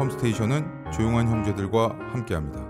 컴스테이션은 0.00 0.92
조용한 0.92 1.28
형제들과 1.28 1.90
함께합니다. 2.10 2.66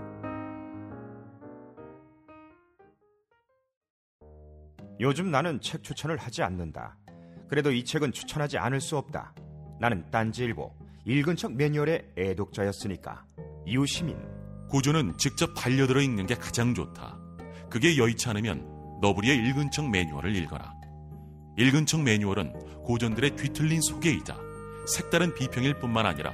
요즘 4.99 5.31
나는 5.31 5.61
책 5.61 5.81
추천을 5.81 6.17
하지 6.17 6.43
않는다. 6.43 6.97
그래도 7.47 7.71
이 7.71 7.85
책은 7.85 8.11
추천하지 8.11 8.57
않을 8.57 8.81
수 8.81 8.97
없다. 8.97 9.33
나는 9.79 10.11
딴지일보 10.11 10.75
읽은 11.05 11.37
척 11.37 11.53
매뉴얼의 11.53 12.15
애독자였으니까. 12.17 13.23
이웃시민 13.65 14.17
고전은 14.69 15.17
직접 15.17 15.53
반려들어 15.55 16.01
읽는 16.01 16.25
게 16.25 16.35
가장 16.35 16.73
좋다. 16.73 17.17
그게 17.69 17.95
여의치 17.95 18.27
않으면 18.27 18.99
너부리의 18.99 19.37
읽은 19.37 19.71
척 19.71 19.89
매뉴얼을 19.89 20.35
읽어라. 20.35 20.73
읽은 21.57 21.85
척 21.85 22.01
매뉴얼은 22.01 22.83
고전들의 22.83 23.37
뒤틀린 23.37 23.79
소개이자 23.79 24.37
색다른 24.85 25.33
비평일 25.33 25.79
뿐만 25.79 26.05
아니라 26.05 26.33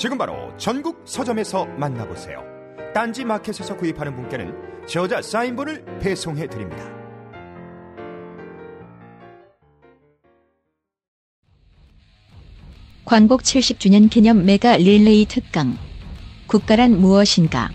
지금 0.00 0.16
바로 0.16 0.50
전국 0.56 1.02
서점에서 1.04 1.66
만나보세요. 1.76 2.42
딴지 2.94 3.22
마켓에서 3.22 3.76
구입하는 3.76 4.16
분께는 4.16 4.86
저자 4.86 5.20
사인본을 5.20 5.98
배송해 6.00 6.46
드립니다. 6.46 6.90
광복 13.04 13.42
70주년 13.42 14.08
기념 14.08 14.46
메가 14.46 14.78
릴레이 14.78 15.26
특강. 15.26 15.76
국가란 16.46 16.98
무엇인가? 16.98 17.68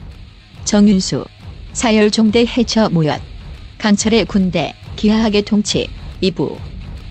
정윤수. 0.64 1.26
사열종대 1.74 2.48
해처 2.48 2.90
모였. 2.90 3.22
강철의 3.78 4.26
군대, 4.26 4.74
기하학의 4.96 5.44
통치. 5.44 5.88
2부. 6.24 6.58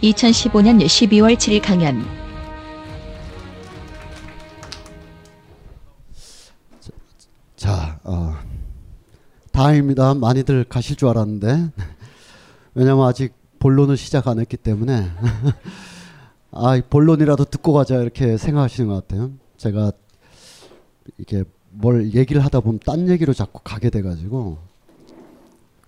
2015년 0.03 0.84
12월 0.84 1.36
7일 1.36 1.62
강연. 1.62 2.23
자, 7.64 7.98
어, 8.04 8.34
다행입니다. 9.50 10.12
많이들 10.12 10.64
가실 10.64 10.97
줄 10.97 11.08
알았는데 11.08 11.70
왜냐면 12.75 13.06
아직 13.06 13.32
본론을 13.58 13.97
시작 13.97 14.28
안 14.28 14.38
했기 14.38 14.58
때문에 14.58 15.10
아 16.53 16.82
본론이라도 16.91 17.47
듣고 17.47 17.72
가자 17.72 18.03
이렇게 18.03 18.36
생각하시는 18.36 18.86
것 18.91 19.08
같아요. 19.08 19.30
제가 19.56 19.92
이렇게 21.16 21.44
뭘 21.70 22.12
얘기를 22.12 22.44
하다 22.44 22.60
보면 22.60 22.80
딴 22.84 23.08
얘기로 23.08 23.32
자꾸 23.32 23.60
가게 23.64 23.88
돼가지고 23.88 24.58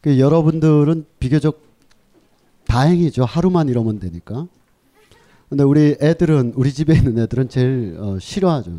그 0.00 0.18
여러분들은 0.18 1.04
비교적 1.18 1.60
다행이죠. 2.66 3.26
하루만 3.26 3.68
이러면 3.68 4.00
되니까. 4.00 4.48
근데 5.50 5.62
우리 5.62 5.98
애들은 6.00 6.54
우리 6.56 6.72
집에 6.72 6.94
있는 6.94 7.18
애들은 7.18 7.50
제일 7.50 7.98
어, 8.00 8.18
싫어하죠. 8.18 8.72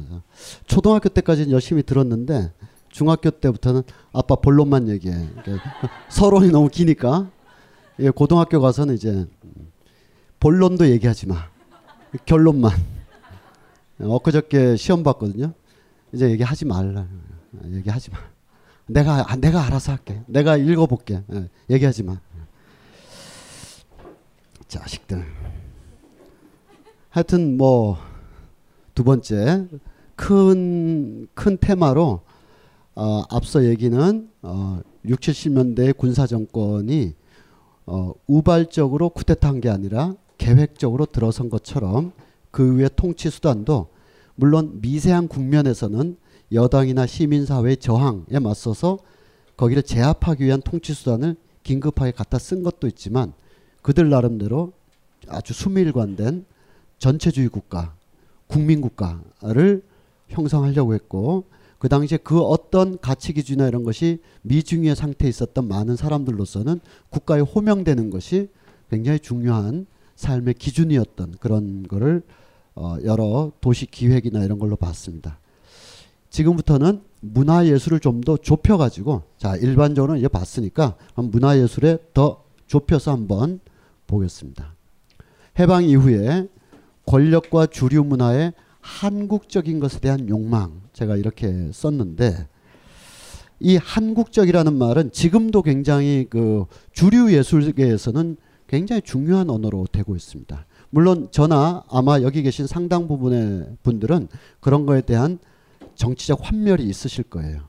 초등학교 0.65 1.09
때까지는 1.09 1.51
열심히 1.51 1.83
들었는데 1.83 2.51
중학교 2.97 3.29
때부터는 3.29 3.83
아빠 4.11 4.33
본론만 4.33 4.89
얘기해. 4.89 5.29
서론이 6.09 6.49
너무 6.49 6.67
기니까 6.67 7.29
예, 7.99 8.09
고등학교 8.09 8.59
가서는 8.59 8.95
이제 8.95 9.27
본론도 10.39 10.89
얘기하지 10.89 11.27
마. 11.27 11.35
결론만. 12.25 12.71
엊그저께 14.01 14.77
시험 14.77 15.03
봤거든요. 15.03 15.53
이제 16.11 16.27
얘기하지 16.31 16.65
말라. 16.65 17.07
얘기하지 17.65 18.09
마. 18.09 18.17
내가 18.87 19.31
아, 19.31 19.35
내가 19.35 19.63
알아서 19.63 19.91
할게. 19.91 20.23
내가 20.25 20.57
읽어볼게. 20.57 21.23
예, 21.33 21.49
얘기하지 21.69 22.01
마. 22.01 22.19
자식들. 24.67 25.23
하여튼 27.11 27.57
뭐 27.57 27.99
두 28.95 29.03
번째 29.03 29.67
큰 30.15 31.27
큰 31.35 31.57
테마로 31.61 32.21
어, 32.99 33.21
앞서 33.29 33.63
얘기는 33.63 34.27
어, 34.41 34.79
6, 35.05 35.19
70년대 35.19 35.95
군사 35.95 36.25
정권이 36.25 37.13
어, 37.85 38.11
우발적으로 38.25 39.09
쿠데타한 39.09 39.61
게 39.61 39.69
아니라 39.69 40.15
계획적으로 40.39 41.05
들어선 41.05 41.51
것처럼 41.51 42.11
그 42.49 42.75
위에 42.75 42.89
통치 42.95 43.29
수단도 43.29 43.89
물론 44.33 44.79
미세한 44.81 45.27
국면에서는 45.27 46.17
여당이나 46.51 47.05
시민사회의 47.05 47.77
저항에 47.77 48.39
맞서서 48.41 48.97
거기를 49.57 49.83
제압하기 49.83 50.43
위한 50.43 50.63
통치 50.63 50.95
수단을 50.95 51.35
긴급하게 51.61 52.13
갖다 52.13 52.39
쓴 52.39 52.63
것도 52.63 52.87
있지만 52.87 53.33
그들 53.83 54.09
나름대로 54.09 54.73
아주 55.27 55.53
수밀관된 55.53 56.45
전체주의 56.97 57.49
국가, 57.49 57.93
국민국가를 58.47 59.83
형성하려고 60.29 60.95
했고 60.95 61.45
그 61.79 61.89
당시에 61.89 62.17
그 62.17 62.41
어떤 62.41 62.97
가치 62.99 63.33
기준이나 63.33 63.67
이런 63.67 63.83
것이 63.83 64.19
미중의 64.41 64.95
상태에 64.95 65.29
있었던 65.29 65.67
많은 65.67 65.95
사람들로서는 65.95 66.79
국가에 67.09 67.41
호명되는 67.41 68.09
것이 68.09 68.49
굉장히 68.89 69.19
중요한 69.19 69.85
삶의 70.15 70.55
기준이었던 70.55 71.35
그런 71.39 71.83
거를 71.83 72.23
어 72.75 72.97
여러 73.03 73.51
도시 73.61 73.85
기획이나 73.85 74.43
이런 74.43 74.59
걸로 74.59 74.75
봤습니다. 74.75 75.39
지금부터는 76.29 77.01
문화 77.21 77.65
예술을 77.65 77.99
좀 77.99 78.21
더 78.21 78.37
좁혀 78.37 78.77
가지고 78.77 79.23
자 79.37 79.55
일반적으로 79.55 80.17
이제 80.17 80.27
봤으니까 80.27 80.95
문화 81.15 81.57
예술에 81.57 81.97
더 82.13 82.43
좁혀서 82.67 83.11
한번 83.11 83.59
보겠습니다. 84.07 84.75
해방 85.59 85.85
이후에 85.85 86.47
권력과 87.05 87.67
주류 87.67 88.03
문화의 88.03 88.53
한국적인 88.81 89.79
것에 89.79 89.99
대한 89.99 90.27
욕망 90.29 90.81
제가 90.97 91.15
이렇게 91.15 91.69
썼는데 91.71 92.47
이 93.59 93.77
한국적이라는 93.77 94.73
말은 94.73 95.11
지금도 95.11 95.61
굉장히 95.61 96.25
그 96.27 96.65
주류 96.91 97.31
예술계에서는 97.33 98.37
굉장히 98.65 99.03
중요한 99.03 99.51
언어로 99.51 99.85
되고 99.91 100.15
있습니다. 100.15 100.65
물론 100.89 101.27
저나 101.29 101.83
아마 101.87 102.21
여기 102.21 102.41
계신 102.41 102.65
상당 102.65 103.07
부분의 103.07 103.77
분들은 103.83 104.27
그런 104.59 104.87
거에 104.87 105.01
대한 105.01 105.37
정치적 105.93 106.39
환멸이 106.41 106.83
있으실 106.83 107.25
거예요. 107.25 107.61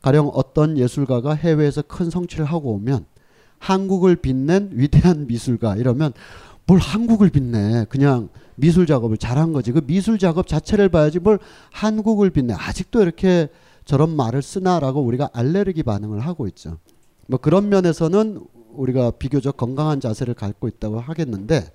가령 0.00 0.30
어떤 0.32 0.78
예술가가 0.78 1.34
해외에서 1.34 1.82
큰 1.82 2.08
성취를 2.08 2.46
하고 2.46 2.72
오면 2.72 3.04
한국을 3.58 4.16
빛낸 4.16 4.70
위대한 4.72 5.26
미술가 5.26 5.76
이러면 5.76 6.14
뭘 6.66 6.78
한국을 6.78 7.30
빛내 7.30 7.86
그냥 7.88 8.28
미술 8.56 8.86
작업을 8.86 9.16
잘한 9.16 9.52
거지. 9.52 9.72
그 9.72 9.80
미술 9.80 10.18
작업 10.18 10.46
자체를 10.46 10.88
봐야지 10.88 11.18
뭘 11.18 11.38
한국을 11.72 12.30
빛내 12.30 12.54
아직도 12.54 13.02
이렇게 13.02 13.48
저런 13.84 14.14
말을 14.14 14.42
쓰나라고 14.42 15.00
우리가 15.02 15.30
알레르기 15.32 15.82
반응을 15.82 16.20
하고 16.20 16.46
있죠. 16.48 16.78
뭐 17.26 17.38
그런 17.38 17.68
면에서는 17.68 18.44
우리가 18.72 19.12
비교적 19.12 19.56
건강한 19.56 20.00
자세를 20.00 20.34
갖고 20.34 20.68
있다고 20.68 21.00
하겠는데 21.00 21.72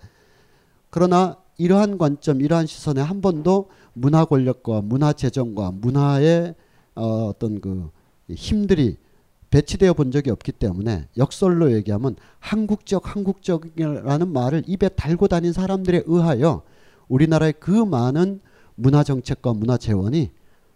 그러나 0.90 1.38
이러한 1.58 1.98
관점, 1.98 2.42
이러한 2.42 2.68
시선에 2.68 3.02
한 3.02 3.22
번도 3.22 3.70
문화 3.94 4.26
권력과 4.26 4.82
문화 4.82 5.14
재정과 5.14 5.72
문화의 5.76 6.56
어, 6.96 7.28
어떤 7.28 7.60
그 7.60 7.90
힘들이 8.30 8.98
배치되어 9.50 9.94
본 9.94 10.12
적이 10.12 10.32
없기 10.32 10.52
때문에 10.54 11.08
역설로 11.18 11.72
얘기하면 11.74 12.16
한국적 12.40 13.16
한국적이라는 13.16 14.28
말을 14.28 14.64
입에 14.68 14.90
달고 14.90 15.28
다닌 15.28 15.54
사람들에 15.54 16.04
의하여 16.06 16.64
우리나라의 17.08 17.54
그 17.60 17.72
많은 17.72 18.42
문화 18.76 19.04
정책과 19.04 19.54
문화 19.54 19.78
재원이 19.78 20.32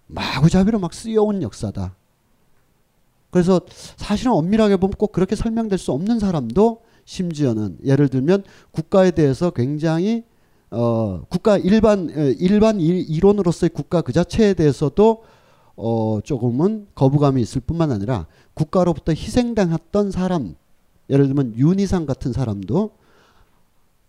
마구잡이로 0.08 0.80
막 0.80 0.94
쓰여온 0.94 1.42
역사다. 1.42 1.96
그래서 3.32 3.62
사실은 3.98 4.32
엄밀하게 4.32 4.78
보면 4.78 4.94
꼭 4.98 5.12
그렇게 5.12 5.36
설명될 5.36 5.78
수 5.78 5.92
없는 5.92 6.20
사람도 6.20 6.82
심지어는 7.06 7.78
예를 7.86 8.08
들면 8.08 8.44
국가에 8.72 9.12
대해서 9.12 9.52
굉장히 9.52 10.24
어 10.72 11.22
국가 11.30 11.58
일반 11.58 12.10
일반 12.40 12.80
이론으로서의 12.80 13.72
국가 13.72 14.02
그 14.02 14.14
자체에 14.14 14.54
대해서도 14.54 15.24
어 15.82 16.20
조금은 16.22 16.88
거부감이 16.94 17.42
있을 17.42 17.62
뿐만 17.62 17.92
아니라 17.92 18.28
국가로부터 18.54 19.14
희생당했던 19.14 20.12
사람 20.12 20.56
예를 21.10 21.28
들면 21.28 21.56
윤희상 21.56 22.06
같은 22.06 22.34
사람도 22.34 22.92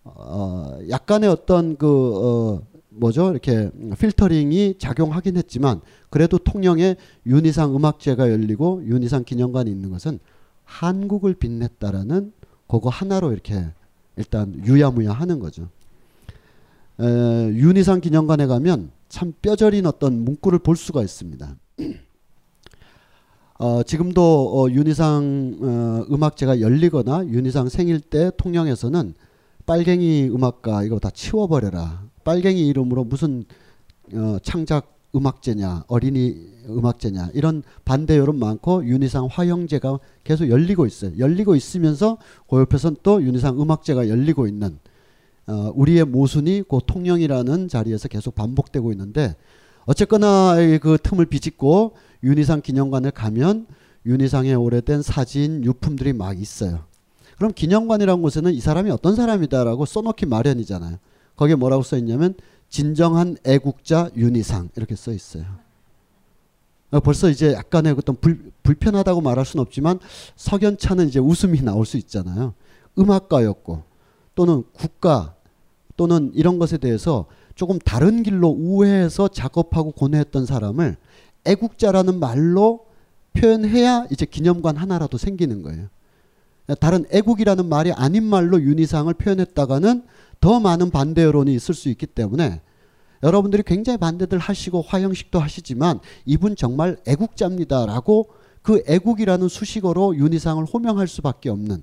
어 0.02 0.78
약간의 0.88 1.28
어떤 1.28 1.76
그 1.76 1.86
어, 2.16 2.62
뭐죠 2.88 3.30
이렇게 3.30 3.70
필터링이 3.96 4.74
작용하긴 4.78 5.36
했지만 5.36 5.80
그래도 6.10 6.38
통영에 6.38 6.96
윤희상 7.24 7.76
음악제가 7.76 8.30
열리고 8.32 8.82
윤희상 8.84 9.22
기념관이 9.22 9.70
있는 9.70 9.90
것은 9.90 10.18
한국을 10.64 11.34
빛냈다라는 11.34 12.32
그거 12.66 12.88
하나로 12.88 13.32
이렇게 13.32 13.64
일단 14.16 14.60
유야무야 14.64 15.12
하는 15.12 15.38
거죠. 15.38 15.68
에, 17.00 17.04
윤희상 17.04 18.00
기념관에 18.00 18.46
가면 18.46 18.90
참 19.10 19.34
뼈저린 19.42 19.84
어떤 19.86 20.24
문구를 20.24 20.60
볼 20.60 20.76
수가 20.76 21.02
있습니다. 21.02 21.56
어, 23.58 23.82
지금도 23.82 24.22
어, 24.22 24.70
윤희상 24.70 25.58
어, 25.60 26.06
음악제가 26.10 26.60
열리거나 26.62 27.26
윤희상 27.26 27.68
생일 27.68 28.00
때 28.00 28.30
통영에서는 28.38 29.14
빨갱이 29.66 30.30
음악가 30.30 30.84
이거 30.84 30.98
다 30.98 31.10
치워버려라. 31.10 32.08
빨갱이 32.24 32.66
이름으로 32.68 33.04
무슨 33.04 33.44
어, 34.14 34.38
창작 34.42 34.96
음악제냐 35.14 35.84
어린이 35.88 36.36
음악제냐 36.68 37.30
이런 37.34 37.64
반대 37.84 38.16
여론 38.16 38.38
많고 38.38 38.86
윤희상 38.86 39.26
화형제가 39.30 39.98
계속 40.22 40.48
열리고 40.48 40.86
있어요. 40.86 41.18
열리고 41.18 41.56
있으면서 41.56 42.16
그 42.48 42.60
옆에선 42.60 42.96
또 43.02 43.20
윤희상 43.22 43.60
음악제가 43.60 44.08
열리고 44.08 44.46
있는 44.46 44.78
어, 45.46 45.72
우리의 45.74 46.04
모순이 46.04 46.64
그 46.68 46.78
통영이라는 46.86 47.68
자리에서 47.68 48.08
계속 48.08 48.34
반복되고 48.34 48.92
있는데 48.92 49.34
어쨌거나 49.86 50.56
그 50.80 50.98
틈을 51.02 51.26
비집고 51.26 51.94
윤희상 52.22 52.60
기념관에 52.60 53.10
가면 53.10 53.66
윤희상의 54.06 54.54
오래된 54.54 55.02
사진 55.02 55.64
유품들이 55.64 56.12
막 56.12 56.40
있어요. 56.40 56.84
그럼 57.36 57.52
기념관이라는 57.52 58.22
곳에는 58.22 58.52
이 58.52 58.60
사람이 58.60 58.90
어떤 58.90 59.16
사람이다라고 59.16 59.86
써놓기 59.86 60.26
마련이잖아요. 60.26 60.98
거기에 61.36 61.54
뭐라고 61.54 61.82
써 61.82 61.96
있냐면 61.96 62.34
진정한 62.68 63.36
애국자 63.44 64.10
윤희상 64.16 64.70
이렇게 64.76 64.94
써 64.94 65.12
있어요. 65.12 65.44
어, 66.90 67.00
벌써 67.00 67.30
이제 67.30 67.52
약간의 67.52 67.94
어떤 67.96 68.16
불, 68.16 68.52
불편하다고 68.62 69.20
말할 69.20 69.44
수는 69.46 69.62
없지만 69.62 69.98
석연찮은 70.36 71.08
이제 71.08 71.18
웃음이 71.18 71.62
나올 71.62 71.86
수 71.86 71.96
있잖아요. 71.96 72.54
음악가였고 72.98 73.89
또는 74.34 74.62
국가 74.72 75.34
또는 75.96 76.30
이런 76.34 76.58
것에 76.58 76.78
대해서 76.78 77.26
조금 77.54 77.78
다른 77.78 78.22
길로 78.22 78.48
우회해서 78.48 79.28
작업하고 79.28 79.92
고뇌했던 79.92 80.46
사람을 80.46 80.96
애국자라는 81.44 82.18
말로 82.18 82.86
표현해야 83.34 84.06
이제 84.10 84.24
기념관 84.24 84.76
하나라도 84.76 85.18
생기는 85.18 85.62
거예요. 85.62 85.88
다른 86.78 87.04
애국이라는 87.10 87.68
말이 87.68 87.92
아닌 87.92 88.24
말로 88.24 88.60
윤희상을 88.60 89.12
표현했다가는 89.14 90.04
더 90.40 90.60
많은 90.60 90.90
반대 90.90 91.22
여론이 91.22 91.54
있을 91.54 91.74
수 91.74 91.88
있기 91.88 92.06
때문에 92.06 92.60
여러분들이 93.22 93.62
굉장히 93.64 93.98
반대들 93.98 94.38
하시고 94.38 94.82
화형식도 94.82 95.38
하시지만 95.38 96.00
이분 96.24 96.56
정말 96.56 96.96
애국자입니다라고 97.06 98.30
그 98.62 98.82
애국이라는 98.86 99.48
수식어로 99.48 100.16
윤희상을 100.16 100.64
호명할 100.64 101.08
수밖에 101.08 101.50
없는 101.50 101.82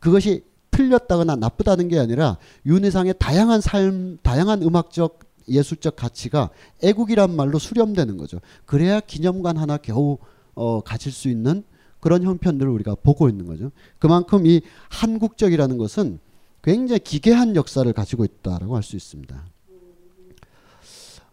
그것이 0.00 0.44
틀렸다거나 0.76 1.36
나쁘다는 1.36 1.88
게 1.88 1.98
아니라 1.98 2.36
윤희상의 2.66 3.14
다양한 3.18 3.60
삶, 3.60 4.18
다양한 4.22 4.62
음악적 4.62 5.20
예술적 5.48 5.96
가치가 5.96 6.50
애국이란 6.82 7.34
말로 7.34 7.58
수렴되는 7.58 8.16
거죠. 8.16 8.40
그래야 8.66 9.00
기념관 9.00 9.56
하나 9.56 9.76
겨우 9.78 10.18
어, 10.54 10.80
가질 10.80 11.12
수 11.12 11.28
있는 11.28 11.62
그런 12.00 12.22
형편들을 12.22 12.70
우리가 12.70 12.94
보고 12.96 13.28
있는 13.28 13.46
거죠. 13.46 13.70
그만큼 13.98 14.46
이 14.46 14.60
한국적이라는 14.90 15.78
것은 15.78 16.18
굉장히 16.62 16.98
기괴한 17.00 17.56
역사를 17.56 17.90
가지고 17.92 18.24
있다라고 18.24 18.76
할 18.76 18.82
수 18.82 18.96
있습니다. 18.96 19.44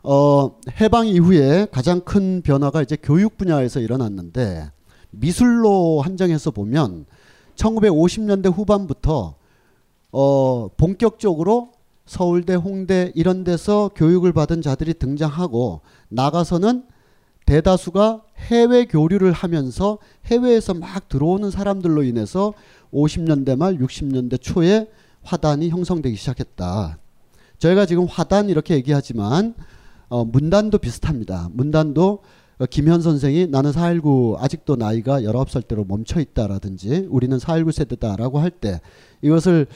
어, 0.04 0.60
해방 0.82 1.08
이후에 1.08 1.68
가장 1.72 2.02
큰 2.02 2.42
변화가 2.42 2.82
이제 2.82 2.98
교육 3.02 3.38
분야에서 3.38 3.80
일어났는데 3.80 4.72
미술로 5.12 6.02
한정해서 6.02 6.52
보면 6.52 7.06
1950년대 7.56 8.54
후반부터 8.54 9.36
어, 10.12 10.68
본격적으로 10.78 11.72
서울대, 12.06 12.54
홍대 12.54 13.12
이런 13.16 13.44
데서 13.44 13.90
교육을 13.96 14.34
받은 14.34 14.62
자들이 14.62 14.94
등장하고 14.96 15.82
나가서는 16.10 16.86
대다수가 17.46 18.24
해외 18.38 18.86
교류를 18.86 19.32
하면서 19.32 19.98
해외에서 20.26 20.74
막 20.74 21.10
들어오는 21.10 21.50
사람들로 21.50 22.04
인해서 22.04 22.54
50년대 22.94 23.58
말 23.58 23.78
60년대 23.78 24.42
초에 24.42 24.90
화단이 25.24 25.70
형성되기 25.70 26.16
시작했다. 26.16 26.98
저희가 27.58 27.86
지금 27.86 28.06
화단 28.06 28.50
이렇게 28.50 28.76
얘기하지만 28.76 29.56
어, 30.10 30.26
문단도 30.26 30.78
비슷합니다. 30.78 31.50
문단도 31.54 32.12
어, 32.12 32.20
김현 32.70 33.02
선생이 33.02 33.48
나는 33.48 33.72
4.19 33.72 34.38
아직도 34.40 34.76
나이가 34.76 35.22
19살 35.22 35.68
대로 35.68 35.86
멈춰 35.86 36.20
있다라든지 36.20 37.08
우리는 37.10 37.38
4.19 37.38 37.72
세대다라고 37.72 38.40
할 38.40 38.52
때 38.52 38.80
이것을 39.24 39.68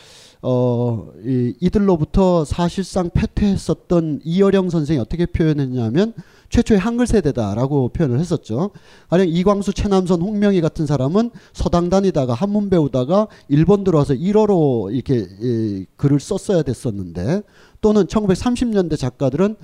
어, 0.41 1.09
이, 1.25 1.53
이들로부터 1.59 2.45
사실상 2.45 3.09
패퇴했었던 3.09 4.21
이어령 4.23 4.69
선생이 4.69 4.99
어떻게 4.99 5.25
표현했냐면 5.25 6.13
최초의 6.49 6.79
한글 6.79 7.07
세대다라고 7.07 7.89
표현을 7.89 8.19
했었죠. 8.19 8.69
가령 9.09 9.27
이광수, 9.27 9.73
최남선, 9.73 10.21
홍명희 10.21 10.61
같은 10.61 10.85
사람은 10.85 11.31
서당 11.53 11.89
다니다가 11.89 12.33
한문 12.33 12.69
배우다가 12.69 13.27
일본 13.49 13.83
들어와서 13.83 14.13
1어로 14.13 14.93
이렇게 14.93 15.27
이, 15.41 15.85
글을 15.95 16.19
썼어야 16.19 16.61
됐었는데 16.61 17.41
또는 17.81 18.05
1930년대 18.05 18.97
작가들은 18.97 19.55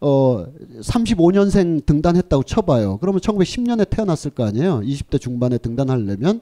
어 0.00 0.46
35년생 0.80 1.86
등단했다고 1.86 2.42
쳐봐요. 2.42 2.98
그러면 2.98 3.20
1910년에 3.20 3.88
태어났을 3.88 4.30
거 4.32 4.44
아니에요. 4.44 4.80
20대 4.80 5.20
중반에 5.20 5.58
등단하려면 5.58 6.40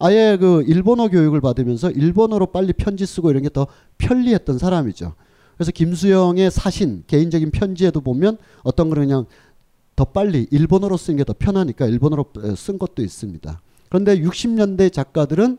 아예 0.00 0.36
그 0.38 0.62
일본어 0.66 1.08
교육을 1.08 1.40
받으면서 1.40 1.90
일본어로 1.90 2.46
빨리 2.46 2.72
편지 2.72 3.06
쓰고 3.06 3.30
이런 3.30 3.42
게 3.42 3.48
더 3.50 3.66
편리했던 3.98 4.58
사람이죠. 4.58 5.14
그래서 5.56 5.72
김수영의 5.72 6.50
사신 6.52 7.02
개인적인 7.06 7.50
편지에도 7.50 8.00
보면 8.00 8.36
어떤 8.62 8.88
거는 8.90 9.04
그냥 9.06 9.26
더 9.96 10.04
빨리 10.04 10.46
일본어로 10.50 10.96
쓰는 10.96 11.16
게 11.16 11.24
더 11.24 11.34
편하니까 11.36 11.86
일본어로 11.86 12.26
쓴 12.56 12.78
것도 12.78 13.02
있습니다. 13.02 13.60
그런데 13.88 14.20
60년대 14.20 14.92
작가들은 14.92 15.58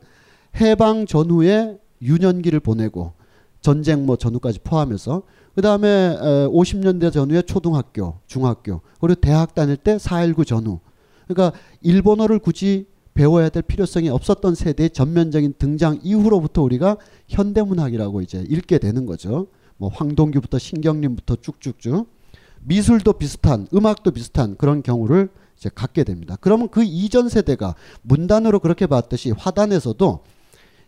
해방 0.61 1.05
전후에 1.05 1.77
유년기를 2.01 2.61
보내고 2.61 3.13
전쟁 3.61 4.05
뭐 4.05 4.15
전후까지 4.15 4.59
포함해서 4.63 5.23
그 5.59 5.61
다음에 5.61 6.15
50년대 6.47 7.11
전후에 7.11 7.41
초등학교, 7.41 8.19
중학교, 8.27 8.79
그리고 9.01 9.19
대학 9.19 9.53
다닐 9.53 9.75
때 9.75 9.97
4.19 9.97 10.47
전후. 10.47 10.79
그러니까 11.27 11.59
일본어를 11.81 12.39
굳이 12.39 12.87
배워야 13.13 13.49
될 13.49 13.63
필요성이 13.63 14.07
없었던 14.07 14.55
세대의 14.55 14.91
전면적인 14.91 15.55
등장 15.59 15.99
이후로부터 16.01 16.61
우리가 16.61 16.95
현대문학이라고 17.27 18.21
이제 18.21 18.45
읽게 18.47 18.77
되는 18.77 19.05
거죠. 19.05 19.47
뭐 19.75 19.89
황동규부터 19.93 20.57
신경림부터 20.59 21.35
쭉쭉쭉 21.41 22.07
미술도 22.61 23.11
비슷한 23.11 23.67
음악도 23.73 24.11
비슷한 24.11 24.55
그런 24.55 24.81
경우를 24.81 25.27
이제 25.57 25.69
갖게 25.75 26.05
됩니다. 26.05 26.37
그러면 26.39 26.69
그 26.69 26.85
이전 26.85 27.27
세대가 27.27 27.75
문단으로 28.03 28.61
그렇게 28.61 28.87
봤듯이 28.87 29.31
화단에서도 29.31 30.23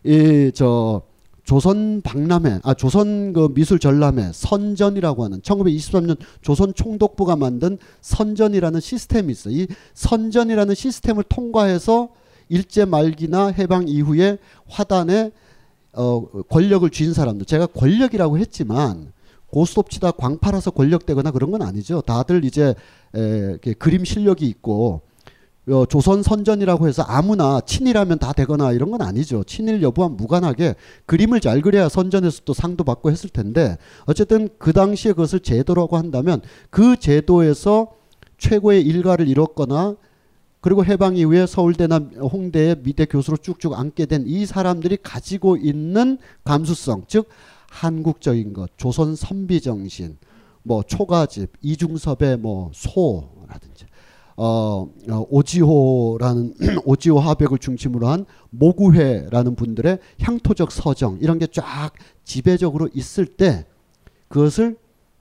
이저 0.04 1.02
조선 1.44 2.02
박람회 2.02 2.60
아 2.62 2.74
조선 2.74 3.32
그 3.32 3.52
미술 3.52 3.78
전람회 3.78 4.30
선전이라고 4.32 5.24
하는 5.24 5.40
1923년 5.40 6.16
조선 6.40 6.72
총독부가 6.72 7.36
만든 7.36 7.78
선전이라는 8.00 8.80
시스템이 8.80 9.32
있어요. 9.32 9.54
이 9.54 9.66
선전이라는 9.94 10.74
시스템을 10.74 11.24
통과해서 11.24 12.10
일제 12.48 12.84
말기나 12.84 13.48
해방 13.48 13.88
이후에 13.88 14.38
화단에 14.68 15.32
어 15.94 16.24
권력을 16.48 16.88
쥔 16.90 17.12
사람들 17.12 17.46
제가 17.46 17.66
권력이라고 17.66 18.38
했지만 18.38 19.12
고스톱 19.48 19.90
치다 19.90 20.12
광 20.12 20.38
팔아서 20.38 20.70
권력되거나 20.70 21.30
그런 21.30 21.50
건 21.50 21.62
아니죠. 21.62 22.00
다들 22.00 22.44
이제 22.44 22.74
에, 23.14 23.56
그림 23.78 24.04
실력이 24.04 24.46
있고 24.46 25.02
어, 25.68 25.86
조선 25.86 26.22
선전이라고 26.24 26.88
해서 26.88 27.02
아무나 27.04 27.60
친일하면 27.60 28.18
다 28.18 28.32
되거나 28.32 28.72
이런 28.72 28.90
건 28.90 29.00
아니죠. 29.00 29.44
친일 29.44 29.80
여부와 29.82 30.08
무관하게 30.08 30.74
그림을 31.06 31.40
잘 31.40 31.60
그려야 31.60 31.88
선전에서 31.88 32.42
또 32.44 32.52
상도 32.52 32.82
받고 32.82 33.10
했을 33.12 33.30
텐데 33.30 33.78
어쨌든 34.06 34.48
그 34.58 34.72
당시에 34.72 35.12
그것을 35.12 35.40
제도라고 35.40 35.96
한다면 35.96 36.40
그 36.70 36.96
제도에서 36.96 37.92
최고의 38.38 38.82
일가를 38.82 39.28
이뤘거나 39.28 39.94
그리고 40.60 40.84
해방 40.84 41.16
이후에 41.16 41.46
서울대나 41.46 41.98
홍대에 42.20 42.76
미대 42.82 43.04
교수로 43.04 43.36
쭉쭉 43.36 43.78
앉게 43.78 44.06
된 44.06 44.24
이 44.26 44.46
사람들이 44.46 44.98
가지고 45.02 45.56
있는 45.56 46.18
감수성, 46.44 47.04
즉 47.08 47.28
한국적인 47.68 48.52
것, 48.52 48.70
조선 48.76 49.16
선비 49.16 49.60
정신, 49.60 50.18
뭐 50.62 50.82
초가집, 50.82 51.50
이중섭의 51.62 52.36
뭐 52.38 52.70
소라든지 52.74 53.86
어, 54.36 54.88
어 55.10 55.26
오지호라는 55.30 56.54
오지호 56.84 57.20
하백을 57.20 57.58
중심으로 57.58 58.08
한 58.08 58.24
모구회라는 58.50 59.54
분들의 59.54 59.98
향토적 60.20 60.72
서정 60.72 61.18
이런 61.20 61.38
게 61.38 61.46
쫙 61.52 61.92
지배적으로 62.24 62.88
있을 62.94 63.26
때 63.26 63.66
그것을 64.28 64.76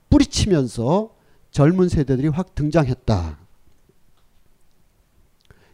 뿌리치면서 0.10 1.15
젊은 1.51 1.89
세대들이 1.89 2.30
확 2.30 2.56
등장했다. 2.56 3.39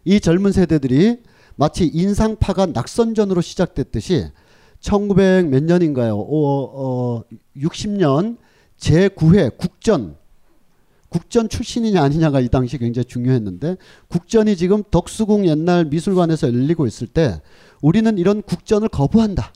이 0.06 0.20
젊은 0.20 0.52
세대들이 0.52 1.22
마치 1.56 1.86
인상파가 1.86 2.68
낙선전으로 2.68 3.42
시작됐듯이 3.42 4.32
1900 4.80 5.48
몇 5.50 5.64
년인가요? 5.64 6.18
어, 6.18 7.18
어, 7.20 7.24
60년 7.56 8.38
제9회 8.80 9.58
국전 9.58 10.18
국전 11.10 11.48
출신이냐 11.48 12.02
아니냐가 12.02 12.40
이 12.40 12.50
당시 12.50 12.78
굉장히 12.78 13.06
중요했는데 13.06 13.78
국전이 14.08 14.56
지금 14.56 14.84
덕수궁 14.92 15.48
옛날 15.48 15.86
미술관에서 15.86 16.48
열리고 16.48 16.86
있을 16.86 17.08
때 17.08 17.42
우리는 17.82 18.18
이런 18.18 18.42
국전을 18.42 18.90
거부한다. 18.90 19.54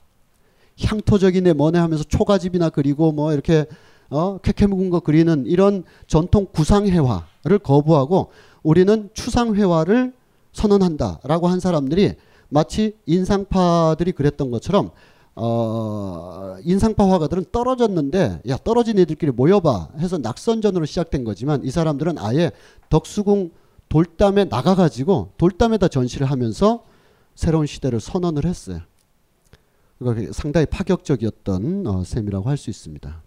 향토적이네 0.80 1.52
뭐네 1.52 1.78
하면서 1.78 2.02
초가집이나 2.04 2.70
그리고 2.70 3.12
뭐 3.12 3.32
이렇게 3.32 3.66
어 4.08 4.38
캐캐 4.38 4.66
묵은 4.66 4.90
거 4.90 5.00
그리는 5.00 5.44
이런 5.46 5.84
전통 6.06 6.46
구상회화를 6.52 7.58
거부하고 7.62 8.30
우리는 8.62 9.10
추상회화를 9.12 10.12
선언한다라고 10.52 11.48
한 11.48 11.60
사람들이 11.60 12.14
마치 12.48 12.96
인상파들이 13.06 14.12
그랬던 14.12 14.50
것처럼 14.50 14.90
어, 15.34 16.56
인상파 16.62 17.08
화가들은 17.10 17.46
떨어졌는데 17.52 18.42
야 18.48 18.56
떨어진 18.58 18.98
애들끼리 18.98 19.32
모여봐 19.32 19.90
해서 19.98 20.18
낙선전으로 20.18 20.84
시작된 20.84 21.24
거지만 21.24 21.64
이 21.64 21.70
사람들은 21.70 22.18
아예 22.18 22.52
덕수궁 22.90 23.50
돌담에 23.88 24.44
나가가지고 24.44 25.32
돌담에다 25.38 25.88
전시를 25.88 26.30
하면서 26.30 26.84
새로운 27.34 27.66
시대를 27.66 28.00
선언을 28.00 28.44
했어요. 28.44 28.80
그러니까 29.98 30.32
상당히 30.32 30.66
파격적이었던 30.66 31.86
어, 31.86 32.04
셈이라고 32.04 32.48
할 32.48 32.56
수 32.56 32.70
있습니다. 32.70 33.22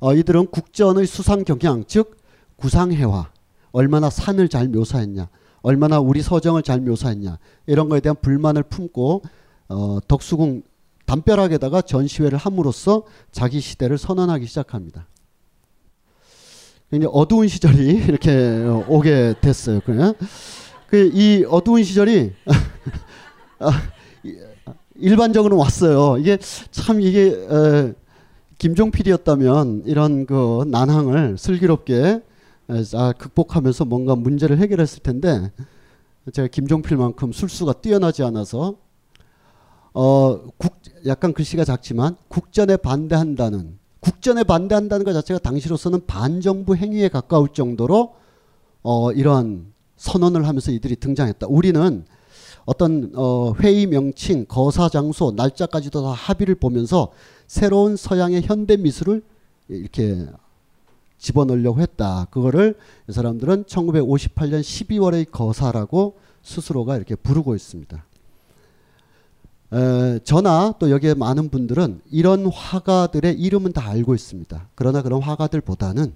어, 0.00 0.14
이들은 0.14 0.48
국전의 0.48 1.06
수상 1.06 1.44
경향 1.44 1.84
즉 1.86 2.18
구상회화 2.56 3.30
얼마나 3.72 4.10
산을 4.10 4.48
잘 4.48 4.68
묘사했냐 4.68 5.28
얼마나 5.62 5.98
우리 5.98 6.20
서정을 6.20 6.62
잘 6.62 6.80
묘사했냐 6.80 7.38
이런 7.66 7.88
거에 7.88 8.00
대한 8.00 8.16
불만을 8.20 8.64
품고 8.64 9.22
어, 9.68 9.98
덕수궁 10.06 10.62
담벼락에다가 11.06 11.82
전시회를 11.82 12.38
함으로써 12.38 13.02
자기 13.30 13.60
시대를 13.60 13.98
선언하기 13.98 14.46
시작합니다. 14.46 15.06
굉장히 16.90 17.12
어두운 17.14 17.48
시절이 17.48 18.04
이렇게 18.08 18.64
오게 18.88 19.34
됐어요. 19.40 19.80
그이 20.88 21.42
그 21.42 21.48
어두운 21.50 21.82
시절이 21.82 22.32
아, 23.58 23.82
일반적으로 24.96 25.56
왔어요. 25.56 26.18
이게 26.18 26.38
참 26.70 27.00
이게 27.00 27.28
에, 27.28 27.92
김종 28.58 28.90
필이었다면 28.90 29.82
이런 29.86 30.26
그 30.26 30.64
난항을 30.68 31.36
슬기롭게 31.38 32.20
아, 32.94 33.12
극복하면서 33.12 33.84
뭔가 33.84 34.14
문제를 34.14 34.58
해결했을 34.58 35.02
텐데 35.02 35.50
제가 36.32 36.48
김종필만큼 36.48 37.32
술수가 37.32 37.74
뛰어나지 37.74 38.22
않아서 38.22 38.76
어, 39.94 40.40
국, 40.58 40.74
약간 41.06 41.32
글씨가 41.32 41.64
작지만 41.64 42.16
국전에 42.28 42.76
반대한다는 42.76 43.78
국전에 44.00 44.42
반대한다는 44.42 45.04
것 45.04 45.12
자체가 45.14 45.38
당시로서는 45.38 46.06
반정부 46.06 46.76
행위에 46.76 47.08
가까울 47.08 47.48
정도로 47.54 48.14
어, 48.82 49.12
이러한 49.12 49.72
선언을 49.96 50.46
하면서 50.46 50.70
이들이 50.70 50.96
등장했다. 50.96 51.46
우리는 51.48 52.04
어떤 52.66 53.12
어, 53.14 53.54
회의 53.60 53.86
명칭, 53.86 54.44
거사 54.46 54.88
장소, 54.88 55.32
날짜까지도 55.34 56.02
다 56.02 56.08
합의를 56.10 56.56
보면서 56.56 57.12
새로운 57.46 57.96
서양의 57.96 58.42
현대 58.42 58.76
미술을 58.76 59.22
이렇게 59.68 60.26
집어넣으려고 61.18 61.80
했다. 61.80 62.26
그거를 62.30 62.76
이 63.08 63.12
사람들은 63.12 63.64
1958년 63.64 64.60
12월의 64.60 65.30
거사라고 65.30 66.18
스스로가 66.42 66.96
이렇게 66.96 67.14
부르고 67.14 67.54
있습니다. 67.54 68.04
에, 69.74 70.20
저나 70.20 70.74
또 70.78 70.90
여기에 70.90 71.14
많은 71.14 71.48
분들은 71.48 72.00
이런 72.10 72.46
화가들의 72.46 73.34
이름은 73.34 73.72
다 73.72 73.88
알고 73.88 74.14
있습니다. 74.14 74.68
그러나 74.74 75.02
그런 75.02 75.20
화가들보다는 75.20 76.14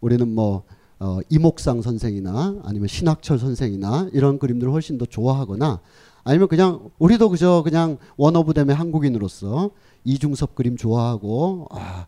우리는 0.00 0.28
뭐 0.28 0.64
어, 0.98 1.18
이목상 1.30 1.82
선생이나 1.82 2.60
아니면 2.62 2.86
신학철 2.88 3.38
선생이나 3.38 4.10
이런 4.12 4.38
그림들을 4.38 4.72
훨씬 4.72 4.98
더 4.98 5.06
좋아하거나 5.06 5.80
아니면 6.24 6.48
그냥 6.48 6.90
우리도 6.98 7.30
그저 7.30 7.62
그냥 7.64 7.98
원어브댐의 8.16 8.76
한국인으로서 8.76 9.70
이중섭 10.04 10.54
그림 10.54 10.76
좋아하고 10.76 11.66
아, 11.70 12.06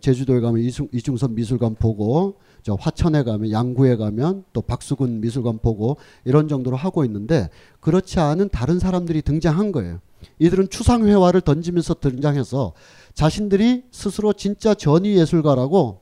제주도에 0.00 0.40
가면 0.40 0.62
이중, 0.62 0.88
이중섭 0.92 1.32
미술관 1.32 1.74
보고 1.74 2.36
저 2.62 2.74
화천에 2.74 3.24
가면 3.24 3.50
양구에 3.50 3.96
가면 3.96 4.44
또 4.52 4.62
박수근 4.62 5.20
미술관 5.20 5.58
보고 5.58 5.96
이런 6.24 6.48
정도로 6.48 6.76
하고 6.76 7.04
있는데 7.04 7.50
그렇지 7.80 8.20
않은 8.20 8.50
다른 8.50 8.78
사람들이 8.78 9.22
등장한 9.22 9.72
거예요. 9.72 10.00
이들은 10.38 10.70
추상회화를 10.70 11.40
던지면서 11.40 11.94
등장해서 11.94 12.72
자신들이 13.14 13.84
스스로 13.90 14.32
진짜 14.32 14.74
전위 14.74 15.16
예술가라고 15.18 16.00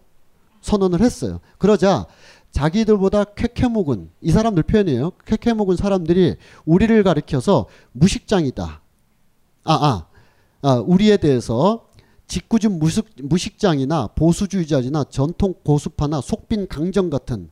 선언을 0.61 1.01
했어요. 1.01 1.41
그러자 1.59 2.07
자기들보다 2.51 3.25
쾌쾌묵은 3.25 4.11
이 4.21 4.31
사람들 4.31 4.65
표현이에요. 4.65 5.13
쾌쾌묵은 5.25 5.77
사람들이 5.77 6.37
우리를 6.65 7.03
가리켜서 7.03 7.67
무식장이다. 7.93 8.83
아, 9.65 9.73
아, 9.73 10.07
아 10.63 10.75
우리에 10.75 11.17
대해서 11.17 11.87
직구준 12.31 12.79
무식, 12.79 13.07
무식장이나 13.25 14.11
보수주의자나 14.15 15.05
전통 15.11 15.53
고수파나 15.65 16.21
속빈 16.21 16.69
강정 16.69 17.11
같은 17.11 17.51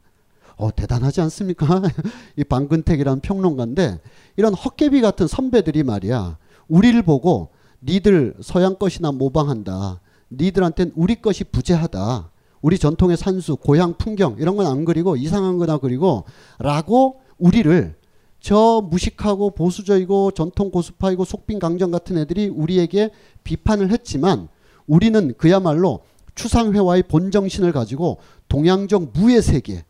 어, 0.57 0.73
대단하지 0.73 1.21
않습니까? 1.21 1.83
이 2.39 2.45
방근택이라는 2.45 3.21
평론가인데 3.21 3.99
이런 4.37 4.55
헛개비 4.55 5.01
같은 5.01 5.27
선배들이 5.27 5.83
말이야 5.83 6.39
우리를 6.69 7.03
보고 7.03 7.49
니들 7.83 8.35
서양 8.41 8.77
것이나 8.77 9.11
모방한다. 9.11 10.01
니들한텐 10.31 10.93
우리 10.95 11.21
것이 11.21 11.43
부재하다. 11.43 12.31
우리 12.63 12.79
전통의 12.79 13.17
산수, 13.17 13.57
고향 13.57 13.95
풍경 13.99 14.37
이런 14.39 14.55
건 14.55 14.67
안 14.67 14.85
그리고 14.85 15.17
이상한 15.17 15.59
거나 15.59 15.79
그리고 15.79 16.25
라고 16.61 17.21
우리를 17.39 17.97
저 18.39 18.81
무식하고 18.89 19.51
보수적이고 19.51 20.31
전통 20.33 20.71
고수파이고 20.71 21.25
속빈 21.25 21.59
강정 21.59 21.91
같은 21.91 22.17
애들이 22.17 22.47
우리에게 22.47 23.11
비판을 23.43 23.91
했지만 23.91 24.49
우리는 24.89 25.33
그야말로 25.37 26.01
추상회화의 26.35 27.05
본정신을 27.05 27.73
가지고 27.73 28.19
동양적 28.49 29.13
무의 29.13 29.43
세계 29.43 29.85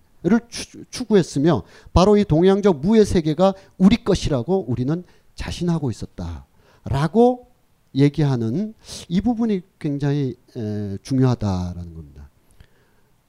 추, 0.51 0.85
추구했으며 0.91 1.63
바로 1.93 2.17
이 2.17 2.25
동양적 2.25 2.81
무의 2.81 3.07
세계가 3.07 3.55
우리 3.79 4.05
것이라고 4.05 4.67
우리는 4.69 5.05
자신하고 5.35 5.91
있었다라고 5.91 7.47
얘기하는 7.95 8.75
이 9.09 9.21
부분이 9.21 9.63
굉장히 9.79 10.35
에, 10.57 10.99
중요하다라는 11.03 11.95
겁니다. 11.95 12.29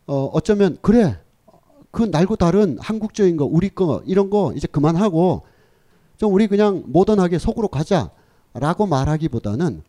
어, 0.07 0.25
어쩌면 0.33 0.77
그래 0.81 1.19
그 1.91 2.03
날고 2.03 2.35
다른 2.35 2.77
한국적인 2.79 3.37
거 3.37 3.45
우리 3.45 3.69
거 3.69 4.01
이런 4.05 4.29
거 4.29 4.53
이제 4.55 4.67
그만하고 4.67 5.43
좀 6.17 6.33
우리 6.33 6.47
그냥 6.47 6.83
모던하게 6.87 7.39
속으로 7.39 7.67
가자라고 7.67 8.87
말하기보다는 8.87 9.83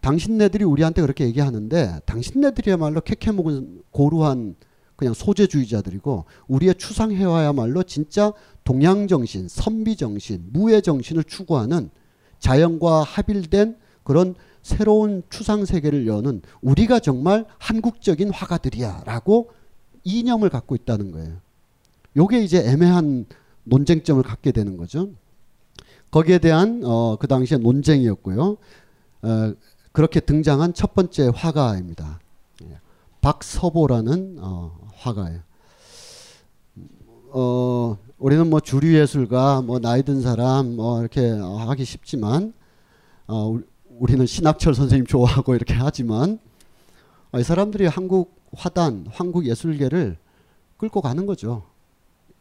당신네들이 0.00 0.64
우리한테 0.64 1.02
그렇게 1.02 1.24
얘기하는데 1.24 2.00
당신네들이야말로 2.06 3.00
캐캐묵은 3.02 3.82
고루한 3.90 4.56
그냥 4.96 5.14
소재주의자들이고 5.14 6.26
우리의 6.48 6.74
추상회화야말로 6.74 7.82
진짜 7.84 8.32
동양정신, 8.64 9.48
선비정신, 9.48 10.50
무의정신을 10.52 11.24
추구하는 11.24 11.90
자연과 12.38 13.02
합일된 13.02 13.76
그런 14.04 14.34
새로운 14.62 15.22
추상세계를 15.30 16.06
여는 16.06 16.42
우리가 16.60 17.00
정말 17.00 17.46
한국적인 17.58 18.30
화가들이야 18.30 19.04
라고 19.06 19.50
이념을 20.04 20.50
갖고 20.50 20.74
있다는 20.74 21.12
거예요. 21.12 21.38
요게 22.16 22.42
이제 22.42 22.58
애매한 22.58 23.26
논쟁점을 23.64 24.22
갖게 24.22 24.52
되는 24.52 24.76
거죠. 24.76 25.10
거기에 26.10 26.38
대한 26.38 26.82
어, 26.84 27.16
그 27.16 27.26
당시에 27.26 27.58
논쟁이었고요. 27.58 28.56
어, 29.22 29.54
그렇게 29.92 30.20
등장한 30.20 30.74
첫 30.74 30.94
번째 30.94 31.30
화가입니다. 31.34 32.20
예. 32.64 32.78
박서보라는 33.20 34.36
어, 34.40 34.76
화가예요. 34.94 35.40
어, 37.32 37.98
우리는 38.18 38.48
뭐 38.48 38.60
주류 38.60 38.98
예술가, 38.98 39.62
뭐 39.62 39.78
나이 39.78 40.02
든 40.02 40.20
사람, 40.20 40.76
뭐 40.76 41.00
이렇게 41.00 41.30
하기 41.30 41.84
쉽지만, 41.84 42.52
어, 43.28 43.58
우리는 43.98 44.26
신학철 44.26 44.74
선생님 44.74 45.06
좋아하고 45.06 45.54
이렇게 45.54 45.74
하지만, 45.74 46.38
어, 47.32 47.38
이 47.38 47.44
사람들이 47.44 47.86
한국 47.86 48.40
화단, 48.52 49.06
한국 49.10 49.46
예술계를 49.46 50.16
끌고 50.76 51.00
가는 51.00 51.26
거죠. 51.26 51.62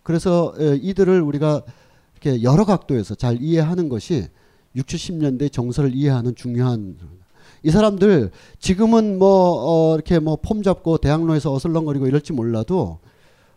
그래서 0.01 0.53
에, 0.57 0.75
이들을 0.75 1.21
우리가 1.21 1.61
이렇게 2.13 2.41
여러 2.41 2.65
각도에서 2.65 3.15
잘 3.15 3.41
이해하는 3.41 3.89
것이 3.89 4.27
60, 4.75 5.19
70년대 5.19 5.51
정서를 5.51 5.93
이해하는 5.93 6.35
중요한 6.35 6.97
이 7.63 7.71
사람들 7.71 8.31
지금은 8.59 9.19
뭐 9.19 9.27
어, 9.91 9.95
이렇게 9.95 10.19
뭐 10.19 10.37
폼 10.37 10.63
잡고 10.63 10.97
대학로에서 10.99 11.53
어슬렁거리고 11.53 12.07
이럴지 12.07 12.33
몰라도 12.33 12.99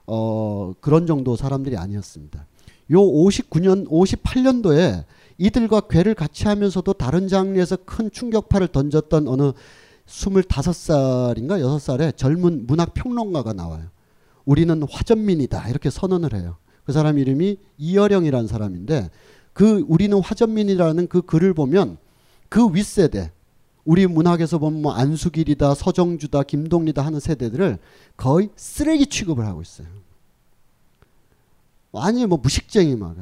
어, 0.06 0.73
그런 0.80 1.06
정도 1.06 1.37
사람들이 1.37 1.76
아니었습니다. 1.76 2.47
요 2.90 2.99
59년 2.99 3.88
58년도에 3.88 5.04
이들과 5.38 5.82
괴를 5.82 6.14
같이 6.14 6.47
하면서도 6.49 6.92
다른 6.94 7.28
장르에서 7.28 7.76
큰 7.85 8.11
충격파를 8.11 8.68
던졌던 8.68 9.28
어느 9.28 9.52
25살인가 10.06 11.61
6살에 11.61 12.16
젊은 12.16 12.66
문학 12.66 12.94
평론가가 12.94 13.52
나와요. 13.52 13.85
우리는 14.44 14.82
화전민이다 14.82 15.68
이렇게 15.68 15.90
선언을 15.90 16.35
해요. 16.35 16.56
그 16.85 16.92
사람 16.92 17.18
이름이 17.18 17.59
이여령이라는 17.78 18.49
사람인데 18.49 19.11
그 19.52 19.85
우리는 19.87 20.18
화전민이라는 20.18 21.06
그 21.06 21.23
글을 21.23 21.54
보면 21.54 21.99
그 22.49 22.68
윗세대 22.75 23.30
우리 23.84 24.06
문학에서 24.06 24.58
보면 24.58 24.82
뭐 24.82 24.92
안수길이다 24.92 25.74
서정주다 25.74 26.44
김동리다 26.44 27.04
하는 27.04 27.20
세대들을 27.20 27.78
거의 28.16 28.50
쓰레기 28.56 29.06
취급을 29.06 29.46
하고 29.46 29.62
있어요. 29.62 29.86
아니 31.94 32.24
뭐 32.26 32.38
무식쟁이 32.38 32.96
막 32.96 33.16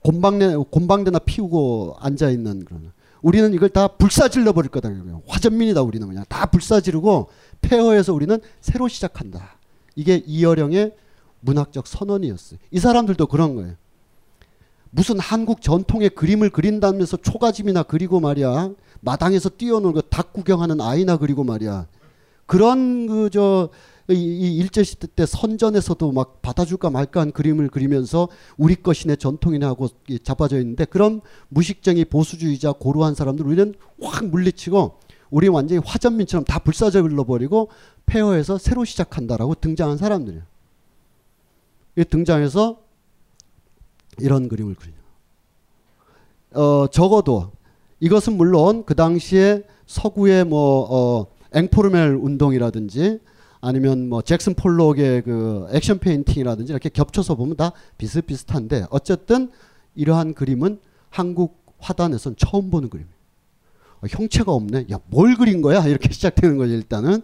곤방대 0.00 0.56
곤방대나 0.70 1.20
피우고 1.20 1.96
앉아 2.00 2.30
있는 2.30 2.64
그런. 2.64 2.92
우리는 3.22 3.54
이걸 3.54 3.68
다 3.68 3.86
불사질러 3.86 4.52
버릴 4.52 4.70
거다. 4.70 4.90
화전민이다 5.28 5.82
우리는 5.82 6.06
그냥 6.08 6.24
다 6.28 6.46
불사지르고 6.46 7.28
폐허해서 7.60 8.12
우리는 8.12 8.40
새로 8.60 8.88
시작한다. 8.88 9.58
이게 9.94 10.22
이여령의 10.26 10.96
문학적 11.40 11.86
선언이었어요. 11.86 12.58
이 12.72 12.78
사람들도 12.80 13.26
그런 13.26 13.54
거예요. 13.54 13.74
무슨 14.94 15.18
한국 15.18 15.62
전통의 15.62 16.10
그림을 16.10 16.50
그린다면서 16.50 17.16
초가집이나 17.16 17.82
그리고 17.82 18.20
말이야. 18.20 18.72
마당에서 19.00 19.48
뛰어놀고 19.48 20.02
닭 20.02 20.34
구경하는 20.34 20.82
아이나 20.82 21.16
그리고 21.16 21.44
말이야. 21.44 21.86
그런 22.44 23.06
그저 23.06 23.70
이, 24.10 24.58
일제 24.58 24.84
시대 24.84 25.06
때 25.06 25.24
선전에서도 25.24 26.12
막 26.12 26.42
받아줄까 26.42 26.90
말까 26.90 27.22
한 27.22 27.32
그림을 27.32 27.68
그리면서 27.68 28.28
우리 28.58 28.74
것이네 28.74 29.16
전통이네 29.16 29.64
하고 29.64 29.88
잡아져 30.22 30.58
있는데 30.58 30.84
그런 30.84 31.22
무식쟁이 31.48 32.04
보수주의자 32.04 32.72
고루한 32.72 33.14
사람들 33.14 33.46
우리는 33.46 33.74
확 34.02 34.26
물리치고 34.26 34.98
우리 35.30 35.48
완전히 35.48 35.80
화전민처럼 35.82 36.44
다 36.44 36.58
불사질러 36.58 37.24
버리고 37.24 37.70
폐허해서 38.04 38.58
새로 38.58 38.84
시작한다라고 38.84 39.54
등장한 39.54 39.96
사람들이에요. 39.96 40.42
등장해서 42.10 42.82
이런 44.18 44.48
그림을 44.48 44.74
그리냐. 44.74 44.96
어, 46.54 46.86
적어도 46.88 47.50
이것은 48.00 48.36
물론 48.36 48.84
그 48.84 48.94
당시에 48.94 49.62
서구의 49.86 50.44
뭐 50.44 50.86
어, 50.90 51.26
앵포르멜 51.54 52.16
운동이라든지 52.20 53.20
아니면 53.60 54.08
뭐 54.08 54.22
잭슨 54.22 54.54
폴록의 54.54 55.22
그 55.22 55.68
액션 55.70 55.98
페인팅이라든지 55.98 56.72
이렇게 56.72 56.88
겹쳐서 56.88 57.36
보면 57.36 57.56
다 57.56 57.72
비슷비슷한데 57.98 58.86
어쨌든 58.90 59.50
이러한 59.94 60.34
그림은 60.34 60.80
한국 61.10 61.62
화단에선 61.78 62.36
처음 62.36 62.70
보는 62.70 62.90
그림이에요. 62.90 63.14
어, 64.02 64.06
형체가 64.08 64.52
없네. 64.52 64.86
야, 64.92 64.98
뭘 65.06 65.36
그린 65.36 65.62
거야? 65.62 65.86
이렇게 65.86 66.10
시작되는 66.12 66.56
거죠, 66.58 66.72
일단은. 66.72 67.22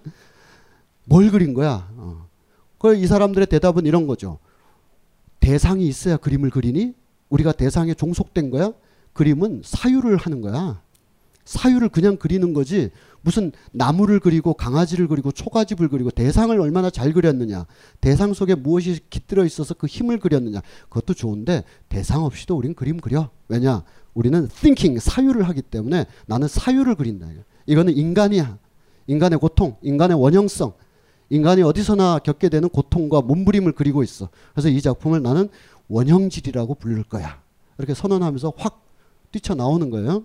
뭘 1.04 1.30
그린 1.30 1.54
거야? 1.54 1.88
어. 1.96 2.26
그이 2.78 3.06
사람들의 3.06 3.46
대답은 3.48 3.86
이런 3.86 4.06
거죠. 4.06 4.38
대상이 5.48 5.88
있어야 5.88 6.18
그림을 6.18 6.50
그리니? 6.50 6.92
우리가 7.30 7.52
대상에 7.52 7.94
종속된 7.94 8.50
거야? 8.50 8.74
그림은 9.14 9.62
사유를 9.64 10.18
하는 10.18 10.42
거야. 10.42 10.82
사유를 11.46 11.88
그냥 11.88 12.18
그리는 12.18 12.52
거지. 12.52 12.90
무슨 13.22 13.52
나무를 13.72 14.20
그리고 14.20 14.52
강아지를 14.52 15.08
그리고 15.08 15.32
초가집을 15.32 15.88
그리고 15.88 16.10
대상을 16.10 16.60
얼마나 16.60 16.90
잘 16.90 17.14
그렸느냐. 17.14 17.64
대상 18.02 18.34
속에 18.34 18.56
무엇이 18.56 19.00
깃들어 19.08 19.46
있어서 19.46 19.72
그 19.72 19.86
힘을 19.86 20.18
그렸느냐. 20.18 20.60
그것도 20.90 21.14
좋은데 21.14 21.64
대상 21.88 22.24
없이도 22.24 22.54
우린 22.54 22.74
그림 22.74 22.98
그려. 22.98 23.30
왜냐? 23.48 23.84
우리는 24.12 24.48
thinking 24.48 25.00
사유를 25.00 25.48
하기 25.48 25.62
때문에 25.62 26.04
나는 26.26 26.46
사유를 26.46 26.94
그린다. 26.96 27.26
이거는 27.64 27.96
인간이야. 27.96 28.58
인간의 29.06 29.38
고통 29.38 29.78
인간의 29.80 30.20
원형성 30.20 30.74
인간이 31.30 31.62
어디서나 31.62 32.20
겪게 32.20 32.48
되는 32.48 32.68
고통과 32.68 33.20
몸부림을 33.20 33.72
그리고 33.72 34.02
있어 34.02 34.28
그래서 34.52 34.68
이 34.68 34.80
작품을 34.80 35.22
나는 35.22 35.48
원형질이라고 35.88 36.76
부를 36.76 37.02
거야 37.02 37.40
이렇게 37.78 37.94
선언하면서 37.94 38.54
확 38.56 38.84
뛰쳐나오는 39.30 39.90
거예요. 39.90 40.24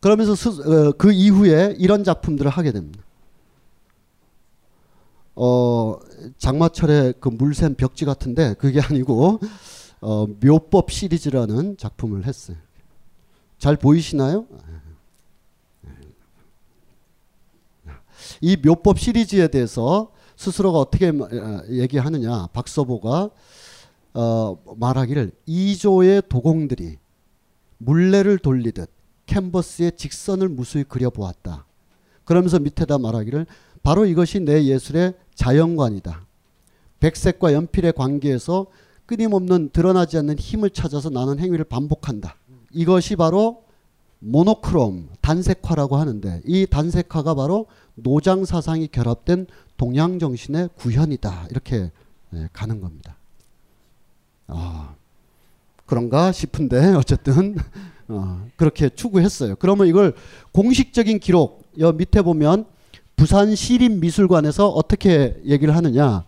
그러면서 0.00 0.34
스, 0.34 0.48
어, 0.48 0.92
그 0.92 1.12
이후에 1.12 1.76
이런 1.78 2.04
작품들을 2.04 2.50
하게 2.50 2.72
됩니다. 2.72 3.02
어, 5.34 5.98
장마철의 6.38 7.14
그 7.20 7.28
물샘 7.28 7.74
벽지 7.74 8.04
같은데 8.04 8.54
그게 8.54 8.80
아니고 8.80 9.40
어, 10.00 10.26
묘법 10.42 10.90
시리즈라는 10.90 11.76
작품을 11.76 12.26
했어요. 12.26 12.56
잘 13.58 13.76
보이시나요? 13.76 14.46
이 18.40 18.56
묘법 18.56 18.98
시리즈에 18.98 19.48
대해서 19.48 20.12
스스로가 20.36 20.78
어떻게 20.78 21.08
어, 21.08 21.62
얘기하느냐 21.68 22.48
박서보가 22.52 23.30
어, 24.14 24.58
말하기를 24.76 25.32
2조의 25.46 26.28
도공들이 26.28 26.96
물레를 27.78 28.38
돌리듯 28.38 28.90
캔버스에 29.26 29.92
직선을 29.92 30.48
무수히 30.48 30.84
그려보았다. 30.84 31.66
그러면서 32.24 32.58
밑에다 32.58 32.98
말하기를 32.98 33.46
바로 33.82 34.04
이것이 34.04 34.40
내 34.40 34.64
예술의 34.64 35.14
자연관이다. 35.34 36.26
백색과 36.98 37.52
연필의 37.54 37.92
관계에서 37.92 38.66
끊임없는 39.06 39.70
드러나지 39.72 40.18
않는 40.18 40.38
힘을 40.38 40.70
찾아서 40.70 41.10
나는 41.10 41.38
행위를 41.38 41.64
반복한다. 41.64 42.36
이것이 42.72 43.16
바로 43.16 43.64
모노크롬 44.20 45.08
단색화라고 45.20 45.96
하는데 45.96 46.40
이 46.46 46.66
단색화가 46.66 47.34
바로 47.34 47.66
노장 47.94 48.44
사상이 48.44 48.88
결합된 48.88 49.46
동양 49.76 50.18
정신의 50.18 50.70
구현이다. 50.76 51.48
이렇게 51.50 51.90
네, 52.30 52.48
가는 52.52 52.80
겁니다. 52.80 53.16
아, 54.46 54.94
그런가 55.86 56.32
싶은데 56.32 56.94
어쨌든 56.94 57.56
어, 58.08 58.46
그렇게 58.56 58.88
추구했어요. 58.88 59.56
그러면 59.56 59.86
이걸 59.86 60.14
공식적인 60.52 61.18
기록 61.18 61.64
여 61.78 61.92
밑에 61.92 62.22
보면 62.22 62.66
부산 63.16 63.54
시립미술관에서 63.54 64.68
어떻게 64.68 65.40
얘기를 65.44 65.74
하느냐. 65.76 66.24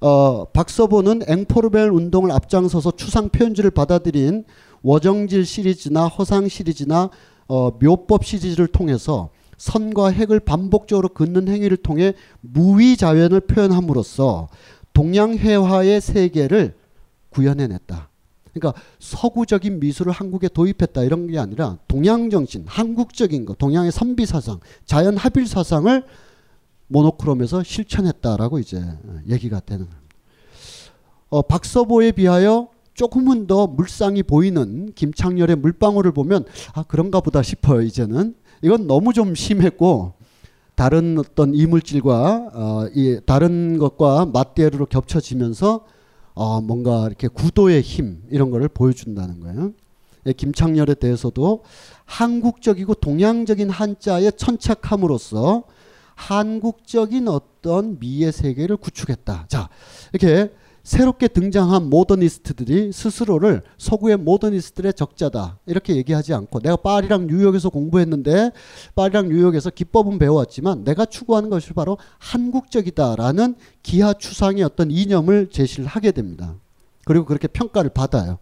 어, 0.00 0.44
박서보는 0.46 1.22
앵포르벨 1.28 1.90
운동을 1.90 2.32
앞장서서 2.32 2.92
추상 2.92 3.28
표현지를 3.28 3.70
받아들인 3.70 4.44
워정질 4.82 5.44
시리즈나 5.44 6.06
허상 6.06 6.48
시리즈나 6.48 7.10
어, 7.48 7.70
묘법 7.80 8.24
시리즈를 8.24 8.66
통해서 8.66 9.30
선과 9.56 10.08
핵을 10.08 10.40
반복적으로 10.40 11.08
긋는 11.08 11.48
행위를 11.48 11.76
통해 11.76 12.14
무위 12.40 12.96
자연을 12.96 13.40
표현함으로써 13.40 14.48
동양회화의 14.92 16.00
세계를 16.00 16.74
구현해냈다. 17.30 18.08
그러니까 18.52 18.80
서구적인 18.98 19.80
미술을 19.80 20.12
한국에 20.12 20.48
도입했다 20.48 21.02
이런 21.04 21.26
게 21.26 21.38
아니라 21.38 21.78
동양 21.88 22.28
정신, 22.28 22.64
한국적인 22.66 23.46
거, 23.46 23.54
동양의 23.54 23.92
선비 23.92 24.26
사상, 24.26 24.60
자연 24.84 25.16
합일 25.16 25.46
사상을 25.46 26.04
모노크롬에서 26.88 27.62
실천했다라고 27.62 28.58
이제 28.58 28.82
얘기가 29.28 29.60
되는 29.60 29.86
겁니다. 29.86 30.02
어, 31.30 31.40
박서보에 31.40 32.12
비하여 32.12 32.68
조금은 32.94 33.46
더 33.46 33.66
물상이 33.66 34.22
보이는 34.22 34.92
김창렬의 34.94 35.56
물방울을 35.56 36.12
보면 36.12 36.44
아 36.74 36.82
그런가 36.82 37.20
보다 37.20 37.42
싶어요 37.42 37.82
이제는 37.82 38.34
이건 38.62 38.86
너무 38.86 39.12
좀 39.12 39.34
심했고 39.34 40.14
다른 40.74 41.18
어떤 41.18 41.54
이물질과 41.54 42.50
어, 42.54 42.86
이 42.94 43.20
다른 43.26 43.78
것과 43.78 44.26
맞대로 44.26 44.86
겹쳐지면서 44.86 45.84
어, 46.34 46.60
뭔가 46.60 47.06
이렇게 47.06 47.28
구도의 47.28 47.82
힘 47.82 48.22
이런 48.30 48.50
거를 48.50 48.68
보여준다는 48.68 49.40
거예요. 49.40 49.72
예, 50.26 50.32
김창렬에 50.32 50.94
대해서도 50.94 51.62
한국적이고 52.04 52.94
동양적인 52.94 53.70
한자에 53.70 54.30
천착함으로써 54.32 55.64
한국적인 56.14 57.28
어떤 57.28 57.98
미의 57.98 58.32
세계를 58.32 58.76
구축했다. 58.76 59.46
자, 59.48 59.68
이렇게 60.12 60.52
새롭게 60.82 61.28
등장한 61.28 61.88
모더니스트들이 61.88 62.92
스스로를 62.92 63.62
서구의 63.78 64.16
모더니스트들의 64.16 64.94
적자다 64.94 65.58
이렇게 65.66 65.96
얘기하지 65.96 66.34
않고 66.34 66.60
내가 66.60 66.76
파리랑 66.76 67.28
뉴욕에서 67.28 67.70
공부했는데 67.70 68.50
파리랑 68.96 69.28
뉴욕에서 69.28 69.70
기법은 69.70 70.18
배워왔지만 70.18 70.84
내가 70.84 71.04
추구하는 71.04 71.50
것이 71.50 71.72
바로 71.72 71.98
한국적이다라는 72.18 73.54
기하 73.82 74.12
추상의 74.12 74.64
어떤 74.64 74.90
이념을 74.90 75.50
제시를 75.50 75.86
하게 75.86 76.10
됩니다. 76.10 76.56
그리고 77.04 77.24
그렇게 77.24 77.48
평가를 77.48 77.90
받아요. 77.90 78.38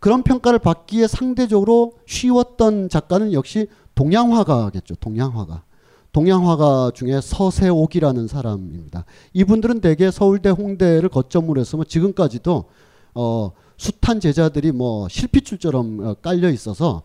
그런 0.00 0.22
평가를 0.22 0.58
받기에 0.58 1.06
상대적으로 1.06 1.94
쉬웠던 2.06 2.88
작가는 2.88 3.32
역시 3.32 3.68
동양화가겠죠. 3.94 4.96
동양화가. 4.96 5.62
동양 6.14 6.48
화가 6.48 6.92
중에 6.94 7.20
서세옥이라는 7.20 8.28
사람입니다. 8.28 9.04
이분들은 9.32 9.80
대개 9.80 10.12
서울대 10.12 10.48
홍대를 10.48 11.08
거점으로 11.08 11.60
해서 11.60 11.76
뭐 11.76 11.84
지금까지도 11.84 12.66
어, 13.14 13.50
숱한 13.76 14.20
제자들이 14.20 14.70
뭐 14.70 15.08
실핏줄처럼 15.08 16.06
어, 16.06 16.14
깔려 16.22 16.50
있어서 16.50 17.02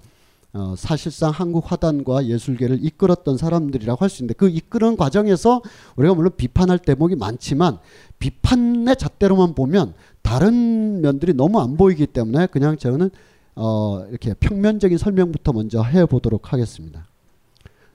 어, 0.54 0.76
사실상 0.78 1.32
한국 1.32 1.72
화단과 1.72 2.28
예술계를 2.28 2.86
이끌었던 2.86 3.36
사람들이라고 3.38 3.98
할 4.00 4.10
수 4.10 4.22
있는데 4.22 4.36
그 4.36 4.48
이끄는 4.48 4.96
과정에서 4.96 5.64
우리가 5.96 6.14
물론 6.14 6.32
비판할 6.38 6.78
대목이 6.78 7.16
많지만 7.16 7.80
비판의 8.20 8.96
잣대로만 8.96 9.56
보면 9.56 9.96
다른 10.22 11.02
면들이 11.02 11.34
너무 11.34 11.60
안 11.60 11.78
보이기 11.78 12.06
때문에 12.06 12.46
그냥 12.46 12.78
저는 12.78 13.10
어, 13.56 14.06
이렇게 14.08 14.36
평면적인 14.36 15.00
설명부터 15.00 15.54
먼저 15.54 15.82
해보도록 15.82 16.54
하겠습니다. 16.54 17.09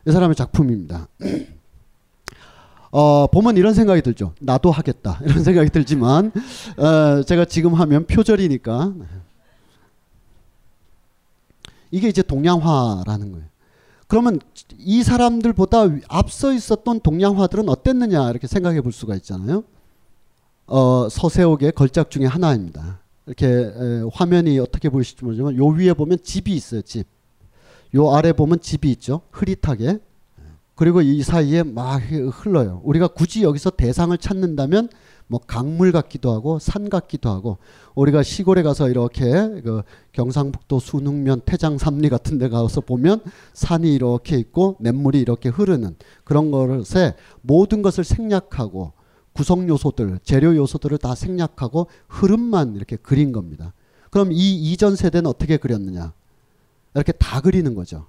이 0.06 0.12
사람의 0.12 0.34
작품입니다. 0.34 1.08
어, 2.90 3.26
보면 3.26 3.56
이런 3.56 3.74
생각이 3.74 4.02
들죠. 4.02 4.34
나도 4.40 4.70
하겠다. 4.70 5.18
이런 5.26 5.42
생각이 5.42 5.70
들지만, 5.70 6.30
어, 6.76 7.22
제가 7.22 7.44
지금 7.46 7.74
하면 7.74 8.06
표절이니까. 8.06 8.94
이게 11.90 12.08
이제 12.08 12.22
동양화라는 12.22 13.32
거예요. 13.32 13.46
그러면 14.06 14.38
이 14.78 15.02
사람들보다 15.02 15.86
앞서 16.08 16.52
있었던 16.52 17.00
동양화들은 17.00 17.68
어땠느냐, 17.68 18.30
이렇게 18.30 18.46
생각해 18.46 18.80
볼 18.80 18.92
수가 18.92 19.16
있잖아요. 19.16 19.64
어, 20.66 21.08
서세옥의 21.08 21.72
걸작 21.72 22.10
중에 22.10 22.26
하나입니다. 22.26 23.00
이렇게 23.26 23.46
에, 23.46 24.04
화면이 24.12 24.58
어떻게 24.58 24.88
보이실지 24.88 25.24
모르지만, 25.24 25.56
요 25.56 25.66
위에 25.66 25.94
보면 25.94 26.18
집이 26.22 26.54
있어요, 26.54 26.82
집. 26.82 27.13
요 27.94 28.14
아래 28.14 28.32
보면 28.32 28.60
집이 28.60 28.90
있죠. 28.92 29.22
흐릿하게. 29.30 29.98
그리고 30.74 31.00
이 31.02 31.22
사이에 31.22 31.62
막 31.62 31.98
흘러요. 31.98 32.80
우리가 32.84 33.08
굳이 33.08 33.44
여기서 33.44 33.70
대상을 33.70 34.16
찾는다면 34.18 34.88
뭐 35.26 35.40
강물 35.46 35.92
같기도 35.92 36.32
하고 36.32 36.58
산 36.58 36.90
같기도 36.90 37.30
하고 37.30 37.58
우리가 37.94 38.22
시골에 38.22 38.62
가서 38.62 38.88
이렇게 38.88 39.24
그 39.62 39.82
경상북도 40.12 40.80
순흥면 40.80 41.42
태장 41.44 41.78
삼리 41.78 42.08
같은 42.08 42.38
데 42.38 42.48
가서 42.48 42.80
보면 42.80 43.20
산이 43.52 43.94
이렇게 43.94 44.36
있고 44.36 44.76
냇물이 44.80 45.20
이렇게 45.20 45.48
흐르는 45.48 45.96
그런 46.24 46.50
것에 46.50 47.14
모든 47.40 47.80
것을 47.80 48.04
생략하고 48.04 48.92
구성 49.32 49.68
요소들, 49.68 50.20
재료 50.22 50.54
요소들을 50.56 50.98
다 50.98 51.14
생략하고 51.14 51.88
흐름만 52.08 52.76
이렇게 52.76 52.96
그린 52.96 53.32
겁니다. 53.32 53.72
그럼 54.10 54.30
이 54.30 54.54
이전 54.54 54.94
세대는 54.94 55.28
어떻게 55.28 55.56
그렸느냐? 55.56 56.12
이렇게 56.94 57.12
다 57.12 57.40
그리는 57.40 57.74
거죠. 57.74 58.06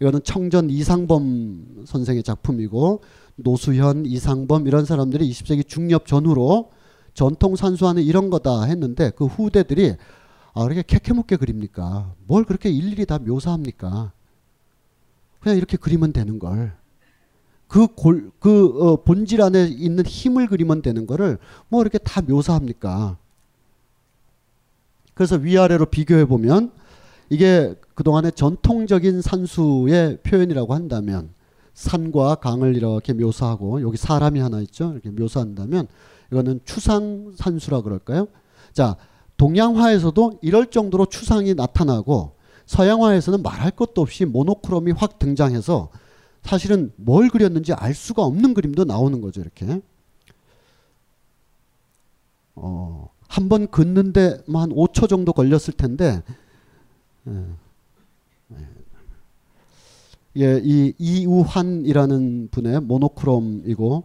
이거는 0.00 0.22
청전 0.22 0.70
이상범 0.70 1.84
선생의 1.86 2.22
작품이고 2.22 3.02
노수현, 3.36 4.06
이상범 4.06 4.66
이런 4.66 4.84
사람들이 4.84 5.28
20세기 5.30 5.66
중엽 5.66 6.06
전후로 6.06 6.70
전통 7.14 7.56
산수화는 7.56 8.02
이런 8.02 8.30
거다 8.30 8.64
했는데 8.64 9.10
그 9.10 9.26
후대들이 9.26 9.96
아 10.54 10.62
그렇게 10.64 10.82
캐캐묻게 10.82 11.36
그립니까? 11.36 12.14
뭘 12.26 12.44
그렇게 12.44 12.70
일일이 12.70 13.06
다 13.06 13.18
묘사합니까? 13.18 14.12
그냥 15.40 15.56
이렇게 15.56 15.76
그리면 15.76 16.12
되는 16.12 16.38
걸. 16.38 16.76
그 17.66 17.86
골, 17.86 18.30
그 18.40 18.66
어, 18.80 19.02
본질 19.02 19.42
안에 19.42 19.66
있는 19.66 20.04
힘을 20.06 20.46
그리면 20.46 20.80
되는 20.80 21.06
거를 21.06 21.38
뭐 21.68 21.82
이렇게 21.82 21.98
다 21.98 22.22
묘사합니까? 22.22 23.18
그래서 25.14 25.36
위아래로 25.36 25.86
비교해 25.86 26.24
보면 26.24 26.72
이게 27.30 27.74
그동안의 27.94 28.32
전통적인 28.32 29.20
산수의 29.22 30.18
표현이라고 30.22 30.74
한다면 30.74 31.30
산과 31.74 32.36
강을 32.36 32.74
이렇게 32.76 33.12
묘사하고 33.12 33.82
여기 33.82 33.96
사람이 33.96 34.40
하나 34.40 34.60
있죠. 34.62 34.92
이렇게 34.92 35.10
묘사한다면 35.10 35.86
이거는 36.32 36.60
추상 36.64 37.32
산수라 37.36 37.82
그럴까요? 37.82 38.28
자, 38.72 38.96
동양화에서도 39.36 40.40
이럴 40.42 40.66
정도로 40.66 41.06
추상이 41.06 41.54
나타나고 41.54 42.32
서양화에서는 42.66 43.42
말할 43.42 43.70
것도 43.72 44.02
없이 44.02 44.24
모노크롬이 44.24 44.92
확 44.92 45.18
등장해서 45.18 45.90
사실은 46.42 46.92
뭘 46.96 47.28
그렸는지 47.28 47.72
알 47.72 47.94
수가 47.94 48.22
없는 48.24 48.54
그림도 48.54 48.84
나오는 48.84 49.20
거죠, 49.20 49.40
이렇게. 49.40 49.80
어, 52.54 53.08
한 53.28 53.48
번 53.48 53.68
긋는데 53.68 54.42
뭐 54.48 54.62
한 54.62 54.70
5초 54.70 55.08
정도 55.08 55.32
걸렸을 55.32 55.74
텐데 55.76 56.22
예, 60.36 60.60
이 60.62 60.92
이우환이라는 60.98 62.48
분의 62.50 62.80
모노크롬이고 62.82 64.04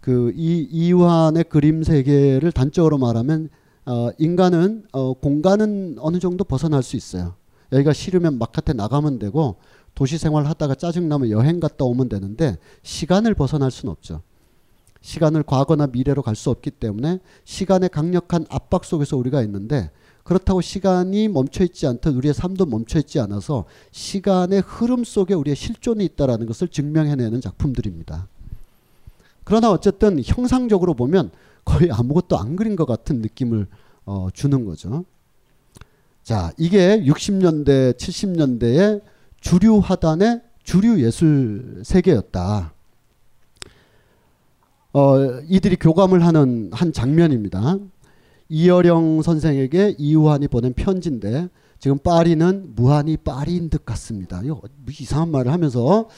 그 0.00 0.32
이 0.34 0.66
이우환의 0.70 1.44
그림 1.44 1.82
세계를 1.82 2.52
단적으로 2.52 2.98
말하면 2.98 3.48
어, 3.86 4.10
인간은 4.18 4.84
어, 4.92 5.14
공간은 5.14 5.96
어느 5.98 6.18
정도 6.18 6.44
벗어날 6.44 6.82
수 6.82 6.96
있어요. 6.96 7.34
여기가 7.72 7.92
싫으면 7.92 8.38
바깥에 8.38 8.72
나가면 8.72 9.18
되고 9.18 9.56
도시 9.94 10.18
생활 10.18 10.46
하다가 10.46 10.74
짜증나면 10.74 11.30
여행 11.30 11.60
갔다 11.60 11.84
오면 11.84 12.08
되는데 12.08 12.56
시간을 12.82 13.34
벗어날 13.34 13.70
수는 13.70 13.92
없죠. 13.92 14.22
시간을 15.00 15.42
과거나 15.44 15.86
미래로 15.88 16.22
갈 16.22 16.34
수 16.36 16.50
없기 16.50 16.72
때문에 16.72 17.20
시간의 17.44 17.88
강력한 17.88 18.44
압박 18.50 18.84
속에서 18.84 19.16
우리가 19.16 19.42
있는데 19.42 19.90
그렇다고 20.24 20.60
시간이 20.60 21.28
멈춰 21.28 21.64
있지 21.64 21.86
않듯 21.86 22.14
우리의 22.16 22.34
삶도 22.34 22.66
멈춰 22.66 22.98
있지 22.98 23.18
않아서 23.20 23.64
시간의 23.90 24.62
흐름 24.64 25.04
속에 25.04 25.34
우리의 25.34 25.56
실존이 25.56 26.04
있다라는 26.04 26.46
것을 26.46 26.68
증명해내는 26.68 27.40
작품들입니다. 27.40 28.28
그러나 29.44 29.70
어쨌든 29.70 30.20
형상적으로 30.24 30.94
보면 30.94 31.30
거의 31.64 31.90
아무것도 31.90 32.38
안 32.38 32.56
그린 32.56 32.76
것 32.76 32.86
같은 32.86 33.20
느낌을 33.20 33.66
어, 34.06 34.28
주는 34.32 34.64
거죠. 34.64 35.04
자, 36.22 36.52
이게 36.58 37.02
60년대, 37.04 37.96
70년대의 37.96 39.02
주류 39.40 39.78
화단의 39.78 40.42
주류 40.62 41.02
예술 41.02 41.82
세계였다. 41.84 42.72
어, 44.92 45.40
이들이 45.48 45.76
교감을 45.76 46.24
하는 46.24 46.70
한 46.72 46.92
장면입니다. 46.92 47.78
이어령 48.50 49.22
선생에게 49.22 49.94
이우환이 49.96 50.48
보낸 50.48 50.74
편지인데 50.74 51.48
지금 51.78 51.98
파리는 51.98 52.74
무한히 52.74 53.16
파리인 53.16 53.70
듯 53.70 53.86
같습니다. 53.86 54.42
이거 54.44 54.54
뭐 54.56 54.68
이상한 54.98 55.30
말을 55.30 55.52
하면서 55.52 56.08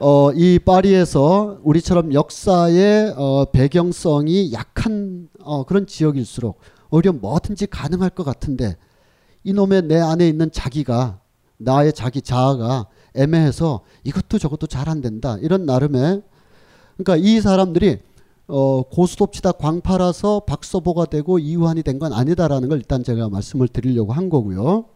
어, 0.00 0.32
이 0.32 0.58
파리에서 0.58 1.60
우리처럼 1.62 2.12
역사의 2.12 3.14
어, 3.16 3.44
배경성이 3.52 4.52
약한 4.52 5.28
어, 5.40 5.64
그런 5.64 5.86
지역일수록 5.86 6.58
오히려 6.90 7.12
뭐든지 7.12 7.68
가능할 7.68 8.10
것 8.10 8.24
같은데 8.24 8.76
이놈의 9.44 9.82
내 9.82 10.00
안에 10.00 10.28
있는 10.28 10.50
자기가 10.50 11.20
나의 11.58 11.92
자기 11.92 12.20
자아가 12.20 12.88
애매해서 13.14 13.82
이것도 14.02 14.38
저것도 14.38 14.66
잘 14.66 14.88
안 14.88 15.00
된다 15.00 15.38
이런 15.40 15.66
나름의 15.66 16.22
그러니까 16.96 17.16
이 17.16 17.40
사람들이 17.40 18.00
어, 18.46 18.82
고스톱 18.82 19.32
치다 19.32 19.52
광파라서 19.52 20.40
박서보가 20.40 21.06
되고 21.06 21.38
이후환이 21.38 21.82
된 21.82 21.98
건 21.98 22.12
아니다라는 22.12 22.68
걸 22.68 22.78
일단 22.78 23.02
제가 23.02 23.28
말씀을 23.28 23.68
드리려고 23.68 24.12
한 24.12 24.28
거고요. 24.28 24.86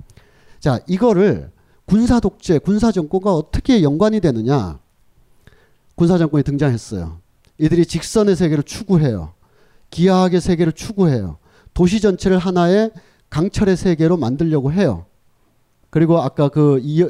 자, 0.61 0.81
이거를 0.87 1.51
군사 1.87 2.21
독재, 2.21 2.59
군사 2.59 2.93
정권과 2.93 3.33
어떻게 3.33 3.83
연관이 3.83 4.21
되느냐? 4.21 4.81
군사 5.95 6.19
정권이 6.19 6.43
등장했어요. 6.45 7.21
이들이 7.59 7.87
직선의 7.87 8.37
세계를 8.37 8.65
추구해요. 8.65 9.33
기하학의 9.91 10.41
세계를 10.41 10.73
추구해요. 10.73 11.39
도시 11.73 12.01
전체를 12.01 12.39
하나의 12.39 12.91
강철의 13.31 13.77
세계로 13.77 14.17
만들려고 14.17 14.73
해요. 14.73 15.07
그리고 15.91 16.21
아까 16.21 16.49
그 16.49 16.81
이, 16.83 17.03
어, 17.03 17.09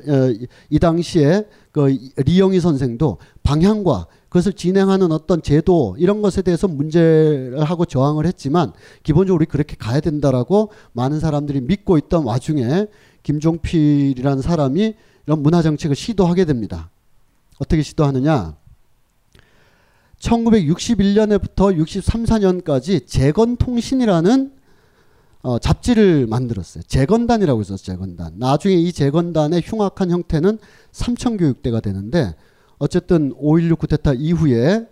이 0.70 0.78
당시에 0.78 1.44
그 1.72 1.96
리영희 2.16 2.60
선생도 2.60 3.18
방향과 3.42 4.06
그것을 4.28 4.52
진행하는 4.52 5.10
어떤 5.10 5.40
제도 5.42 5.96
이런 5.98 6.20
것에 6.20 6.42
대해서 6.42 6.68
문제를 6.68 7.64
하고 7.64 7.84
저항을 7.84 8.26
했지만 8.26 8.72
기본적으로 9.02 9.36
우리 9.36 9.46
그렇게 9.46 9.74
가야 9.76 10.00
된다라고 10.00 10.70
많은 10.92 11.18
사람들이 11.18 11.62
믿고 11.62 11.96
있던 11.98 12.24
와중에 12.24 12.86
김종필이라는 13.22 14.42
사람이 14.42 14.94
이런 15.26 15.42
문화 15.42 15.62
정책을 15.62 15.96
시도하게 15.96 16.44
됩니다. 16.44 16.90
어떻게 17.58 17.82
시도하느냐? 17.82 18.56
1961년에부터 20.20 21.76
63, 21.76 22.24
4년까지 22.24 23.06
재건통신이라는 23.06 24.52
어, 25.42 25.58
잡지를 25.58 26.26
만들었어요. 26.26 26.82
재건단이라고 26.84 27.60
있었어요. 27.60 27.78
재건단. 27.78 28.34
나중에 28.36 28.74
이 28.74 28.92
재건단의 28.92 29.62
흉악한 29.64 30.10
형태는 30.10 30.58
삼천교육대가 30.92 31.80
되는데 31.80 32.34
어쨌든 32.78 33.34
5.16 33.34 33.78
쿠데타 33.78 34.14
이후에 34.14 34.86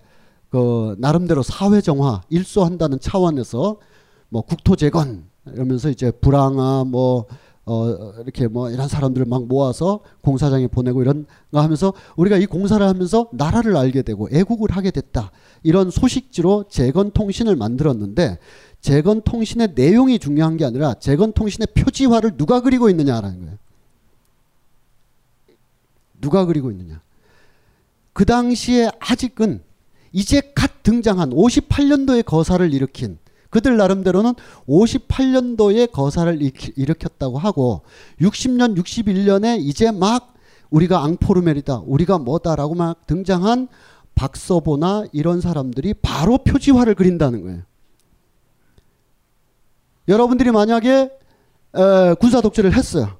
그 0.51 0.97
나름대로 0.99 1.43
사회 1.43 1.81
정화 1.81 2.23
일소한다는 2.31 3.01
차원에서 3.01 3.79
뭐 4.29 4.43
국토 4.43 4.77
재건 4.77 5.25
이러면서 5.47 5.91
이제 5.91 6.11
불황아 6.11 6.85
뭐 6.85 7.27
어, 7.69 8.13
이렇게 8.23 8.47
뭐 8.47 8.71
이런 8.71 8.87
사람들을 8.87 9.27
막 9.27 9.47
모아서 9.47 10.01
공사장에 10.21 10.69
보내고 10.69 11.03
이런 11.03 11.27
거 11.51 11.61
하면서 11.61 11.93
우리가 12.17 12.37
이 12.37 12.47
공사를 12.47 12.85
하면서 12.87 13.29
나라를 13.33 13.77
알게 13.77 14.03
되고 14.03 14.29
애국을 14.33 14.71
하게 14.71 14.93
됐다. 14.93 15.33
이런 15.65 15.91
소식지로 15.91 16.67
재건 16.69 17.11
통신을 17.11 17.57
만들었는데 17.57 18.39
재건 18.81 19.21
통신의 19.23 19.73
내용이 19.75 20.21
중요한 20.21 20.57
게 20.57 20.65
아니라 20.65 20.95
재건 20.95 21.33
통신의 21.33 21.67
표지화를 21.75 22.37
누가 22.37 22.61
그리고 22.61 22.89
있느냐라는 22.89 23.41
거예요. 23.41 23.59
누가 26.21 26.45
그리고 26.45 26.71
있느냐. 26.71 27.01
그 28.17 28.25
당시에 28.25 28.91
아직은 28.99 29.63
이제 30.11 30.41
갓 30.55 30.83
등장한 30.83 31.33
58년도에 31.33 32.25
거사를 32.25 32.73
일으킨 32.73 33.19
그들 33.51 33.77
나름대로는 33.77 34.33
58년도에 34.67 35.93
거사를 35.93 36.41
일으켰다고 36.77 37.37
하고 37.37 37.83
60년, 38.23 38.75
61년에 38.79 39.61
이제 39.61 39.91
막 39.91 40.33
우리가 40.71 41.05
앙포르멜이다, 41.05 41.83
우리가 41.85 42.17
뭐다라고 42.17 42.75
막 42.75 43.07
등장한 43.07 43.69
박서보나 44.15 45.05
이런 45.13 45.43
사람들이 45.43 45.93
바로 46.01 46.39
표지화를 46.39 46.95
그린다는 46.95 47.43
거예요. 47.43 47.63
여러분들이 50.09 50.53
만약에 50.53 51.11
에, 51.75 52.15
군사 52.19 52.41
독재를 52.41 52.73
했어요. 52.73 53.19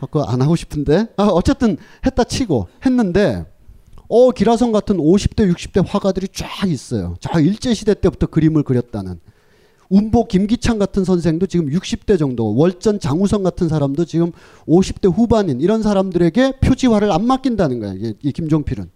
그거 0.00 0.22
안 0.24 0.42
하고 0.42 0.56
싶은데 0.56 1.06
아, 1.16 1.24
어쨌든 1.24 1.76
했다 2.04 2.24
치고 2.24 2.68
했는데 2.84 3.46
어 4.08 4.30
기라성 4.30 4.72
같은 4.72 4.98
50대 4.98 5.50
60대 5.52 5.84
화가들이 5.86 6.28
쫙 6.28 6.68
있어요. 6.68 7.16
저 7.20 7.40
일제 7.40 7.72
시대 7.74 7.94
때부터 7.94 8.26
그림을 8.26 8.62
그렸다는 8.62 9.18
운보 9.88 10.26
김기창 10.26 10.78
같은 10.78 11.04
선생도 11.04 11.46
지금 11.46 11.68
60대 11.68 12.18
정도, 12.18 12.54
월전 12.56 13.00
장우성 13.00 13.42
같은 13.42 13.68
사람도 13.68 14.04
지금 14.04 14.32
50대 14.66 15.12
후반인 15.12 15.60
이런 15.60 15.82
사람들에게 15.82 16.58
표지화를 16.60 17.12
안 17.12 17.24
맡긴다는 17.26 17.80
거예요. 17.80 17.94
이, 17.94 18.14
이 18.22 18.32
김종필은 18.32 18.90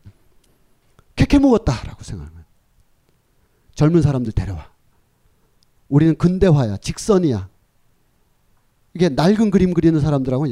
캐캐 1.17 1.39
먹었다라고 1.39 2.03
생각하는. 2.03 2.39
젊은 3.75 4.03
사람들 4.03 4.33
데려와. 4.33 4.71
우리는 5.89 6.17
근대화야, 6.17 6.79
직선이야. 6.79 7.49
이게 8.95 9.09
낡은 9.09 9.51
그림 9.51 9.75
그리는 9.75 10.01
사람들하고 10.01 10.47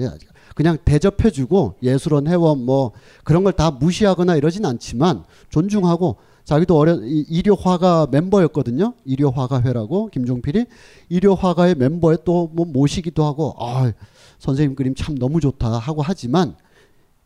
그냥 0.57 0.79
대접해주고 0.85 1.77
예술원 1.83 2.27
회원 2.27 2.65
뭐 2.65 2.93
그런 3.25 3.45
걸 3.45 3.53
다 3.53 3.71
무시하거나 3.71 4.37
이러진 4.37 4.65
않지만 4.65 5.23
존중하고 5.51 6.17
자기도 6.45 6.79
어려 6.79 6.99
일요화가 7.03 8.07
멤버였거든요. 8.11 8.95
일요화가회라고 9.05 10.09
김종필이 10.09 10.65
일요화가의 11.11 11.75
멤버에 11.77 12.17
또 12.25 12.49
뭐 12.53 12.65
모시기도 12.65 13.25
하고 13.25 13.55
아 13.59 13.93
선생님 14.39 14.77
그림 14.77 14.95
참 14.95 15.15
너무 15.19 15.41
좋다 15.41 15.69
하고 15.79 16.01
하지만 16.03 16.57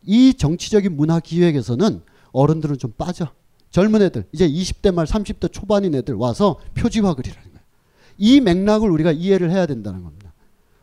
이 0.05 0.33
정치적인 0.33 0.95
문화 0.97 1.19
기획에서는 1.21 2.01
어른들은 2.33 2.77
좀 2.79 2.91
빠져. 2.97 3.27
젊은 3.69 4.01
애들 4.01 4.25
이제 4.33 4.49
20대 4.49 4.93
말 4.93 5.05
30대 5.05 5.49
초반인 5.53 5.95
애들 5.95 6.15
와서 6.15 6.57
표지화 6.73 7.13
그리라는 7.13 7.49
거예요. 7.51 7.65
이 8.17 8.41
맥락을 8.41 8.89
우리가 8.89 9.13
이해를 9.13 9.51
해야 9.51 9.65
된다는 9.65 10.03
겁니다. 10.03 10.30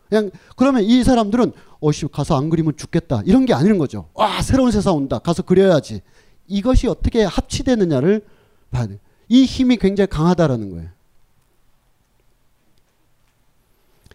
그냥 0.09 0.31
그러면 0.57 0.83
이 0.83 1.03
사람들은 1.05 1.53
어씨 1.81 2.07
가서 2.09 2.37
안 2.37 2.51
그리면 2.51 2.77
죽겠다 2.77 3.23
이런 3.25 3.47
게 3.47 3.55
아닌 3.55 3.79
거죠. 3.79 4.09
와 4.14 4.42
새로운 4.42 4.71
세상 4.71 4.97
온다 4.97 5.18
가서 5.18 5.42
그려야지. 5.42 6.01
이것이 6.47 6.88
어떻게 6.88 7.25
합치되느냐를 7.25 8.25
봐야 8.71 8.87
돼. 8.87 8.99
이 9.29 9.44
힘이 9.44 9.77
굉장히 9.77 10.09
강하다라는 10.09 10.71
거예요. 10.71 10.88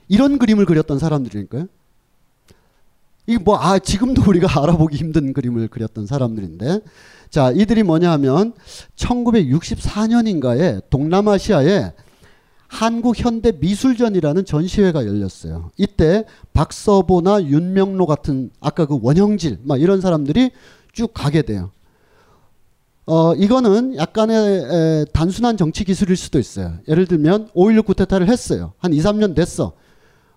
이런 0.07 0.37
그림을 0.37 0.65
그렸던 0.65 0.99
사람들이니까요. 0.99 1.67
이게 3.25 3.37
뭐, 3.37 3.57
아, 3.57 3.79
지금도 3.79 4.23
우리가 4.27 4.47
알아보기 4.61 4.97
힘든 4.97 5.33
그림을 5.33 5.69
그렸던 5.69 6.05
사람들인데. 6.07 6.81
자, 7.29 7.51
이들이 7.51 7.83
뭐냐 7.83 8.11
하면 8.11 8.53
1964년인가에 8.95 10.89
동남아시아에 10.89 11.93
한국 12.73 13.19
현대 13.19 13.51
미술전이라는 13.51 14.45
전시회가 14.45 15.05
열렸어요. 15.05 15.69
이때 15.77 16.25
박서보나 16.53 17.43
윤명로 17.43 18.07
같은 18.07 18.49
아까 18.59 18.87
그 18.87 18.97
원형질 18.99 19.59
막 19.63 19.79
이런 19.79 20.01
사람들이 20.01 20.49
쭉 20.91 21.13
가게 21.13 21.43
돼요. 21.43 21.69
어, 23.05 23.35
이거는 23.35 23.95
약간의 23.95 24.35
에, 24.35 25.05
단순한 25.13 25.55
정치 25.55 25.83
기술일 25.83 26.17
수도 26.17 26.39
있어요. 26.39 26.73
예를 26.87 27.05
들면 27.05 27.49
5.16 27.49 27.85
쿠데타를 27.85 28.27
했어요. 28.27 28.73
한 28.79 28.91
2, 28.91 28.97
3년 29.01 29.35
됐어. 29.35 29.73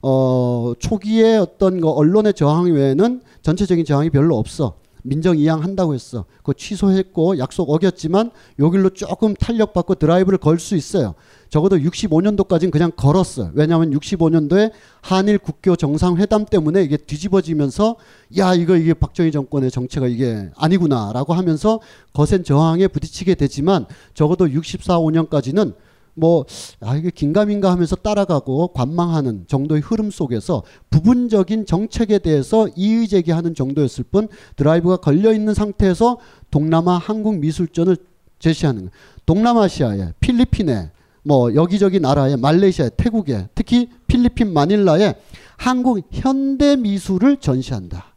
어, 0.02 0.74
초기에 0.78 1.36
어떤 1.38 1.80
거 1.80 1.90
언론의 1.90 2.34
저항 2.34 2.66
외에는 2.70 3.22
전체적인 3.40 3.86
저항이 3.86 4.10
별로 4.10 4.36
없어. 4.36 4.74
민정 5.02 5.38
이양 5.38 5.62
한다고 5.62 5.94
했어. 5.94 6.26
그거 6.38 6.52
취소했고 6.52 7.38
약속 7.38 7.70
어겼지만 7.70 8.30
여길로 8.58 8.90
조금 8.90 9.32
탄력받고 9.34 9.94
드라이브를 9.94 10.36
걸 10.38 10.58
수 10.58 10.76
있어요. 10.76 11.14
적어도 11.48 11.76
65년도까지는 11.76 12.70
그냥 12.70 12.90
걸었어요. 12.96 13.50
왜냐하면 13.54 13.90
65년도에 13.90 14.72
한일 15.00 15.38
국교 15.38 15.76
정상회담 15.76 16.46
때문에 16.46 16.82
이게 16.82 16.96
뒤집어지면서 16.96 17.96
야 18.38 18.54
이거 18.54 18.76
이게 18.76 18.94
박정희 18.94 19.32
정권의 19.32 19.70
정체가 19.70 20.06
이게 20.06 20.50
아니구나라고 20.56 21.34
하면서 21.34 21.80
거센 22.12 22.44
저항에 22.44 22.88
부딪히게 22.88 23.34
되지만 23.34 23.86
적어도 24.14 24.50
64, 24.50 24.98
5년까지는 24.98 25.74
뭐, 26.18 26.46
아, 26.80 26.96
이게 26.96 27.10
긴가민가 27.10 27.70
하면서 27.70 27.94
따라가고 27.94 28.68
관망하는 28.68 29.44
정도의 29.48 29.82
흐름 29.82 30.10
속에서 30.10 30.62
부분적인 30.88 31.66
정책에 31.66 32.18
대해서 32.18 32.66
이의 32.74 33.06
제기하는 33.06 33.54
정도였을 33.54 34.04
뿐 34.10 34.28
드라이브가 34.56 34.96
걸려있는 34.96 35.52
상태에서 35.52 36.16
동남아 36.50 36.96
한국 36.96 37.36
미술전을 37.38 37.98
제시하는. 38.38 38.90
동남아시아에, 39.26 40.14
필리핀에, 40.20 40.90
뭐 41.26 41.52
여기저기 41.56 41.98
나라에, 41.98 42.36
말레이시아에, 42.36 42.90
태국에, 42.96 43.48
특히 43.56 43.90
필리핀 44.06 44.52
마닐라에 44.52 45.14
한국 45.56 46.06
현대 46.12 46.76
미술을 46.76 47.38
전시한다. 47.38 48.14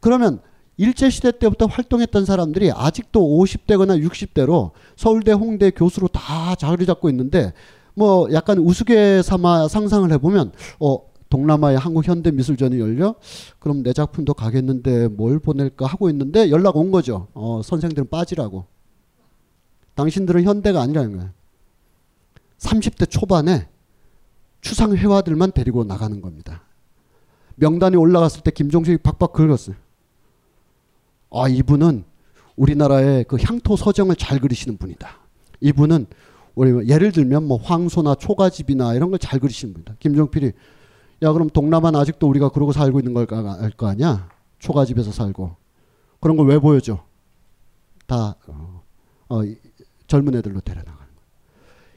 그러면 0.00 0.40
일제시대 0.76 1.38
때부터 1.38 1.64
활동했던 1.64 2.26
사람들이 2.26 2.70
아직도 2.70 3.20
50대거나 3.20 4.06
60대로 4.06 4.72
서울대, 4.94 5.32
홍대 5.32 5.70
교수로 5.70 6.08
다 6.08 6.54
자리 6.56 6.84
잡고 6.84 7.08
있는데 7.08 7.54
뭐 7.94 8.28
약간 8.32 8.58
우스개 8.58 9.22
삼아 9.22 9.68
상상을 9.68 10.12
해보면 10.12 10.52
어, 10.80 10.98
동남아의 11.30 11.78
한국 11.78 12.06
현대 12.06 12.30
미술전이 12.30 12.78
열려 12.78 13.14
그럼 13.58 13.82
내 13.82 13.94
작품도 13.94 14.34
가겠는데 14.34 15.08
뭘 15.08 15.38
보낼까 15.38 15.86
하고 15.86 16.10
있는데 16.10 16.50
연락 16.50 16.76
온 16.76 16.90
거죠. 16.90 17.28
어, 17.32 17.62
선생들은 17.64 18.10
빠지라고. 18.10 18.66
당신들은 19.94 20.42
현대가 20.42 20.82
아니라는 20.82 21.16
거예요. 21.16 21.43
30대 22.58 23.08
초반에 23.10 23.68
추상 24.60 24.96
회화들만 24.96 25.52
데리고 25.52 25.84
나가는 25.84 26.20
겁니다. 26.20 26.62
명단이 27.56 27.96
올라갔을 27.96 28.42
때 28.42 28.50
김종식이 28.50 28.98
박박 28.98 29.32
긁었어요. 29.32 29.76
아, 31.32 31.48
이분은 31.48 32.04
우리나라의 32.56 33.24
그 33.24 33.36
향토 33.40 33.76
서정을 33.76 34.16
잘 34.16 34.38
그리시는 34.38 34.76
분이다. 34.78 35.08
이분은 35.60 36.06
우리 36.54 36.88
예를 36.88 37.10
들면 37.12 37.46
뭐 37.46 37.58
황소나 37.58 38.14
초가집이나 38.14 38.94
이런 38.94 39.10
걸 39.10 39.18
잘 39.18 39.40
그리시는 39.40 39.74
분이다. 39.74 39.96
김종필이 39.98 40.52
야 41.22 41.32
그럼 41.32 41.48
동남아는 41.50 41.98
아직도 41.98 42.28
우리가 42.28 42.50
그러고 42.50 42.72
살고 42.72 43.00
있는 43.00 43.12
걸까 43.12 43.58
알거 43.60 43.86
아니야? 43.88 44.28
초가집에서 44.60 45.10
살고 45.12 45.56
그런 46.20 46.36
걸 46.36 46.46
왜 46.46 46.58
보여줘? 46.58 47.04
다 48.06 48.36
어, 48.46 48.82
어, 49.28 49.40
젊은 50.06 50.34
애들로 50.36 50.60
데려나가는 50.60 50.96
거예요. 50.96 51.03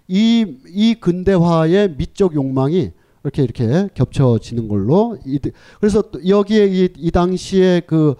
이, 0.07 0.45
이 0.67 0.95
근대화의 0.95 1.95
미적 1.97 2.35
욕망이 2.35 2.91
이렇게 3.23 3.43
이렇게 3.43 3.89
겹쳐지는 3.93 4.67
걸로 4.67 5.17
이, 5.25 5.39
그래서 5.79 6.01
여기에 6.25 6.67
이, 6.67 6.89
이 6.97 7.11
당시에 7.11 7.81
그 7.85 8.15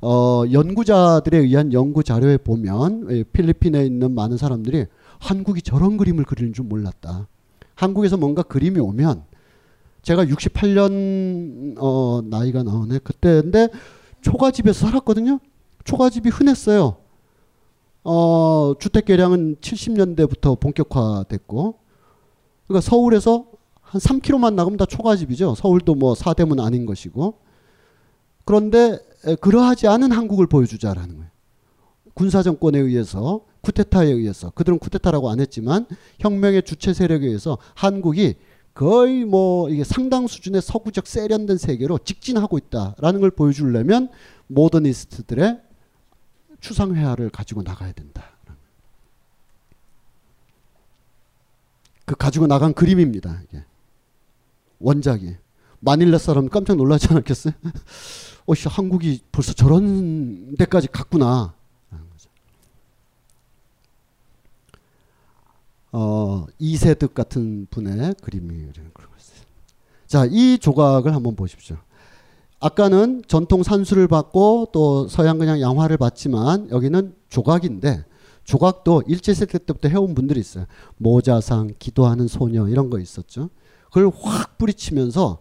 어, 0.00 0.44
연구자들에 0.50 1.38
의한 1.38 1.72
연구 1.72 2.02
자료에 2.02 2.36
보면 2.36 3.24
필리핀에 3.32 3.84
있는 3.84 4.14
많은 4.14 4.36
사람들이 4.36 4.86
한국이 5.18 5.62
저런 5.62 5.96
그림을 5.96 6.24
그리는 6.24 6.52
줄 6.52 6.64
몰랐다. 6.64 7.28
한국에서 7.74 8.16
뭔가 8.16 8.42
그림이 8.42 8.80
오면 8.80 9.22
제가 10.02 10.24
68년 10.24 11.76
어, 11.78 12.22
나이가 12.24 12.62
나오네 12.62 12.98
그때인데 13.04 13.68
초가집에서 14.20 14.86
살았거든요. 14.86 15.38
초가집이 15.84 16.28
흔했어요. 16.28 16.96
어, 18.04 18.74
주택 18.78 19.04
개량은 19.06 19.56
70년대부터 19.56 20.58
본격화됐고, 20.58 21.78
그러니까 22.66 22.80
서울에서 22.88 23.46
한 23.80 24.00
3km만 24.00 24.54
나가면 24.54 24.78
다 24.78 24.86
초가집이죠. 24.86 25.54
서울도 25.54 25.94
뭐 25.94 26.14
사대문 26.14 26.60
아닌 26.60 26.86
것이고. 26.86 27.38
그런데 28.44 28.98
그러하지 29.40 29.86
않은 29.86 30.10
한국을 30.10 30.46
보여주자라는 30.46 31.16
거예요. 31.16 31.30
군사정권에 32.14 32.78
의해서 32.78 33.42
쿠데타에 33.62 34.08
의해서 34.08 34.50
그들은 34.50 34.78
쿠데타라고 34.78 35.30
안 35.30 35.40
했지만 35.40 35.86
혁명의 36.18 36.62
주체 36.64 36.92
세력에 36.92 37.26
의해서 37.26 37.58
한국이 37.74 38.34
거의 38.74 39.24
뭐 39.24 39.68
이게 39.68 39.84
상당 39.84 40.26
수준의 40.26 40.62
서구적 40.62 41.06
세련된 41.06 41.58
세계로 41.58 41.98
직진하고 41.98 42.58
있다라는 42.58 43.20
걸 43.20 43.30
보여주려면 43.30 44.08
모더니스트들의 44.48 45.60
추상회화를 46.62 47.28
가지고 47.28 47.62
나가야 47.62 47.92
된다. 47.92 48.30
그 52.06 52.14
가지고 52.14 52.46
나간 52.46 52.72
그림입니다. 52.72 53.42
이게. 53.44 53.64
원작이. 54.78 55.36
마닐라 55.80 56.18
사람 56.18 56.48
깜짝 56.48 56.76
놀라지 56.76 57.08
않았겠어요? 57.10 57.52
어씨 58.46 58.68
한국이 58.68 59.20
벌써 59.30 59.52
저런 59.52 60.54
데까지 60.56 60.88
갔구나. 60.88 61.54
어, 65.94 66.46
이세득 66.58 67.12
같은 67.12 67.66
분의 67.70 68.14
그림이 68.22 68.72
그러고 68.94 69.14
있어요. 69.18 69.44
자, 70.06 70.26
이 70.30 70.58
조각을 70.58 71.14
한번 71.14 71.36
보십시오. 71.36 71.76
아까는 72.62 73.22
전통 73.26 73.64
산수를 73.64 74.06
받고 74.06 74.68
또 74.72 75.08
서양 75.08 75.38
그냥 75.38 75.60
양화를 75.60 75.96
받지만 75.96 76.70
여기는 76.70 77.12
조각인데 77.28 78.04
조각도 78.44 79.02
일제시대 79.08 79.58
때부터 79.58 79.88
해온 79.88 80.14
분들이 80.14 80.38
있어요. 80.38 80.66
모자상, 80.96 81.72
기도하는 81.80 82.28
소녀 82.28 82.68
이런 82.68 82.88
거 82.88 83.00
있었죠. 83.00 83.50
그걸 83.86 84.12
확 84.14 84.58
뿌리치면서 84.58 85.38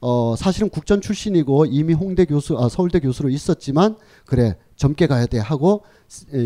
어 0.00 0.34
사실은 0.36 0.68
국전 0.68 1.00
출신이고 1.00 1.66
이미 1.66 1.94
홍대 1.94 2.24
교수 2.24 2.58
아 2.58 2.68
서울대 2.68 2.98
교수로 2.98 3.28
있었지만 3.28 3.96
그래 4.26 4.56
젊게 4.74 5.06
가야 5.06 5.26
돼 5.26 5.38
하고 5.38 5.84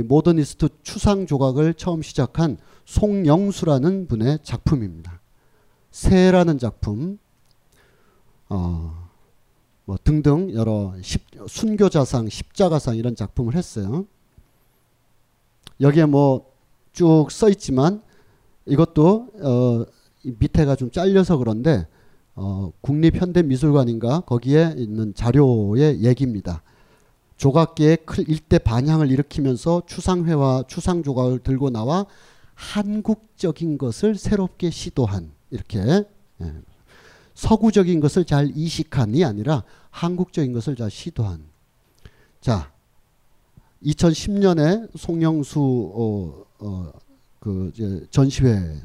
모더니스트 0.04 0.68
추상 0.82 1.26
조각을 1.26 1.72
처음 1.74 2.02
시작한 2.02 2.58
송영수라는 2.84 4.08
분의 4.08 4.40
작품입니다. 4.42 5.20
새라는 5.90 6.58
작품 6.58 7.18
어, 8.50 9.01
뭐 9.84 9.96
등등 10.02 10.52
여러 10.54 10.94
십, 11.02 11.22
순교자상, 11.48 12.28
십자가상 12.28 12.96
이런 12.96 13.16
작품을 13.16 13.54
했어요. 13.54 14.06
여기에 15.80 16.06
뭐 16.06 16.52
쭉 16.92 17.30
써 17.30 17.48
있지만 17.48 18.02
이것도 18.66 19.28
어, 19.40 19.84
밑에가 20.24 20.76
좀 20.76 20.90
잘려서 20.90 21.38
그런데 21.38 21.86
어, 22.34 22.70
국립현대미술관인가 22.80 24.20
거기에 24.20 24.74
있는 24.76 25.14
자료의 25.14 26.04
얘기입니다. 26.04 26.62
조각계의 27.36 27.98
일대 28.28 28.58
반향을 28.58 29.10
일으키면서 29.10 29.82
추상회와 29.86 30.64
추상 30.68 31.02
조각을 31.02 31.40
들고 31.40 31.70
나와 31.70 32.06
한국적인 32.54 33.78
것을 33.78 34.14
새롭게 34.14 34.70
시도한 34.70 35.32
이렇게 35.50 35.78
예. 35.78 36.52
서구적인 37.42 37.98
것을 37.98 38.24
잘 38.24 38.52
이식한이 38.54 39.24
아니라 39.24 39.64
한국적인 39.90 40.52
것을 40.52 40.76
잘 40.76 40.92
시도한. 40.92 41.42
자 42.40 42.72
2010년에 43.84 44.96
송영수 44.96 45.60
어, 45.60 46.44
어, 46.60 46.92
그 47.40 48.06
전시회. 48.10 48.80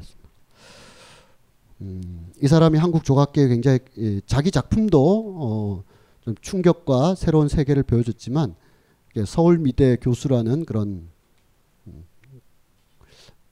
음, 1.80 2.32
이 2.42 2.48
사람이 2.48 2.76
한국 2.78 3.04
조각계에 3.04 3.46
굉장히 3.46 3.78
예, 3.98 4.20
자기 4.26 4.50
작품도 4.50 5.36
어, 5.38 5.84
좀 6.22 6.34
충격과 6.40 7.14
새로운 7.14 7.46
세계를 7.46 7.84
보여줬지만 7.84 8.56
서울미대 9.24 9.98
교수라는 10.00 10.64
그런 10.64 11.08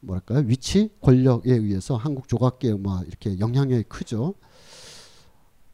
뭐랄까요? 0.01 0.41
위치? 0.47 0.91
권력에 1.01 1.53
의해서 1.53 1.97
한국 1.97 2.29
조각계에 2.29 2.73
뭐 2.75 3.03
이렇게 3.07 3.39
영향력이 3.39 3.85
크죠. 3.85 4.35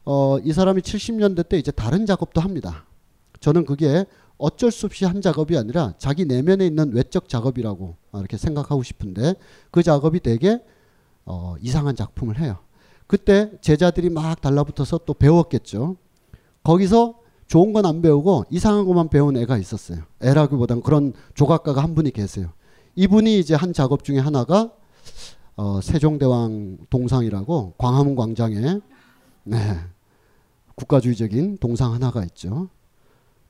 어, 0.05 0.37
이 0.39 0.51
사람이 0.51 0.81
70년대 0.81 1.47
때 1.47 1.57
이제 1.57 1.71
다른 1.71 2.05
작업도 2.05 2.41
합니다. 2.41 2.85
저는 3.39 3.65
그게 3.65 4.05
어쩔 4.37 4.71
수 4.71 4.85
없이 4.85 5.05
한 5.05 5.21
작업이 5.21 5.57
아니라 5.57 5.93
자기 5.97 6.25
내면에 6.25 6.65
있는 6.65 6.93
외적 6.93 7.29
작업이라고 7.29 7.95
이렇게 8.15 8.37
생각하고 8.37 8.83
싶은데 8.83 9.35
그 9.71 9.83
작업이 9.83 10.19
되게 10.19 10.61
어, 11.25 11.55
이상한 11.61 11.95
작품을 11.95 12.39
해요. 12.39 12.57
그때 13.07 13.51
제자들이 13.61 14.09
막 14.09 14.41
달라붙어서 14.41 14.99
또 15.05 15.13
배웠겠죠. 15.13 15.97
거기서 16.63 17.19
좋은 17.47 17.73
건 17.73 17.85
안 17.85 18.01
배우고 18.01 18.45
이상한 18.49 18.85
것만 18.85 19.09
배운 19.09 19.37
애가 19.37 19.57
있었어요. 19.57 19.99
애라기보다는 20.21 20.81
그런 20.81 21.13
조각가가 21.35 21.83
한 21.83 21.93
분이 21.95 22.11
계세요. 22.11 22.49
이분이 22.95 23.39
이제 23.39 23.55
한 23.55 23.73
작업 23.73 24.03
중에 24.03 24.19
하나가 24.19 24.71
어, 25.55 25.79
세종대왕 25.81 26.77
동상이라고 26.89 27.75
광화문 27.77 28.15
광장에 28.15 28.79
네, 29.43 29.57
국가주의적인 30.75 31.57
동상 31.57 31.93
하나가 31.93 32.23
있죠. 32.25 32.69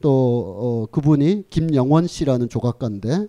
또 0.02 0.10
어, 0.60 0.92
그분이 0.92 1.46
김영원 1.50 2.08
씨라는 2.08 2.50
조각가인데 2.50 3.28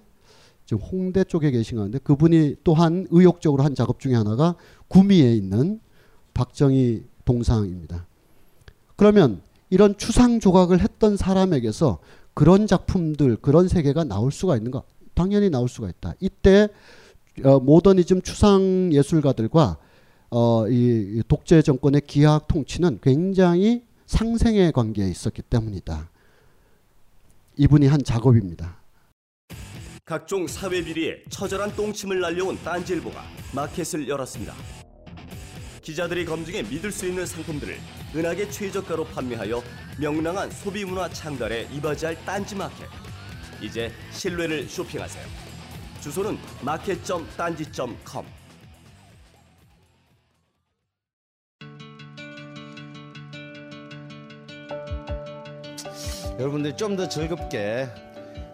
지금 0.67 0.83
홍대 0.83 1.25
쪽에 1.25 1.51
계신 1.51 1.77
가운데 1.77 1.99
그분이 1.99 2.57
또한 2.65 3.07
의욕적으로 3.11 3.63
한 3.63 3.75
작업 3.75 4.01
중에 4.01 4.15
하나가 4.15 4.57
구미에 4.89 5.35
있는 5.35 5.81
박정희 6.33 7.05
동상입니다. 7.25 8.07
그러면 8.97 9.43
이런 9.71 9.97
추상 9.97 10.41
조각을 10.41 10.81
했던 10.81 11.17
사람에게서 11.17 11.99
그런 12.33 12.67
작품들, 12.67 13.37
그런 13.37 13.69
세계가 13.69 14.05
나올 14.05 14.33
수가 14.33 14.57
있는가? 14.57 14.83
당연히 15.15 15.51
나올 15.51 15.69
수가 15.69 15.89
있다. 15.89 16.15
이때 16.21 16.69
어, 17.45 17.61
모더니즘 17.61 18.23
추상 18.23 18.91
예술가들과 18.93 19.79
어, 20.37 20.67
이 20.69 21.23
독재 21.29 21.63
정권의 21.63 22.01
기하학 22.09 22.49
통치는 22.49 22.99
굉장히 23.01 23.85
상생의 24.07 24.73
관계에 24.73 25.09
있었기 25.09 25.43
때문이다. 25.43 26.11
이분이 27.57 27.87
한 27.87 28.03
작업입니다. 28.03 28.83
각종 30.05 30.49
사회 30.49 30.83
비리에 30.83 31.23
처절한 31.31 31.77
똥침을 31.77 32.19
날려온 32.19 32.59
딴지일보가 32.65 33.23
마켓을 33.55 34.09
열었습니다. 34.09 34.53
기자들이 35.81 36.25
검증해 36.25 36.65
믿을 36.65 36.91
수 36.91 37.07
있는 37.07 37.25
상품들을 37.25 37.79
은하계 38.17 38.51
최저가로 38.51 39.05
판매하여 39.05 39.63
명랑한 40.01 40.51
소비 40.51 40.85
문화 40.85 41.09
창달에 41.09 41.69
이바지할 41.73 42.25
딴지 42.25 42.57
마켓. 42.57 42.89
이제 43.63 43.93
신뢰를 44.11 44.69
쇼핑하세요. 44.69 45.25
주소는 46.01 46.37
마켓.딴지.com. 46.65 48.44
여러분들이 56.39 56.77
좀 56.77 56.97
더 56.97 57.09
즐겁게 57.09 57.89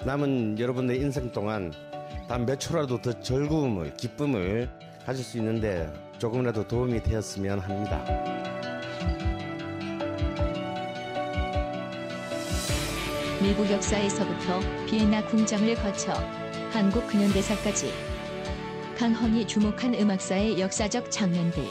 남은 0.04 0.58
여러분의 0.58 0.98
인생 0.98 1.30
동안 1.30 1.72
단 2.28 2.46
몇 2.46 2.58
초라도 2.60 3.00
더 3.00 3.12
즐거움을 3.20 3.94
기쁨을 3.96 4.68
가질 5.04 5.24
수 5.24 5.38
있는데 5.38 5.92
조금이라도 6.18 6.66
도움이 6.68 7.02
되었으면 7.02 7.58
합니다. 7.58 8.04
미국 13.42 13.70
역사에서부터 13.70 14.60
비엔나 14.86 15.26
궁정을 15.26 15.74
거쳐 15.76 16.12
한국 16.72 17.06
근현대사까지 17.08 17.92
강헌이 18.98 19.46
주목한 19.46 19.94
음악사의 19.94 20.60
역사적 20.60 21.10
장면들 21.10 21.64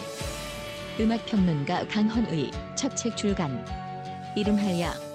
음악평론가 0.99 1.87
강헌의 1.87 2.51
첫 2.75 2.95
책 2.95 3.15
출간 3.15 3.63
이름하여 4.35 5.08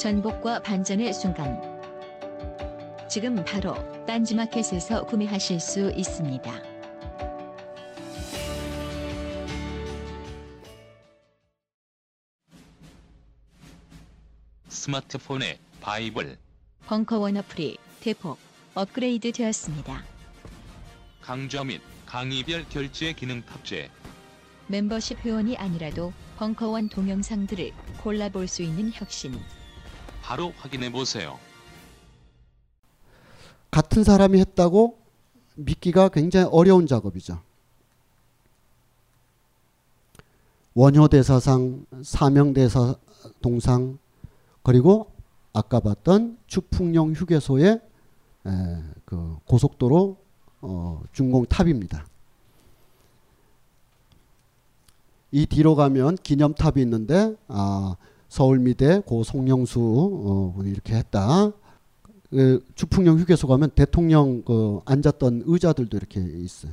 전복과 0.00 0.62
반전의 0.62 1.12
순간 1.12 1.60
지금 3.06 3.44
바로 3.44 3.74
딴지마켓에서 4.06 5.04
구매하실 5.04 5.60
수 5.60 5.92
있습니다. 5.94 6.50
스마트폰의 14.70 15.58
바이블 15.82 16.38
벙커원 16.86 17.36
어플이 17.36 17.76
대폭 18.00 18.38
업그레이드 18.74 19.30
되었습니다. 19.32 20.02
강좌 21.20 21.62
및 21.62 21.82
강의별 22.06 22.64
결제 22.70 23.12
기능 23.12 23.42
탑재 23.42 23.90
멤버십 24.68 25.18
회원이 25.18 25.58
아니라도 25.58 26.14
벙커원 26.38 26.88
동영상들을 26.88 27.70
골라볼 28.02 28.48
수 28.48 28.62
있는 28.62 28.90
혁신. 28.94 29.38
바로 30.30 30.52
확인해 30.58 30.92
보세요. 30.92 31.40
같은 33.72 34.04
사람이 34.04 34.38
했다고 34.38 34.96
믿기가 35.56 36.08
굉장히 36.10 36.48
어려운 36.52 36.86
작업이죠. 36.86 37.40
원효대사상, 40.74 41.84
사명대사 42.04 42.94
동상, 43.42 43.98
그리고 44.62 45.10
아까 45.52 45.80
봤던 45.80 46.38
추풍령 46.46 47.14
휴게소의 47.14 47.80
에, 48.46 48.50
그 49.04 49.36
고속도로 49.46 50.16
어, 50.60 51.02
준공탑입니다. 51.12 52.06
이 55.32 55.46
뒤로 55.46 55.74
가면 55.74 56.14
기념탑이 56.22 56.80
있는데 56.82 57.34
아, 57.48 57.96
서울미대 58.30 59.00
고 59.00 59.24
송영수 59.24 60.54
어, 60.56 60.62
이렇게 60.62 60.94
했다. 60.94 61.52
그 62.30 62.64
주풍령 62.76 63.18
휴게소 63.18 63.48
가면 63.48 63.70
대통령 63.70 64.42
그 64.44 64.80
앉았던 64.86 65.42
의자들도 65.46 65.96
이렇게 65.96 66.20
있어요. 66.20 66.72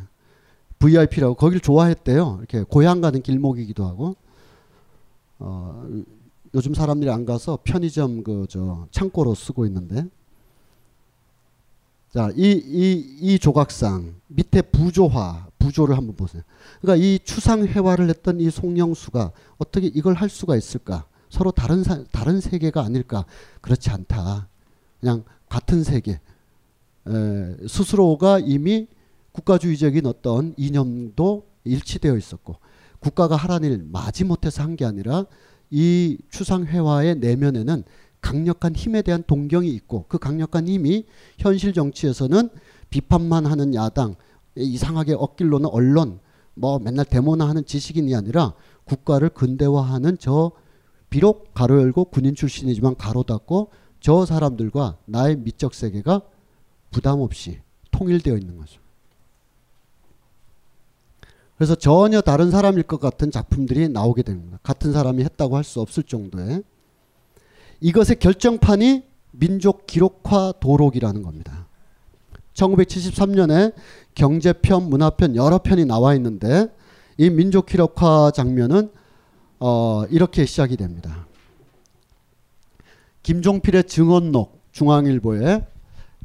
VIP라고 0.78 1.34
거길 1.34 1.60
좋아했대요. 1.60 2.38
이렇게 2.40 2.64
고향 2.64 3.02
가는 3.02 3.22
길목이기도 3.22 3.84
하고. 3.86 4.16
어, 5.40 5.84
요즘 6.54 6.74
사람들이 6.76 7.10
안 7.10 7.26
가서 7.26 7.60
편의점 7.64 8.24
그 8.24 8.46
저 8.48 8.88
창고로 8.92 9.34
쓰고 9.34 9.66
있는데. 9.66 10.06
자, 12.14 12.32
이, 12.36 12.52
이, 12.52 13.18
이 13.20 13.40
조각상 13.40 14.14
밑에 14.28 14.62
부조화, 14.62 15.48
부조를 15.58 15.98
한번 15.98 16.16
보세요. 16.16 16.44
그러니까 16.82 17.04
이 17.04 17.20
추상 17.24 17.66
회화를 17.66 18.10
했던 18.10 18.40
이 18.40 18.50
송영수가 18.52 19.32
어떻게 19.58 19.88
이걸 19.88 20.14
할 20.14 20.30
수가 20.30 20.56
있을까? 20.56 21.06
서로 21.30 21.52
다른 21.52 21.84
사, 21.84 22.04
다른 22.12 22.40
세계가 22.40 22.82
아닐까? 22.84 23.26
그렇지 23.62 23.90
않다. 23.90 24.48
그냥 25.00 25.24
같은 25.50 25.84
세계. 25.84 26.14
에, 26.14 27.68
스스로가 27.68 28.40
이미 28.40 28.88
국가주의적인 29.32 30.06
어떤 30.06 30.54
이념도 30.58 31.46
일치되어 31.64 32.18
있었고 32.18 32.58
국가가 33.00 33.36
하라는 33.36 33.72
일 33.72 33.86
마지못해서 33.92 34.64
한 34.64 34.76
게 34.76 34.86
아니라 34.86 35.26
이 35.70 36.18
추상회화의 36.30 37.16
내면에는 37.18 37.84
강력한 38.22 38.76
힘에 38.76 39.02
대한 39.04 39.24
동경이 39.28 39.70
있고 39.70 40.06
그 40.08 40.18
강력한 40.18 40.68
힘이 40.68 41.06
현실 41.38 41.74
정치에서는 41.74 42.50
비판만 42.90 43.46
하는 43.46 43.76
야당 43.76 44.16
이상하게 44.56 45.14
엇길로는 45.14 45.70
언론 45.70 46.20
뭐 46.56 46.80
맨날 46.80 47.06
데모나 47.06 47.48
하는 47.48 47.64
지식인이 47.64 48.16
아니라 48.16 48.54
국가를 48.86 49.30
근대화하는 49.30 50.18
저 50.20 50.52
비록 51.10 51.54
가로 51.54 51.82
열고 51.82 52.06
군인 52.06 52.36
출신이지만 52.36 52.96
가로 52.96 53.24
닫고 53.24 53.72
저 54.00 54.26
사람들과 54.26 54.98
나의 55.06 55.38
미적 55.38 55.74
세계가 55.74 56.22
부담 56.92 57.22
없이 57.22 57.60
통일되어 57.92 58.38
있는 58.38 58.58
거죠. 58.58 58.82
그래서 61.58 61.74
전혀 61.74 62.22
다른 62.22 62.52
사람일 62.52 62.84
것 62.84 63.00
같은 63.00 63.32
작품들이 63.32 63.90
나오게 63.90 64.22
됩니다. 64.22 64.60
같은 64.62 64.94
사람이 64.94 65.24
했다고 65.24 65.58
할 65.58 65.64
수 65.64 65.82
없을 65.82 66.04
정도의 66.04 66.62
이것의 67.82 68.20
결정판이 68.20 69.04
민족 69.32 69.88
기록화 69.88 70.54
도록이라는 70.60 71.24
겁니다. 71.24 71.68
1973년에 72.54 73.74
경제편, 74.16 74.90
문화편 74.90 75.36
여러 75.36 75.60
편이 75.60 75.86
나와 75.86 76.16
있는데 76.16 76.68
이 77.18 77.30
민족 77.30 77.66
기록화 77.66 78.32
장면은 78.34 78.92
어, 79.60 80.06
이렇게 80.10 80.46
시작이 80.46 80.78
됩니다. 80.78 81.26
김종필의 83.24 83.86
증언록 83.86 84.62
중앙일보에 84.72 85.66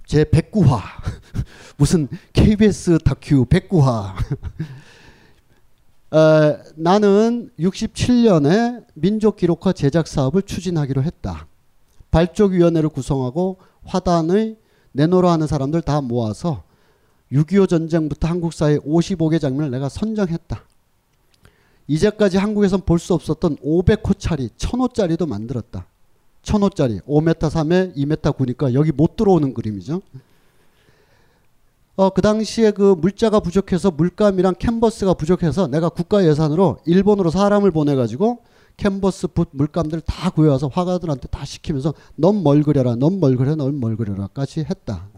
제 0.07 0.25
109화 0.25 0.81
무슨 1.79 2.09
KBS 2.33 2.99
다큐 2.99 3.47
109화 3.47 4.13
어, 6.13 6.59
나는 6.77 7.51
67년에 7.59 8.85
민족 8.95 9.37
기록화 9.37 9.73
제작 9.73 10.07
사업을 10.07 10.43
추진하기로 10.43 11.03
했다. 11.03 11.47
발족위원회를 12.11 12.91
구성하고 12.91 13.57
화단의 13.85 14.59
내노라 14.93 15.33
하는 15.33 15.47
사람들 15.47 15.81
다 15.81 16.03
모아서 16.03 16.65
6.25 17.33 17.67
전쟁부터 17.67 18.29
한국 18.29 18.53
사회 18.53 18.77
55개 18.79 19.41
장면을 19.41 19.71
내가 19.71 19.89
선정했다. 19.89 20.63
이제까지 21.87 22.39
한국에선 22.39 22.83
볼 22.83 22.99
수 22.99 23.15
없었던 23.15 23.57
500호짜리, 23.57 24.51
1000호짜리도 24.57 25.29
만들었다. 25.29 25.87
1000호짜리, 26.43 27.03
5m 27.05 27.39
3에 27.39 27.97
2m 27.97 28.35
9니까 28.35 28.75
여기 28.75 28.93
못 28.93 29.17
들어오는 29.17 29.55
그림이죠. 29.55 30.01
어, 31.97 32.11
그 32.11 32.23
당시에 32.23 32.71
그 32.71 32.95
물자가 32.99 33.41
부족해서 33.41 33.91
물감이랑 33.91 34.55
캔버스가 34.59 35.15
부족해서 35.15 35.67
내가 35.67 35.89
국가 35.89 36.25
예산으로 36.25 36.79
일본으로 36.87 37.31
사람을 37.31 37.71
보내가지고 37.71 38.39
캔버스 38.79 39.29
붓 39.29 39.49
물감들 39.53 40.01
다 40.01 40.31
구해와서 40.31 40.69
화가들한테 40.69 41.29
다 41.29 41.45
시키면서 41.45 41.93
넌 42.17 42.43
뭘 42.43 42.63
그려라, 42.63 42.97
넌 42.97 43.21
뭘 43.21 43.37
그려, 43.37 43.55
넌 43.55 43.79
뭘 43.79 43.97
그려라까지 43.97 44.61
했다. 44.61 45.09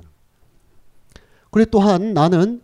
그리고 1.50 1.70
또한 1.70 2.12
나는 2.14 2.60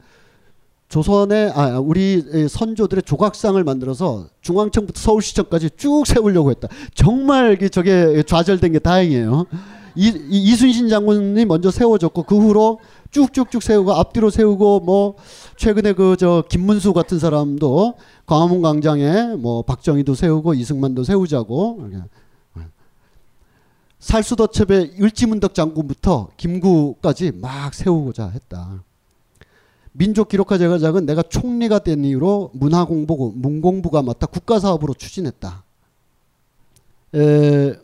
조선의 0.91 1.53
아 1.55 1.79
우리 1.79 2.21
선조들의 2.49 3.05
조각상을 3.05 3.63
만들어서 3.63 4.27
중앙청부터 4.43 5.01
서울시청까지 5.01 5.71
쭉 5.77 6.05
세우려고 6.05 6.51
했다. 6.51 6.67
정말 6.95 7.57
저게 7.71 8.23
좌절된 8.25 8.73
게 8.73 8.79
다행이에요. 8.81 9.47
이, 9.95 10.09
이, 10.09 10.53
이순신 10.53 10.89
장군이 10.89 11.45
먼저 11.45 11.71
세워졌고 11.71 12.25
그 12.25 12.37
후로 12.37 12.81
쭉쭉쭉 13.13 13.63
세우고 13.63 13.93
앞뒤로 13.93 14.31
세우고 14.31 14.81
뭐 14.81 15.15
최근에 15.57 15.93
그 15.95 16.17
저 16.19 16.43
김문수 16.49 16.93
같은 16.93 17.19
사람도 17.21 17.95
광화문 18.27 18.61
광장에 18.61 19.37
뭐 19.37 19.63
박정희도 19.63 20.15
세우고 20.15 20.55
이승만도 20.55 21.05
세우자고 21.05 21.89
살수더첩의 24.01 24.95
을지문덕 25.01 25.55
장군부터 25.55 26.31
김구까지 26.37 27.33
막 27.41 27.75
세우고자 27.75 28.29
했다. 28.31 28.83
민족 29.93 30.29
기록화 30.29 30.59
제과작은 30.59 31.07
내가 31.07 31.23
총리가 31.23 31.81
된 31.81 32.05
이후로 32.05 32.53
문화공부, 32.55 33.33
문공부가 33.37 34.03
맡아 34.03 34.27
국가사업으로 34.27 34.95
추진했다. 34.95 35.65
에, 37.15 37.75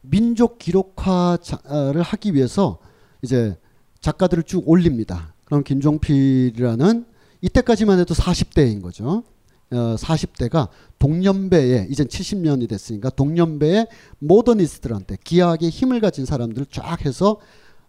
민족 0.00 0.58
기록화를 0.58 2.02
하기 2.02 2.34
위해서 2.34 2.78
이제 3.20 3.56
작가들을 4.00 4.42
쭉 4.44 4.68
올립니다. 4.68 5.34
그럼 5.44 5.62
김종필이라는 5.62 7.06
이때까지만 7.42 7.98
해도 7.98 8.14
40대인 8.14 8.82
거죠. 8.82 9.24
어, 9.70 9.96
40대가 9.96 10.68
동년배에 10.98 11.86
이젠 11.90 12.06
70년이 12.06 12.68
됐으니까 12.68 13.10
동년배의 13.10 13.88
모더니스트들한테 14.18 15.16
기하게 15.24 15.68
힘을 15.68 16.00
가진 16.00 16.24
사람들을 16.24 16.66
쫙 16.70 17.04
해서 17.04 17.38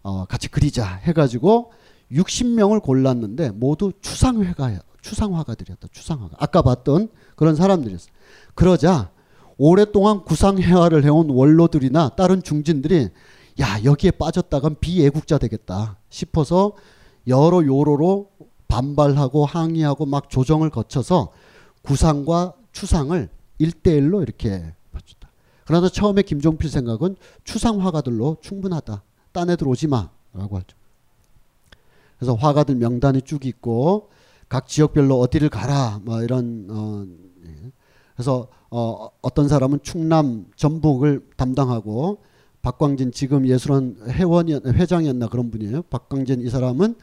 어, 0.02 0.24
같이 0.26 0.48
그리자 0.48 0.96
해가지고 1.04 1.72
60명을 2.14 2.82
골랐는데 2.82 3.50
모두 3.50 3.92
추상회가 4.00 4.78
추상화가들이었다. 5.00 5.88
추상화가 5.92 6.36
아까 6.38 6.62
봤던 6.62 7.08
그런 7.36 7.56
사람들이었어. 7.56 8.08
그러자 8.54 9.10
오랫동안 9.56 10.24
구상회화를 10.24 11.04
해온 11.04 11.28
원로들이나 11.30 12.10
다른 12.10 12.42
중진들이 12.42 13.10
야 13.60 13.84
여기에 13.84 14.12
빠졌다간 14.12 14.76
비애국자 14.80 15.38
되겠다 15.38 15.98
싶어서 16.08 16.72
여러 17.26 17.64
요로로 17.64 18.30
반발하고 18.68 19.44
항의하고 19.46 20.06
막 20.06 20.28
조정을 20.28 20.70
거쳐서 20.70 21.30
구상과 21.82 22.54
추상을 22.72 23.28
일대일로 23.58 24.22
이렇게 24.22 24.74
바쳤다. 24.90 25.30
그러나 25.64 25.88
처음에 25.88 26.22
김종필 26.22 26.68
생각은 26.68 27.16
추상 27.44 27.80
화가들로 27.84 28.38
충분하다. 28.40 29.02
딴 29.32 29.50
애들 29.50 29.68
오지 29.68 29.86
마라고 29.86 30.58
하죠. 30.58 30.76
그래서 32.18 32.34
화가들 32.34 32.76
명단이 32.76 33.22
쭉 33.22 33.46
있고 33.46 34.10
각 34.48 34.66
지역별로 34.66 35.18
어디를 35.20 35.48
가라 35.48 36.00
뭐 36.04 36.22
이런 36.22 36.66
어 36.70 37.04
예. 37.46 37.72
그래서 38.14 38.48
어 38.70 39.08
어떤 39.22 39.48
사람은 39.48 39.80
충남 39.82 40.46
전북을 40.56 41.26
담당하고 41.36 42.18
박광진 42.62 43.12
지금 43.12 43.46
예술원 43.46 43.96
회원 44.08 44.48
회장이었나 44.48 45.28
그런 45.28 45.50
분이에요. 45.50 45.82
박광진 45.82 46.40
이 46.40 46.48
사람은 46.48 46.94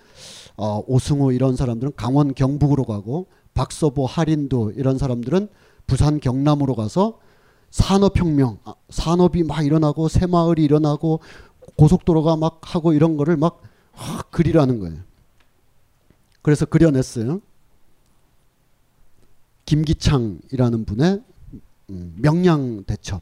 어 0.57 0.83
오승우 0.87 1.33
이런 1.33 1.55
사람들은 1.55 1.93
강원 1.95 2.33
경북으로 2.33 2.83
가고 2.83 3.27
박서보 3.53 4.05
할인도 4.05 4.71
이런 4.71 4.97
사람들은 4.97 5.49
부산 5.87 6.19
경남으로 6.19 6.75
가서 6.75 7.19
산업혁명 7.69 8.59
아, 8.63 8.75
산업이 8.89 9.43
막 9.43 9.65
일어나고 9.65 10.07
새마을이 10.07 10.63
일어나고 10.63 11.19
고속도로가 11.77 12.35
막 12.35 12.59
하고 12.63 12.93
이런 12.93 13.17
거를 13.17 13.37
막 13.37 13.61
확 13.93 14.31
그리라는 14.31 14.79
거예요. 14.79 14.99
그래서 16.41 16.65
그려냈어요. 16.65 17.41
김기창이라는 19.65 20.85
분의 20.85 21.21
음, 21.91 22.15
명량 22.17 22.83
대첩. 22.85 23.21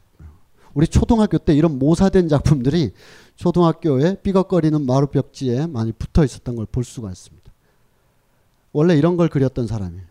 우리 0.72 0.86
초등학교 0.86 1.36
때 1.38 1.52
이런 1.54 1.78
모사된 1.78 2.28
작품들이 2.28 2.92
초등학교에 3.34 4.20
삐걱거리는 4.22 4.86
마루벽지에 4.86 5.66
많이 5.66 5.92
붙어 5.92 6.24
있었던 6.24 6.54
걸 6.56 6.66
볼 6.66 6.84
수가 6.84 7.10
있습니다. 7.10 7.52
원래 8.72 8.96
이런 8.96 9.16
걸 9.16 9.28
그렸던 9.28 9.66
사람이에요. 9.66 10.04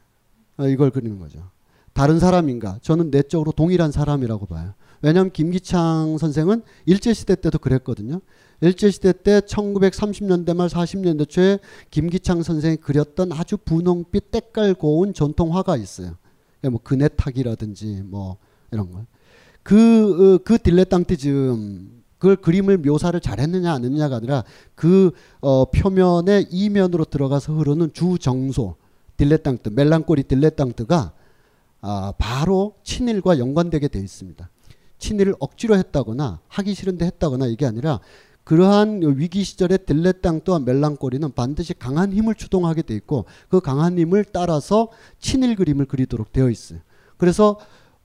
어, 0.58 0.68
이걸 0.68 0.92
그리는 0.92 1.18
거죠. 1.18 1.50
다른 1.94 2.20
사람인가? 2.20 2.80
저는 2.82 3.10
내적으로 3.10 3.52
동일한 3.54 3.92
사람이라고 3.92 4.46
봐요. 4.48 4.74
왜냐하면 5.02 5.32
김기창 5.32 6.18
선생은 6.18 6.64
일제시대 6.86 7.36
때도 7.36 7.60
그랬거든요. 7.60 8.20
일제시대 8.62 9.14
때 9.24 9.40
1930년대 9.42 10.56
말 10.56 10.68
40년대 10.68 11.30
초에 11.30 11.60
김기창 11.92 12.44
선생이 12.44 12.78
그렸던 12.78 13.32
아주 13.32 13.58
분홍빛 13.58 14.32
때깔 14.32 14.74
고운 14.74 15.14
전통 15.14 15.56
화가 15.56 15.78
있어요. 15.78 16.18
뭐 16.64 16.80
그네 16.84 17.19
타기라든지 17.19 18.04
뭐 18.06 18.38
이런 18.72 18.92
거. 18.92 19.06
그, 19.64 20.36
어, 20.36 20.38
그 20.44 20.58
딜레탕티즘, 20.58 22.00
그걸 22.18 22.36
그림을 22.36 22.80
묘사를 22.80 23.18
잘했느냐 23.20 23.74
안 23.74 23.86
했느냐가 23.86 24.18
아니라 24.18 24.44
그 24.76 25.12
어, 25.40 25.66
표면의 25.66 26.48
이면으로 26.52 27.06
들어가서 27.06 27.54
흐르는 27.54 27.94
주 27.94 28.09
정서, 28.09 28.76
딜레탕트, 29.16 29.70
멜랑꼬리 29.70 30.24
딜레탕트가 30.24 31.14
아, 31.82 32.14
바로 32.18 32.76
친일과 32.84 33.40
연관되게 33.40 33.88
되어 33.88 34.02
있습니다. 34.02 34.50
친일을 34.98 35.36
억지로 35.40 35.78
했다거나 35.78 36.42
하기 36.48 36.74
싫은데 36.74 37.06
했다거나 37.06 37.48
이게 37.48 37.66
아니라 37.66 38.02
그러한 38.50 39.04
위기 39.18 39.44
시절의 39.44 39.86
딜레땅트와 39.86 40.58
멜랑꼬리는 40.58 41.32
반드시 41.34 41.76
강한 41.76 42.12
힘을 42.12 42.34
추동하게 42.34 42.82
돼 42.82 42.96
있고 42.96 43.26
그 43.48 43.60
강한 43.60 44.00
힘을 44.00 44.26
따라서 44.26 44.88
친일 45.20 45.56
그림을 45.56 45.86
그리도록 45.86 46.34
되어 46.34 46.50
있어요. 46.50 46.80
그래서 47.18 47.60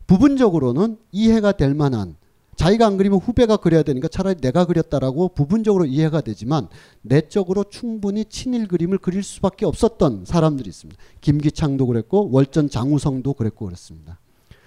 부분적으로는 0.07 0.99
이해가 1.13 1.53
될 1.53 1.73
만한 1.73 2.17
자기가 2.57 2.87
안 2.87 2.99
그리면 2.99 3.21
후배가 3.21 3.57
그려야 3.57 3.83
되니까 3.83 4.07
차라리 4.09 4.39
내가 4.39 4.67
그렸다라고 4.67 5.29
부분적으로 5.29 5.87
이해가 5.87 6.21
되지만 6.21 6.69
내적으로 7.01 7.65
충분히 7.65 8.27
친일 8.27 8.69
그림을 8.69 8.99
그릴 8.99 9.23
수밖에 9.23 9.65
없었던 9.65 10.27
사람들이 10.27 10.69
있습니다. 10.69 11.01
김기창도 11.23 11.87
그랬고 11.87 12.29
월전 12.31 12.69
장우성도 12.69 13.33
그랬고 13.33 13.65
그랬습니다. 13.65 14.19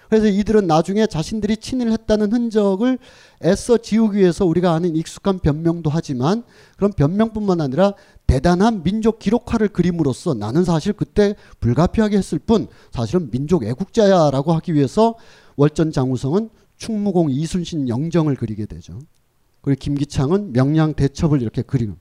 그래서 0.10 0.28
이들은 0.28 0.68
나중에 0.68 1.05
자신들이 1.05 1.58
친일했다는 1.58 2.32
흔적을 2.32 2.97
애써 3.43 3.78
지우기 3.78 4.18
위해서 4.18 4.45
우리가 4.45 4.74
아는 4.74 4.95
익숙한 4.95 5.39
변명도 5.39 5.89
하지만 5.89 6.43
그런 6.78 6.91
변명뿐만 6.93 7.62
아니라 7.62 7.93
대단한 8.26 8.84
민족 8.84 9.20
기록화를 9.20 9.70
그림으로써 9.70 10.34
나는 10.34 10.64
사실 10.64 10.93
그때 10.93 11.36
불가피하게 11.60 12.18
했을 12.18 12.39
뿐 12.39 12.68
사실은 12.91 13.30
민족 13.32 13.64
애국자야라고 13.64 14.53
하기 14.53 14.74
위해서 14.74 15.16
월전 15.55 15.91
장우성은 15.91 16.49
충무공 16.78 17.32
이순신 17.32 17.89
영정을 17.89 18.36
그리게 18.36 18.66
되죠. 18.66 18.99
그리고 19.62 19.80
김기창은 19.80 20.53
명량 20.53 20.93
대첩을 20.93 21.41
이렇게 21.41 21.62
그리는. 21.62 21.95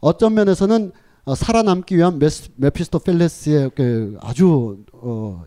어떤 0.00 0.34
면에서는 0.34 0.92
어, 1.28 1.34
살아남기 1.34 1.94
위한 1.94 2.18
메피스토펠레스의 2.56 3.72
그 3.74 4.16
아주 4.22 4.82
어, 4.94 5.44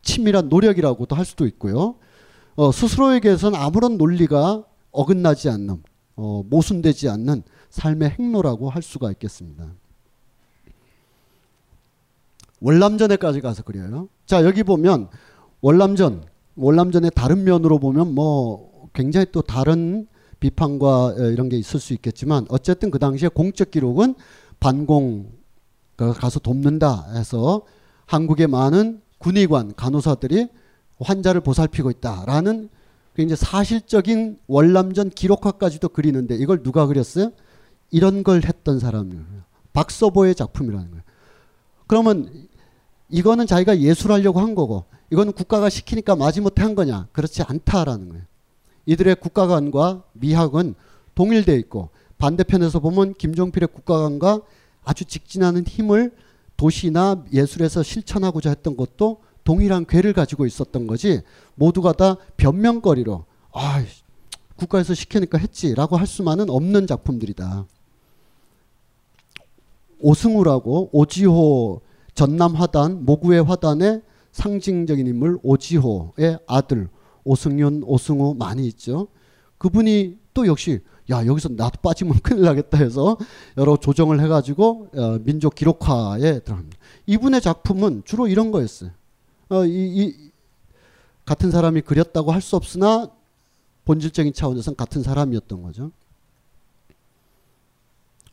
치밀한 0.00 0.48
노력이라고도 0.48 1.16
할 1.16 1.24
수도 1.24 1.44
있고요. 1.48 1.96
어, 2.54 2.70
스스로에게서는 2.70 3.58
아무런 3.58 3.98
논리가 3.98 4.64
어긋나지 4.92 5.48
않는 5.48 5.82
어, 6.14 6.44
모순되지 6.48 7.08
않는 7.08 7.42
삶의 7.70 8.10
행로라고 8.10 8.70
할 8.70 8.80
수가 8.80 9.10
있겠습니다. 9.10 9.72
월남전에까지 12.60 13.40
가서 13.40 13.64
그려요. 13.64 14.08
자 14.26 14.44
여기 14.44 14.62
보면 14.62 15.08
월남전 15.62 16.26
월남전의 16.54 17.10
다른 17.12 17.42
면으로 17.42 17.80
보면 17.80 18.14
뭐 18.14 18.88
굉장히 18.92 19.26
또 19.32 19.42
다른 19.42 20.06
비판과 20.38 21.14
이런 21.32 21.48
게 21.48 21.56
있을 21.56 21.80
수 21.80 21.92
있겠지만 21.92 22.46
어쨌든 22.50 22.92
그 22.92 23.00
당시에 23.00 23.28
공적 23.28 23.72
기록은 23.72 24.14
반공 24.60 25.32
가서 25.96 26.40
돕는다 26.40 27.12
해서 27.14 27.62
한국의 28.06 28.46
많은 28.46 29.00
군의관 29.18 29.74
간호사들이 29.74 30.48
환자를 31.00 31.40
보살피고 31.40 31.90
있다라는 31.90 32.68
그 33.14 33.22
이제 33.22 33.36
사실적인 33.36 34.38
월남전 34.48 35.10
기록화까지도 35.10 35.88
그리는데 35.90 36.36
이걸 36.36 36.62
누가 36.62 36.86
그렸어요? 36.86 37.32
이런 37.90 38.24
걸 38.24 38.42
했던 38.44 38.80
사람이에요. 38.80 39.22
박서보의 39.72 40.34
작품이라는 40.34 40.90
거예요. 40.90 41.02
그러면 41.86 42.48
이거는 43.08 43.46
자기가 43.46 43.78
예술하려고 43.78 44.40
한 44.40 44.54
거고 44.54 44.84
이거는 45.10 45.32
국가가 45.32 45.68
시키니까 45.68 46.16
마지못해 46.16 46.62
한 46.62 46.74
거냐? 46.74 47.08
그렇지 47.12 47.42
않다라는 47.42 48.08
거예요. 48.08 48.24
이들의 48.86 49.16
국가관과 49.16 50.02
미학은 50.12 50.74
동일돼 51.14 51.56
있고 51.58 51.90
반대편에서 52.24 52.80
보면 52.80 53.12
김종필의 53.14 53.68
국가관과 53.74 54.40
아주 54.82 55.04
직진하는 55.04 55.66
힘을 55.66 56.10
도시나 56.56 57.22
예술에서 57.32 57.82
실천하고자 57.82 58.48
했던 58.48 58.76
것도 58.78 59.20
동일한 59.44 59.84
괴를 59.84 60.14
가지고 60.14 60.46
있었던 60.46 60.86
거지 60.86 61.20
모두가 61.54 61.92
다 61.92 62.16
변명거리로 62.38 63.26
아 63.52 63.84
국가에서 64.56 64.94
시키니까 64.94 65.36
했지라고 65.36 65.98
할 65.98 66.06
수만은 66.06 66.48
없는 66.48 66.86
작품들이다. 66.86 67.66
오승우라고 70.00 70.90
오지호 70.92 71.82
전남 72.14 72.54
화단 72.54 73.04
모구의 73.04 73.42
화단의 73.42 74.00
상징적인 74.32 75.06
인물 75.06 75.38
오지호의 75.42 76.38
아들 76.46 76.88
오승윤 77.24 77.82
오승우 77.84 78.34
많이 78.38 78.66
있죠. 78.68 79.08
그분이 79.58 80.18
또 80.32 80.46
역시 80.46 80.80
야 81.10 81.26
여기서 81.26 81.50
나도 81.50 81.80
빠지면 81.82 82.18
큰일 82.22 82.42
나겠다 82.44 82.78
해서 82.78 83.16
여러 83.58 83.76
조정을 83.76 84.20
해가지고 84.20 84.88
어, 84.94 85.18
민족 85.20 85.54
기록화에 85.54 86.40
들어갑니다. 86.40 86.78
이분의 87.06 87.40
작품은 87.40 88.02
주로 88.04 88.26
이런 88.26 88.50
거였어요. 88.50 88.90
어, 89.50 89.64
이, 89.66 89.70
이 89.70 90.30
같은 91.24 91.50
사람이 91.50 91.82
그렸다고 91.82 92.32
할 92.32 92.40
수 92.40 92.56
없으나 92.56 93.10
본질적인 93.84 94.32
차원에서는 94.32 94.76
같은 94.76 95.02
사람이었던 95.02 95.62
거죠. 95.62 95.90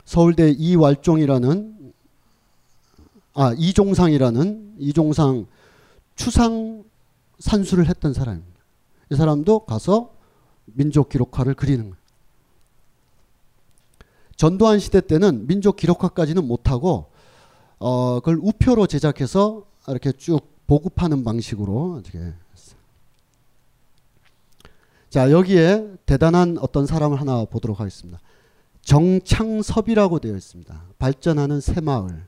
서울대 0.04 0.50
이왈종이라는 0.50 1.92
아 3.34 3.54
이종상이라는 3.56 4.76
이종상 4.78 5.46
추상 6.16 6.84
산수를 7.38 7.88
했던 7.88 8.12
사람입니다. 8.12 8.60
이 9.10 9.14
사람도 9.16 9.60
가서 9.60 10.14
민족 10.64 11.08
기록화를 11.08 11.54
그리는 11.54 11.84
거예요. 11.84 12.01
전두환 14.42 14.80
시대 14.80 15.00
때는 15.00 15.46
민족 15.46 15.76
기록화까지는 15.76 16.44
못하고 16.44 17.12
어, 17.78 18.18
그걸 18.18 18.40
우표로 18.42 18.88
제작해서 18.88 19.64
이렇게 19.86 20.10
쭉 20.10 20.40
보급하는 20.66 21.22
방식으로 21.22 21.98
어떻게. 22.00 22.18
자 25.10 25.30
여기에 25.30 25.94
대단한 26.06 26.58
어떤 26.60 26.86
사람을 26.86 27.20
하나 27.20 27.44
보도록 27.44 27.78
하겠습니다. 27.78 28.18
정창섭이라고 28.80 30.18
되어 30.18 30.34
있습니다. 30.34 30.86
발전하는 30.98 31.60
새마을. 31.60 32.26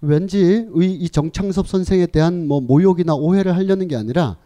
왠지 0.00 0.66
이 0.74 1.10
정창섭 1.10 1.68
선생에 1.68 2.06
대한 2.06 2.48
뭐 2.48 2.62
모욕이나 2.62 3.14
오해를 3.14 3.54
하려는 3.56 3.88
게 3.88 3.96
아니라 3.96 4.38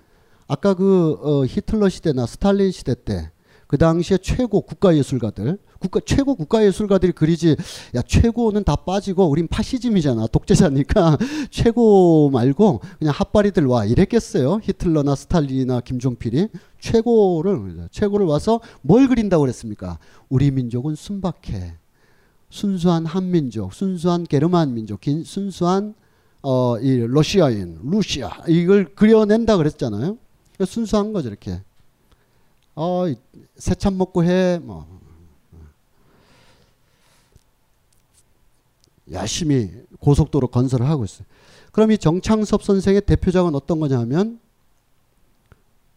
아까 0.48 0.74
그 0.74 1.20
어, 1.22 1.46
히틀러 1.46 1.88
시대나 1.88 2.26
스탈린 2.26 2.72
시대 2.72 2.96
때 2.96 3.30
그 3.66 3.78
당시에 3.78 4.18
최고 4.18 4.60
국가 4.60 4.96
예술가들, 4.96 5.58
국가 5.78 6.00
최고 6.04 6.34
국가 6.34 6.64
예술가들이 6.64 7.12
그리지 7.12 7.56
야 7.94 8.02
최고는 8.02 8.64
다 8.64 8.76
빠지고 8.76 9.28
우린 9.28 9.46
파시즘이잖아 9.48 10.28
독재자니까 10.28 11.18
최고 11.50 12.30
말고 12.30 12.80
그냥 12.98 13.12
핫바리들 13.14 13.66
와 13.66 13.84
이랬겠어요 13.84 14.60
히틀러나 14.62 15.14
스탈린이나 15.14 15.80
김종필이 15.80 16.48
최고를 16.80 17.88
최고를 17.90 18.26
와서 18.26 18.60
뭘 18.80 19.08
그린다고 19.08 19.42
그랬습니까? 19.42 19.98
우리 20.28 20.50
민족은 20.50 20.94
순박해 20.94 21.74
순수한 22.48 23.04
한민족, 23.04 23.74
순수한 23.74 24.24
게르만 24.24 24.74
민족, 24.74 25.00
긴 25.00 25.24
순수한 25.24 25.94
어, 26.40 26.78
이 26.78 26.98
러시아인, 26.98 27.78
루시아 27.82 28.44
이걸 28.46 28.94
그려낸다 28.94 29.56
그랬잖아요. 29.56 30.18
순수한 30.64 31.12
거죠 31.12 31.28
이렇게. 31.28 31.62
어, 32.76 33.04
새참 33.56 33.96
먹고 33.96 34.24
해. 34.24 34.58
뭐. 34.58 34.86
열심히 39.10 39.70
고속도로 40.00 40.48
건설을 40.48 40.88
하고 40.88 41.04
있어요. 41.04 41.26
그럼 41.72 41.90
이 41.90 41.98
정창섭 41.98 42.62
선생의 42.62 43.02
대표작은 43.02 43.54
어떤 43.54 43.80
거냐면 43.80 44.40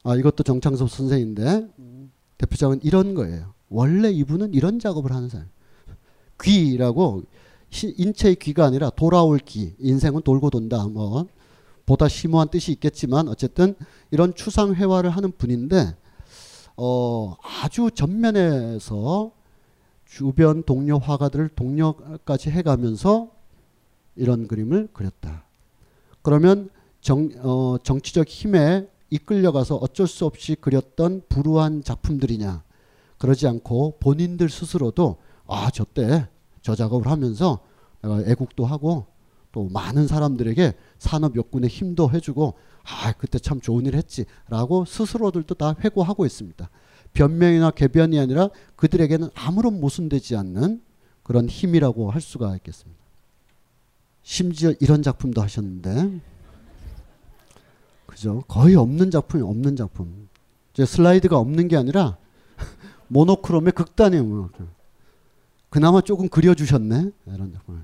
아 0.03 0.15
이것도 0.15 0.43
정창섭 0.43 0.89
선생인데 0.89 1.67
대표작은 2.37 2.81
이런 2.83 3.13
거예요. 3.13 3.53
원래 3.69 4.11
이분은 4.11 4.53
이런 4.53 4.79
작업을 4.79 5.11
하는 5.11 5.29
사람. 5.29 5.47
귀라고 6.43 7.23
인체의 7.71 8.35
귀가 8.35 8.65
아니라 8.65 8.89
돌아올 8.89 9.39
귀. 9.39 9.73
인생은 9.79 10.21
돌고 10.21 10.49
돈다. 10.49 10.87
뭐 10.87 11.27
보다 11.85 12.07
심오한 12.07 12.49
뜻이 12.49 12.71
있겠지만 12.73 13.27
어쨌든 13.29 13.75
이런 14.11 14.35
추상 14.35 14.73
회화를 14.75 15.09
하는 15.09 15.31
분인데 15.37 15.95
어 16.77 17.35
아주 17.41 17.89
전면에서 17.93 19.31
주변 20.05 20.63
동료 20.63 20.97
화가들을 20.99 21.49
동료까지 21.49 22.49
해가면서 22.51 23.29
이런 24.15 24.47
그림을 24.47 24.89
그렸다. 24.93 25.43
그러면 26.21 26.69
정, 27.01 27.29
어, 27.39 27.77
정치적 27.83 28.27
힘에 28.27 28.87
이끌려가서 29.09 29.75
어쩔 29.75 30.07
수 30.07 30.25
없이 30.25 30.55
그렸던 30.55 31.23
불우한 31.29 31.83
작품들이냐. 31.83 32.63
그러지 33.17 33.47
않고 33.47 33.97
본인들 33.99 34.49
스스로도 34.49 35.17
아, 35.47 35.69
저 35.71 35.83
때 35.85 36.27
저 36.61 36.75
작업을 36.75 37.09
하면서 37.09 37.59
내가 38.01 38.21
애국도 38.23 38.65
하고 38.65 39.05
또 39.53 39.69
많은 39.71 40.05
사람들에게 40.05 40.73
산업 40.99 41.37
역군에 41.37 41.67
힘도 41.67 42.11
해주고 42.11 42.55
아, 42.89 43.11
그때 43.13 43.37
참 43.37 43.59
좋은 43.59 43.85
일 43.85 43.95
했지라고 43.95 44.85
스스로들도 44.85 45.55
다 45.55 45.75
회고하고 45.83 46.25
있습니다. 46.25 46.69
변명이나 47.13 47.71
개변이 47.71 48.19
아니라 48.19 48.49
그들에게는 48.75 49.29
아무런 49.35 49.79
모순되지 49.79 50.35
않는 50.37 50.81
그런 51.23 51.49
힘이라고 51.49 52.11
할 52.11 52.21
수가 52.21 52.55
있겠습니다. 52.55 52.97
심지어 54.23 54.73
이런 54.79 55.03
작품도 55.03 55.41
하셨는데 55.41 56.21
그죠? 58.05 58.43
거의 58.47 58.75
없는 58.75 59.11
작품이 59.11 59.43
없는 59.43 59.75
작품. 59.75 60.27
이제 60.73 60.85
슬라이드가 60.85 61.37
없는 61.37 61.67
게 61.67 61.75
아니라 61.75 62.17
모노크롬의 63.09 63.73
모노크롬. 64.23 64.69
그나마 65.69 66.01
조금 66.01 66.29
그려주셨네 66.29 67.11
이런 67.25 67.51
작품. 67.51 67.83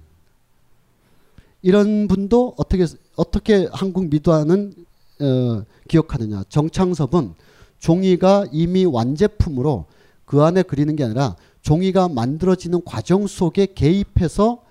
이런 1.61 2.07
분도 2.07 2.53
어떻게 2.57 2.85
어떻게 3.15 3.67
한국 3.71 4.09
미도하는 4.09 4.73
어, 5.21 5.63
기억하느냐. 5.87 6.43
정창섭은 6.49 7.33
종이가 7.79 8.47
이미 8.51 8.85
완제품으로 8.85 9.85
그 10.25 10.41
안에 10.41 10.63
그리는 10.63 10.95
게 10.95 11.03
아니라 11.03 11.35
종이가 11.61 12.09
만들어지는 12.09 12.81
과정 12.85 13.27
속에 13.27 13.67
개입해서 13.73 14.63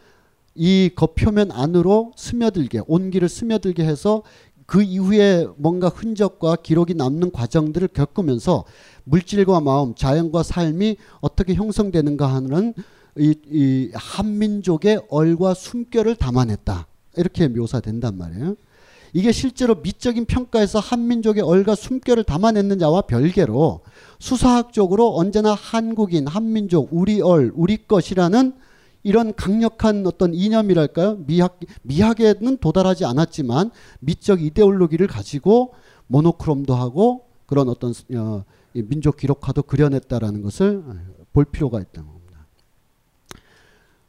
이 0.54 0.90
겉표면 0.94 1.50
안으로 1.52 2.12
스며들게 2.16 2.82
온기를 2.86 3.28
스며들게 3.28 3.84
해서 3.84 4.22
그 4.66 4.82
이후에 4.82 5.46
뭔가 5.56 5.88
흔적과 5.88 6.56
기록이 6.56 6.94
남는 6.94 7.32
과정들을 7.32 7.88
겪으면서 7.88 8.64
물질과 9.04 9.60
마음, 9.60 9.94
자연과 9.94 10.42
삶이 10.42 10.96
어떻게 11.20 11.54
형성되는가 11.54 12.32
하는 12.32 12.74
이, 13.18 13.34
이 13.50 13.90
한민족의 13.94 15.02
얼과 15.10 15.54
숨결을 15.54 16.16
담아냈다. 16.16 16.86
이렇게 17.16 17.48
묘사된단 17.48 18.16
말이에요. 18.16 18.56
이게 19.12 19.30
실제로 19.30 19.74
미적인 19.74 20.24
평가에서 20.24 20.78
한민족의 20.78 21.42
얼과 21.42 21.74
숨결을 21.74 22.24
담아냈느냐와 22.24 23.02
별개로 23.02 23.80
수사학적으로 24.18 25.16
언제나 25.16 25.52
한국인, 25.52 26.26
한민족, 26.26 26.88
우리 26.92 27.20
얼, 27.20 27.52
우리 27.54 27.86
것이라는 27.86 28.54
이런 29.02 29.34
강력한 29.34 30.06
어떤 30.06 30.32
이념이랄까요? 30.32 31.18
미학, 31.26 31.58
미학에는 31.82 32.56
도달하지 32.58 33.04
않았지만 33.04 33.70
미적 34.00 34.42
이데올로기를 34.42 35.08
가지고 35.08 35.74
모노크롬도 36.06 36.74
하고 36.74 37.24
그런 37.46 37.68
어떤 37.68 37.92
어, 38.14 38.44
민족 38.72 39.16
기록화도 39.16 39.64
그려냈다라는 39.64 40.40
것을 40.42 40.82
볼 41.32 41.44
필요가 41.44 41.80
있다는 41.80 42.08
겁니다. 42.08 42.46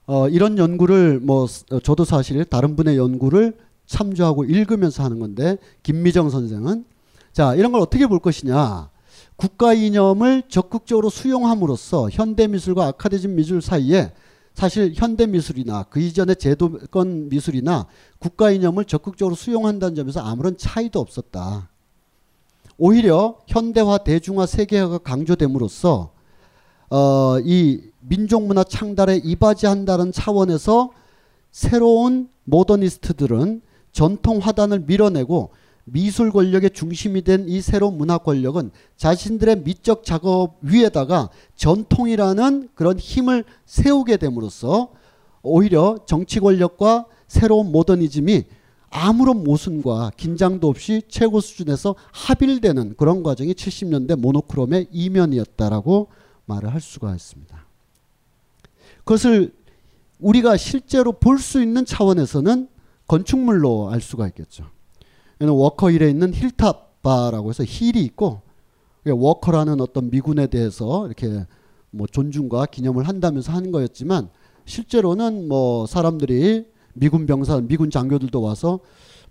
어, 0.06 0.30
이런 0.30 0.58
연구를 0.58 1.20
뭐 1.20 1.48
저도 1.48 2.06
사실 2.06 2.46
다른 2.46 2.76
분의 2.76 2.98
연구를 2.98 3.58
참조하고 3.86 4.46
읽으면서 4.46 5.04
하는 5.04 5.20
건데 5.20 5.58
김미정 5.84 6.30
선생은 6.30 6.86
자 7.32 7.56
이런 7.56 7.72
걸 7.72 7.82
어떻게 7.82 8.08
볼 8.08 8.20
것이냐 8.20 8.90
국가 9.36 9.74
이념을 9.74 10.44
적극적으로 10.48 11.10
수용함으로써 11.10 12.10
현대 12.10 12.48
미술과 12.48 12.88
아카데믹 12.88 13.32
미술 13.32 13.62
사이에 13.62 14.12
사실 14.54 14.94
현대 14.96 15.26
미술이나 15.26 15.84
그 15.90 16.00
이전의 16.00 16.36
제도권 16.36 17.30
미술이나 17.30 17.88
국가 18.20 18.52
이념을 18.52 18.86
적극적으로 18.86 19.36
수용한다는 19.36 19.96
점에서 19.96 20.22
아무런 20.22 20.58
차이도 20.58 21.00
없었다. 21.00 21.70
오히려 22.78 23.38
현대화, 23.48 24.00
대중화, 24.00 24.46
세계화가 24.46 25.00
강조됨으로써 25.00 26.12
어, 26.90 27.40
이 27.44 27.82
민족문화 28.02 28.64
창달에 28.64 29.18
이바지한다는 29.24 30.12
차원에서 30.12 30.92
새로운 31.52 32.30
모더니스트들은 32.44 33.62
전통 33.94 34.40
화단을 34.40 34.80
밀어내고 34.82 35.52
미술 35.86 36.32
권력의 36.32 36.72
중심이 36.72 37.22
된 37.24 37.46
이 37.48 37.62
새로운 37.62 37.98
문화 37.98 38.18
권력은 38.18 38.72
자신들의 38.98 39.64
미적 39.64 40.04
작업 40.04 40.58
위에다가 40.62 41.30
전통이라는 41.56 42.70
그런 42.74 42.98
힘을 42.98 43.44
세우게 43.66 44.18
됨으로써 44.18 44.90
오히려 45.42 45.98
정치 46.06 46.40
권력과 46.40 47.06
새로운 47.28 47.72
모더니즘이 47.72 48.44
아무런 48.90 49.44
모순과 49.44 50.12
긴장도 50.16 50.68
없이 50.70 51.02
최고 51.10 51.42
수준에서 51.42 51.96
합일되는 52.12 52.96
그런 52.96 53.24
과정이 53.24 53.54
70년대 53.54 54.16
모노크롬의 54.20 54.88
이면이었다라고 54.92 56.08
말을 56.46 56.74
할 56.74 56.80
수가 56.80 57.14
있습니다. 57.14 57.66
그것을 59.00 59.54
우리가 60.20 60.56
실제로 60.58 61.12
볼 61.12 61.40
수 61.40 61.62
있는 61.62 61.84
차원에서는 61.86 62.70
건축물로 63.08 63.90
알 63.92 64.02
수가 64.02 64.28
있겠죠. 64.28 64.66
워커 65.40 65.92
힐에 65.92 66.10
있는 66.10 66.34
힐탑 66.34 67.02
바라고 67.02 67.50
해서 67.50 67.64
hill이 67.66 68.02
있고 68.06 68.42
워커라는 69.06 69.82
어떤 69.82 70.10
미군에 70.10 70.48
대해서 70.48 71.06
이렇게 71.06 71.46
뭐 71.92 72.08
존중과 72.08 72.68
기념을 72.68 73.08
한다면서 73.08 73.52
하는 73.52 73.72
거였지만 73.72 74.30
실제로는 74.66 75.48
뭐 75.48 75.86
사람들이 75.86 76.66
미군 76.94 77.26
병사, 77.26 77.60
미군 77.62 77.90
장교들도 77.90 78.42
와서 78.42 78.80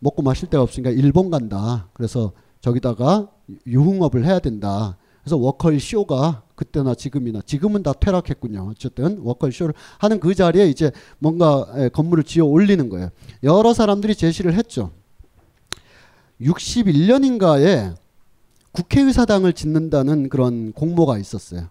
먹고 0.01 0.23
마실 0.23 0.51
데가 0.51 0.63
없으니까 0.63 0.91
일본 0.91 1.31
간다. 1.31 1.89
그래서 1.95 2.33
저기다가 2.61 3.31
유흥업을 3.67 4.25
해야 4.25 4.39
된다. 4.39 4.99
그래서 5.23 5.37
워커힐 5.37 5.81
쇼가 5.81 6.43
그때나 6.63 6.95
지금이나 6.95 7.41
지금은 7.45 7.83
다 7.83 7.93
퇴락했군요. 7.93 8.69
어쨌든 8.71 9.19
워커힐 9.19 9.53
쇼를 9.53 9.75
하는 9.99 10.21
그 10.21 10.35
자리에 10.35 10.69
이제 10.69 10.93
뭔가 11.19 11.67
건물을 11.93 12.23
지어 12.23 12.45
올리는 12.45 12.89
거예요. 12.89 13.09
여러 13.43 13.75
사람들이 13.75 14.15
제시를 14.15 14.55
했죠. 14.55 14.93
61년인가에 16.41 17.95
국회의사당을 18.71 19.53
짓는다는 19.53 20.29
그런 20.29 20.73
공모가 20.73 21.19
있었어요. 21.19 21.69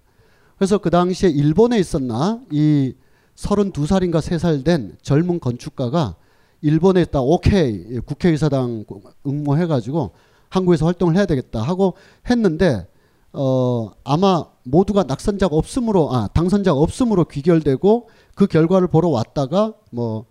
그래서 0.57 0.77
그 0.77 0.89
당시에 0.89 1.29
일본에 1.29 1.79
있었나 1.79 2.41
이 2.51 2.93
32살인가 3.35 4.19
3살 4.19 4.63
된 4.65 4.97
젊은 5.01 5.39
건축가가 5.39 6.15
일본에 6.61 7.01
있다 7.01 7.21
오케이 7.21 7.97
국회의사당 7.99 8.85
응모해가지고 9.25 10.11
한국에서 10.49 10.85
활동을 10.85 11.15
해야 11.15 11.25
되겠다 11.25 11.61
하고 11.61 11.95
했는데 12.29 12.87
어 13.33 13.91
아마 14.03 14.45
모두가 14.63 15.03
낙선자가 15.03 15.55
없으므로 15.55 16.13
아 16.13 16.27
당선자가 16.27 16.77
없으므로 16.77 17.25
귀결되고 17.25 18.09
그 18.35 18.47
결과를 18.47 18.87
보러 18.87 19.09
왔다가 19.09 19.73
뭐 19.91 20.25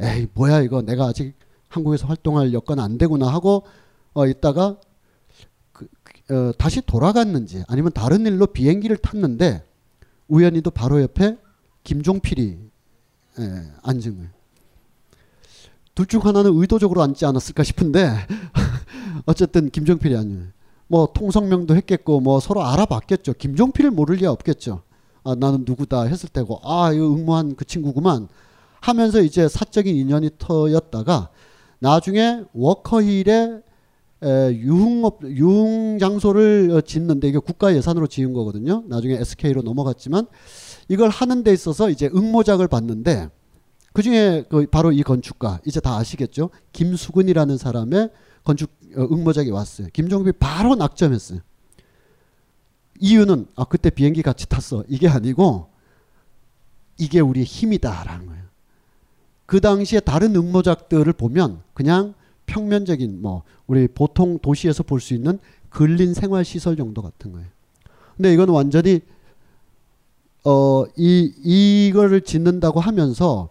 에이 0.00 0.28
뭐야 0.34 0.60
이거 0.62 0.82
내가 0.82 1.06
아직 1.06 1.34
한국에서 1.68 2.06
활동할 2.06 2.52
여건 2.52 2.78
안 2.78 2.98
되구나 2.98 3.28
하고 3.28 3.64
어 4.12 4.26
있다가 4.26 4.76
그 5.72 5.86
어, 6.30 6.52
다시 6.56 6.80
돌아갔는지 6.80 7.64
아니면 7.68 7.92
다른 7.92 8.24
일로 8.26 8.46
비행기를 8.46 8.96
탔는데 8.98 9.64
우연히도 10.28 10.70
바로 10.70 11.02
옆에 11.02 11.36
김종필이 11.82 12.58
예, 13.40 13.42
앉은 13.82 14.16
거예요. 14.16 14.30
둘중 15.94 16.24
하나는 16.24 16.52
의도적으로 16.54 17.02
앉지 17.02 17.24
않았을까 17.24 17.62
싶은데 17.62 18.10
어쨌든 19.26 19.70
김종필이 19.70 20.16
앉은 20.16 20.52
뭐 20.94 21.08
통성명도 21.12 21.74
했겠고 21.74 22.20
뭐 22.20 22.38
서로 22.38 22.64
알아봤겠죠. 22.64 23.32
김종필을 23.32 23.90
모를 23.90 24.14
리가 24.14 24.30
없겠죠. 24.30 24.82
아, 25.24 25.34
나는 25.34 25.64
누구다 25.66 26.02
했을 26.02 26.28
때고 26.28 26.60
아 26.62 26.92
이거 26.92 27.12
응모한 27.12 27.56
그 27.56 27.64
친구구만 27.64 28.28
하면서 28.80 29.20
이제 29.20 29.48
사적인 29.48 29.92
인연이 29.96 30.30
터였다가 30.38 31.30
나중에 31.80 32.44
워커힐에 32.52 33.60
에, 34.22 34.50
유흥업 34.52 35.24
유흥 35.24 35.98
장소를 35.98 36.70
어, 36.72 36.80
짓는데 36.80 37.26
이게 37.26 37.38
국가 37.38 37.74
예산으로 37.74 38.06
지은 38.06 38.32
거거든요. 38.32 38.84
나중에 38.86 39.14
SK로 39.14 39.62
넘어갔지만 39.62 40.28
이걸 40.88 41.08
하는 41.08 41.42
데 41.42 41.52
있어서 41.52 41.90
이제 41.90 42.08
응모작을 42.14 42.68
받는데 42.68 43.30
그 43.92 44.02
중에 44.02 44.44
그 44.48 44.66
바로 44.70 44.92
이 44.92 45.02
건축가 45.02 45.58
이제 45.66 45.80
다 45.80 45.96
아시겠죠? 45.96 46.50
김수근이라는 46.72 47.58
사람의 47.58 48.10
건축 48.44 48.70
어, 48.96 49.02
응모작이 49.10 49.50
왔어요. 49.50 49.88
김종필 49.92 50.34
바로 50.34 50.74
낙점했어요. 50.74 51.40
이유는 53.00 53.46
아 53.56 53.64
그때 53.64 53.90
비행기 53.90 54.22
같이 54.22 54.48
탔어 54.48 54.84
이게 54.88 55.08
아니고 55.08 55.68
이게 56.98 57.20
우리의 57.20 57.44
힘이다라는 57.44 58.26
거예요. 58.26 58.44
그 59.46 59.60
당시에 59.60 60.00
다른 60.00 60.34
응모작들을 60.36 61.12
보면 61.14 61.62
그냥 61.74 62.14
평면적인 62.46 63.20
뭐 63.20 63.42
우리 63.66 63.88
보통 63.88 64.38
도시에서 64.38 64.82
볼 64.84 65.00
수 65.00 65.14
있는 65.14 65.38
근린 65.70 66.14
생활 66.14 66.44
시설 66.44 66.76
정도 66.76 67.02
같은 67.02 67.32
거예요. 67.32 67.48
근데 68.16 68.32
이건 68.32 68.48
완전히 68.50 69.00
어 70.44 70.84
이 70.96 71.32
이거를 71.42 72.20
짓는다고 72.20 72.78
하면서 72.78 73.48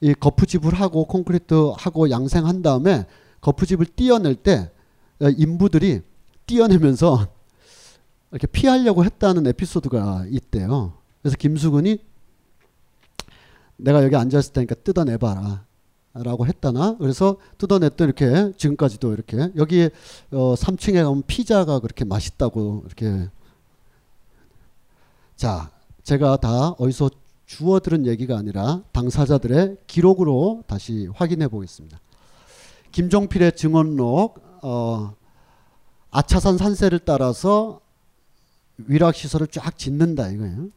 이 0.00 0.14
거푸집을 0.14 0.74
하고 0.74 1.04
콘크리트 1.06 1.72
하고 1.76 2.10
양생한 2.10 2.62
다음에 2.62 3.06
거푸집을 3.40 3.86
띄어낼 3.86 4.34
때 4.34 4.70
어, 5.20 5.28
인부들이 5.28 6.02
띄어내면서 6.46 7.28
이렇게 8.30 8.46
피하려고 8.46 9.04
했다는 9.04 9.46
에피소드가 9.46 10.26
있대요. 10.30 10.94
그래서 11.22 11.36
김수근이 11.36 11.98
내가 13.76 14.02
여기 14.02 14.16
앉았을 14.16 14.52
테니까 14.52 14.74
뜯어내봐라. 14.76 15.68
라고 16.14 16.46
했다나 16.46 16.96
그래서 16.98 17.36
뜯어냈더니 17.58 18.08
이렇게 18.08 18.52
지금까지도 18.56 19.12
이렇게 19.12 19.50
여기 19.56 19.88
어 20.32 20.54
3층에 20.54 21.04
가면 21.04 21.22
피자가 21.26 21.78
그렇게 21.78 22.04
맛있다고 22.04 22.82
이렇게 22.86 23.28
자 25.36 25.70
제가 26.02 26.38
다 26.38 26.70
어디서 26.70 27.10
주워 27.46 27.78
들은 27.78 28.06
얘기가 28.06 28.36
아니라 28.36 28.82
당사자들의 28.92 29.76
기록으로 29.86 30.64
다시 30.66 31.08
확인해 31.14 31.46
보겠습니다. 31.46 32.00
김종필의 32.92 33.56
증언록 33.56 34.40
어 34.62 35.14
아차산 36.10 36.58
산세를 36.58 37.00
따라서 37.00 37.80
위락 38.78 39.14
시설을 39.14 39.46
쫙 39.48 39.76
짓는다 39.76 40.28
이거예요. 40.30 40.68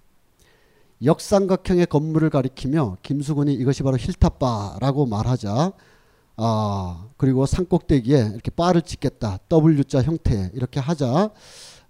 역삼각형의 1.03 1.87
건물을 1.87 2.29
가리키며 2.29 2.97
김수근이 3.01 3.53
이것이 3.53 3.81
바로 3.83 3.97
힐탑바라고 3.97 5.07
말하자 5.07 5.71
아 6.37 7.07
그리고 7.17 7.45
산 7.45 7.65
꼭대기에 7.65 8.29
이렇게 8.33 8.51
바를 8.51 8.81
짓겠다 8.81 9.39
W자 9.49 10.03
형태 10.03 10.51
이렇게 10.53 10.79
하자 10.79 11.31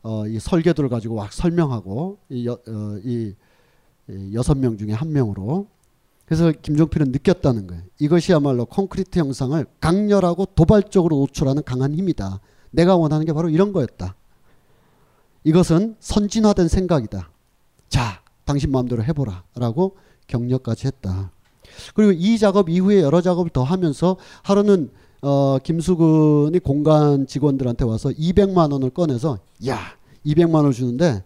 어, 0.04 0.28
이 0.28 0.40
설계도를 0.40 0.90
가지고 0.90 1.16
막 1.16 1.32
설명하고 1.32 2.18
이, 2.30 2.48
여, 2.48 2.54
어, 2.54 3.00
이, 3.04 3.36
이 4.10 4.34
여섯 4.34 4.58
명 4.58 4.78
중에 4.78 4.94
한 4.94 5.12
명으로 5.12 5.68
그래서 6.26 6.52
김종필은 6.52 7.12
느꼈다는 7.12 7.68
거예요. 7.68 7.84
이것이야말로 8.00 8.66
콘크리트 8.66 9.20
형상을 9.20 9.66
강렬하고 9.80 10.46
도발적으로 10.56 11.18
노출하는 11.18 11.64
강한 11.64 11.94
힘이다. 11.94 12.40
내가 12.72 12.96
원하는 12.96 13.26
게 13.26 13.34
바로 13.34 13.50
이런 13.50 13.74
거였다. 13.74 14.16
이것은 15.44 15.96
선진화된 16.00 16.68
생각이다. 16.68 17.30
자, 17.90 18.22
당신 18.46 18.72
마음대로 18.72 19.04
해보라 19.04 19.44
라고 19.56 19.98
격려까지 20.28 20.88
했다. 20.88 21.32
그리고 21.96 22.12
이 22.12 22.38
작업 22.38 22.70
이후에 22.70 23.02
여러 23.02 23.22
작업을 23.22 23.50
더 23.52 23.64
하면서 23.64 24.18
하루는 24.44 24.92
어, 25.22 25.58
김수근이 25.60 26.60
공간 26.60 27.28
직원들한테 27.28 27.86
와서 27.86 28.10
200만 28.10 28.72
원을 28.72 28.90
꺼내서 28.90 29.40
야 29.68 29.80
200만 30.26 30.56
원을 30.56 30.72
주는데 30.72 31.24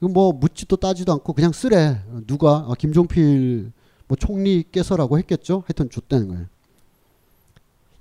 이거 0.00 0.08
뭐 0.08 0.32
묻지도 0.32 0.76
따지도 0.76 1.12
않고 1.12 1.32
그냥 1.32 1.52
쓰래. 1.52 2.02
누가 2.26 2.66
아, 2.68 2.74
김종필 2.78 3.72
뭐 4.10 4.16
총리께서라고 4.16 5.18
했겠죠. 5.18 5.62
하여튼 5.66 5.88
줬다는 5.88 6.28
거예요. 6.28 6.46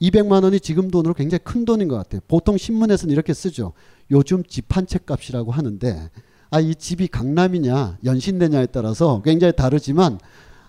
200만 0.01 0.43
원이 0.43 0.59
지금 0.59 0.89
돈으로 0.89 1.13
굉장히 1.13 1.41
큰 1.43 1.65
돈인 1.65 1.87
것 1.87 1.97
같아요. 1.97 2.21
보통 2.27 2.57
신문에서는 2.57 3.13
이렇게 3.13 3.33
쓰죠. 3.33 3.73
요즘 4.09 4.43
집 4.43 4.65
한 4.75 4.87
채 4.87 4.97
값이라고 5.05 5.51
하는데 5.51 6.09
아, 6.49 6.59
이 6.59 6.73
집이 6.73 7.09
강남이냐 7.09 7.99
연신내냐에 8.03 8.67
따라서 8.67 9.21
굉장히 9.23 9.53
다르지만 9.55 10.17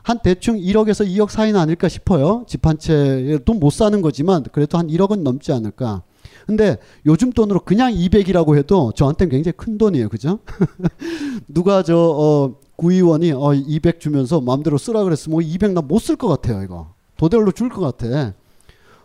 한 0.03 0.19
대충 0.23 0.57
1억에서 0.59 1.07
2억 1.09 1.31
사이는 1.31 1.59
아닐까 1.59 1.89
싶어요. 1.89 2.45
집 2.47 2.67
한채돈못 2.67 3.73
사는 3.73 4.03
거지만 4.03 4.43
그래도 4.53 4.77
한 4.77 4.89
1억은 4.89 5.21
넘지 5.23 5.53
않을까. 5.53 6.03
근데 6.47 6.77
요즘 7.07 7.33
돈으로 7.33 7.61
그냥 7.61 7.93
200이라고 7.95 8.59
해도 8.59 8.93
저한테는 8.95 9.31
굉장히 9.31 9.55
큰 9.57 9.79
돈이에요. 9.79 10.09
그죠? 10.11 10.41
누가 11.49 11.83
저 11.83 11.97
어, 11.97 12.57
구의원이 12.81 13.33
어, 13.33 13.53
200 13.53 14.01
주면서 14.01 14.41
마음대로 14.41 14.79
쓰라 14.79 15.05
그랬으면 15.05 15.43
200 15.43 15.73
나 15.73 15.83
못 15.83 15.99
쓸 16.01 16.17
것 16.17 16.29
같아요. 16.29 16.63
이거. 16.63 16.95
도대로 17.19 17.53
줄 17.53 17.69
것 17.69 17.81
같아. 17.81 18.33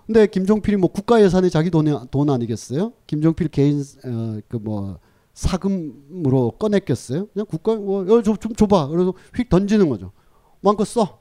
근데 0.05 0.27
김종필이 0.27 0.77
뭐 0.77 0.89
국가 0.89 1.21
예산이 1.21 1.49
자기 1.49 1.69
돈이 1.69 1.91
돈 2.09 2.29
아니겠어요? 2.29 2.93
김종필 3.05 3.49
개인 3.49 3.83
어, 4.05 4.39
그뭐 4.47 4.99
사금으로 5.33 6.51
꺼냈겠어요? 6.51 7.27
그냥 7.33 7.45
국가 7.49 7.75
뭐좀 7.75 8.37
좀 8.37 8.55
줘봐. 8.55 8.87
그래서 8.87 9.13
휙 9.35 9.49
던지는 9.49 9.89
거죠. 9.89 10.11
마음껏 10.61 10.85
써. 10.85 11.19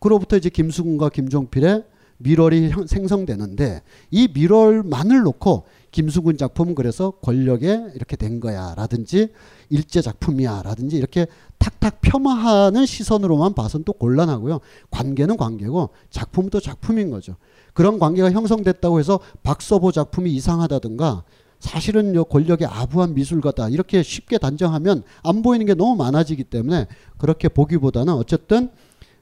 그로부터 0.00 0.36
이제 0.36 0.50
김수근과 0.50 1.08
김종필의 1.08 1.84
밀월이 2.18 2.72
생성되는데 2.86 3.80
이 4.10 4.28
밀월만을 4.34 5.22
놓고 5.22 5.64
김수근 5.90 6.36
작품은 6.36 6.74
그래서 6.74 7.12
권력에 7.22 7.92
이렇게 7.94 8.16
된 8.16 8.40
거야라든지 8.40 9.28
일제 9.70 10.02
작품이야라든지 10.02 10.96
이렇게 10.98 11.26
탁탁 11.60 12.00
폄하하는 12.00 12.86
시선으로만 12.86 13.54
봐선 13.54 13.84
또 13.84 13.92
곤란하고요. 13.92 14.60
관계는 14.90 15.36
관계고 15.36 15.90
작품은 16.08 16.50
또 16.50 16.58
작품인 16.58 17.10
거죠. 17.10 17.36
그런 17.74 17.98
관계가 17.98 18.32
형성됐다고 18.32 18.98
해서 18.98 19.20
박서보 19.42 19.92
작품이 19.92 20.32
이상하다든가 20.32 21.22
사실은 21.60 22.14
요 22.14 22.24
권력의 22.24 22.66
아부한 22.66 23.14
미술가다 23.14 23.68
이렇게 23.68 24.02
쉽게 24.02 24.38
단정하면 24.38 25.02
안 25.22 25.42
보이는 25.42 25.66
게 25.66 25.74
너무 25.74 25.94
많아지기 25.96 26.44
때문에 26.44 26.86
그렇게 27.18 27.48
보기보다는 27.48 28.14
어쨌든 28.14 28.70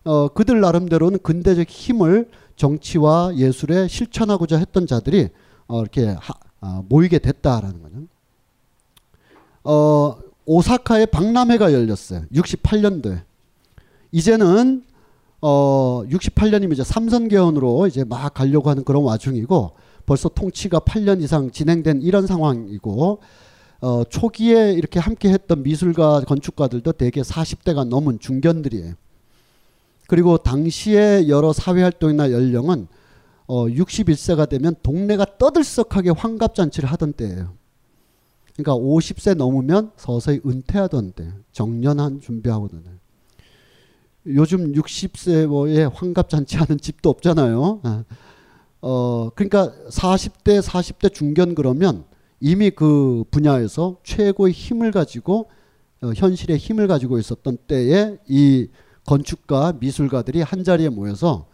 어 0.05 0.29
그들 0.29 0.61
나름대로는 0.61 1.19
근대적 1.19 1.69
힘을 1.69 2.31
정치와 2.55 3.35
예술에 3.37 3.89
실천하고자 3.89 4.59
했던 4.59 4.87
자들이 4.87 5.29
어 5.67 5.81
이렇게 5.83 6.07
하, 6.07 6.35
어 6.61 6.85
모이게 6.89 7.19
됐다라는 7.19 7.83
거죠. 7.83 7.97
어 9.65 10.28
오사카에 10.49 11.07
박람회가 11.07 11.75
열렸어요. 11.75 12.23
68년도에. 12.33 13.21
이제는 14.13 14.83
어 15.43 16.03
68년이면 16.09 16.73
이제 16.73 16.83
삼선 16.83 17.29
개헌으로 17.29 17.87
이제 17.87 18.03
막 18.03 18.33
가려고 18.33 18.71
하는 18.71 18.83
그런 18.83 19.05
와중이고 19.05 19.73
벌써 20.07 20.31
통치가 20.31 20.81
8년 20.81 21.23
이상 21.23 21.51
진행된 21.51 22.01
이런 22.01 22.27
상황이고 22.27 23.21
어, 23.81 24.05
초기에 24.05 24.73
이렇게 24.73 24.99
함께 24.99 25.29
했던 25.29 25.63
미술가 25.63 26.23
건축가들도 26.23 26.93
대개 26.93 27.21
40대가 27.21 27.87
넘은 27.87 28.19
중견들이에요. 28.19 28.95
그리고 30.09 30.39
당시에 30.39 31.29
여러 31.29 31.53
사회 31.53 31.83
활동이나 31.83 32.33
연령은 32.33 32.89
어, 33.47 33.67
61세가 33.67 34.49
되면 34.49 34.75
동네가 34.83 35.37
떠들썩하게 35.37 36.11
환갑잔치를 36.11 36.91
하던 36.91 37.13
때예요. 37.13 37.58
그러니까 38.59 38.75
50세 38.75 39.37
넘으면 39.37 39.93
서서히 39.97 40.41
은퇴하던 40.45 41.13
때, 41.13 41.33
정년한 41.53 42.21
준비하거든요. 42.21 42.91
요즘 44.27 44.73
60세에 44.73 45.93
환갑잔치 45.95 46.57
하는 46.57 46.77
집도 46.79 47.09
없잖아요. 47.09 47.81
아. 47.85 48.05
어, 48.81 49.31
그러니까 49.37 49.73
40대, 49.91 50.61
40대 50.61 51.15
중견 51.15 51.55
그러면 51.55 52.05
이미 52.41 52.71
그 52.71 53.25
분야에서 53.31 53.99
최고의 54.03 54.53
힘을 54.53 54.91
가지고 54.91 55.49
어, 56.03 56.11
현실의 56.15 56.59
힘을 56.59 56.89
가지고 56.89 57.21
있었던 57.21 57.59
때에 57.69 58.19
이 58.29 58.69
건축가, 59.07 59.73
미술가들이 59.79 60.43
한 60.43 60.65
자리에 60.65 60.89
모여서 60.89 61.47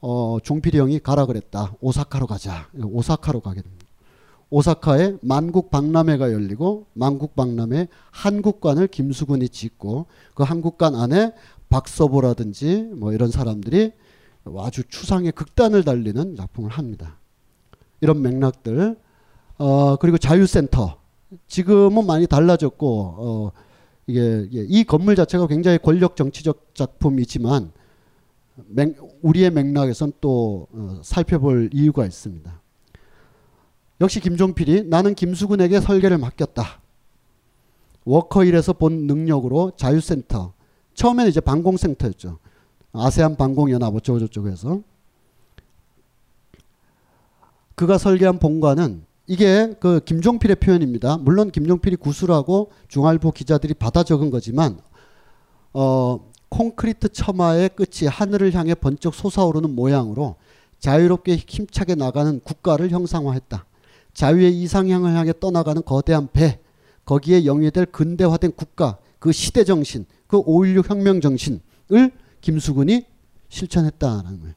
어, 0.00 0.38
종필이 0.42 0.78
형이 0.78 1.00
가라 1.00 1.26
그랬다. 1.26 1.74
오사카로 1.80 2.28
가자. 2.28 2.68
오사카로 2.80 3.40
가게 3.40 3.62
됩니다. 3.62 3.79
오사카에 4.50 5.16
만국 5.22 5.70
박람회가 5.70 6.32
열리고 6.32 6.86
만국 6.92 7.36
박람회 7.36 7.88
한국관을 8.10 8.88
김수근이 8.88 9.48
짓고 9.48 10.06
그 10.34 10.42
한국관 10.42 10.96
안에 10.96 11.32
박서보라든지 11.68 12.90
뭐 12.96 13.12
이런 13.12 13.30
사람들이 13.30 13.92
아주 14.58 14.82
추상의 14.88 15.32
극단을 15.32 15.84
달리는 15.84 16.34
작품을 16.36 16.70
합니다. 16.70 17.18
이런 18.00 18.22
맥락들 18.22 18.96
어, 19.58 19.96
그리고 19.96 20.18
자유센터 20.18 20.98
지금은 21.46 22.06
많이 22.06 22.26
달라졌고 22.26 23.14
어, 23.18 23.52
이게, 24.06 24.48
이게 24.50 24.66
이 24.68 24.84
건물 24.84 25.14
자체가 25.14 25.46
굉장히 25.46 25.78
권력 25.78 26.16
정치적 26.16 26.74
작품이지만 26.74 27.70
맥, 28.66 28.96
우리의 29.22 29.50
맥락에선 29.50 30.12
또 30.20 30.66
어, 30.72 31.00
살펴볼 31.04 31.70
이유가 31.72 32.04
있습니다. 32.04 32.59
역시 34.00 34.20
김종필이 34.20 34.84
나는 34.84 35.14
김수근에게 35.14 35.80
설계를 35.80 36.18
맡겼다. 36.18 36.80
워커힐에서 38.04 38.72
본 38.72 39.06
능력으로 39.06 39.72
자유센터 39.76 40.54
처음에는 40.94 41.30
이제 41.30 41.40
방공센터였죠. 41.40 42.38
아세안 42.92 43.36
방공연합 43.36 43.94
어쩌고저쩌고 43.94 44.48
해서 44.48 44.80
그가 47.74 47.98
설계한 47.98 48.38
본관은 48.38 49.04
이게 49.26 49.74
그 49.78 50.00
김종필의 50.04 50.56
표현입니다. 50.56 51.18
물론 51.18 51.50
김종필이 51.50 51.96
구술하고 51.96 52.72
중알보 52.88 53.30
기자들이 53.30 53.74
받아 53.74 54.02
적은 54.02 54.30
거지만 54.30 54.80
어 55.72 56.18
콘크리트 56.48 57.10
처마의 57.10 57.70
끝이 57.70 58.08
하늘을 58.08 58.52
향해 58.54 58.74
번쩍 58.74 59.14
솟아오르는 59.14 59.74
모양으로 59.74 60.34
자유롭게 60.80 61.36
힘차게 61.36 61.94
나가는 61.94 62.40
국가를 62.40 62.90
형상화했다. 62.90 63.66
자유의 64.20 64.54
이상향을 64.60 65.14
향해 65.14 65.32
떠나가는 65.40 65.82
거대한 65.82 66.28
배, 66.30 66.60
거기에 67.06 67.46
영위될 67.46 67.86
근대화된 67.86 68.52
국가, 68.54 68.98
그 69.18 69.32
시대 69.32 69.64
정신, 69.64 70.04
그 70.26 70.36
5.16 70.42 70.90
혁명 70.90 71.22
정신을 71.22 72.12
김수근이 72.42 73.06
실천했다라는 73.48 74.40
거예요. 74.40 74.54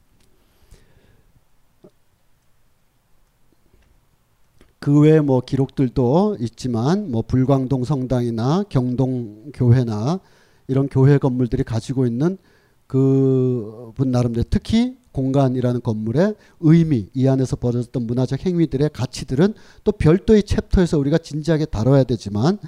그 4.80 5.00
외에 5.00 5.20
뭐 5.20 5.40
기록들도 5.40 6.36
있지만 6.40 7.10
뭐 7.10 7.22
불광동 7.22 7.84
성당이나 7.84 8.64
경동 8.68 9.50
교회나 9.54 10.20
이런 10.68 10.88
교회 10.90 11.16
건물들이 11.16 11.64
가지고 11.64 12.04
있는 12.04 12.36
그분 12.86 14.10
나름대로 14.10 14.44
특히 14.50 14.98
공간이라는 15.14 15.80
건물의 15.80 16.34
의미, 16.60 17.08
이 17.14 17.28
안에서 17.28 17.56
벌어졌던 17.56 18.06
문화적 18.06 18.44
행위들의 18.44 18.90
가치들은 18.92 19.54
또 19.84 19.92
별도의 19.92 20.42
챕터에서 20.42 20.98
우리가 20.98 21.18
진지하게 21.18 21.66
다뤄야 21.66 22.04
되지만 22.04 22.58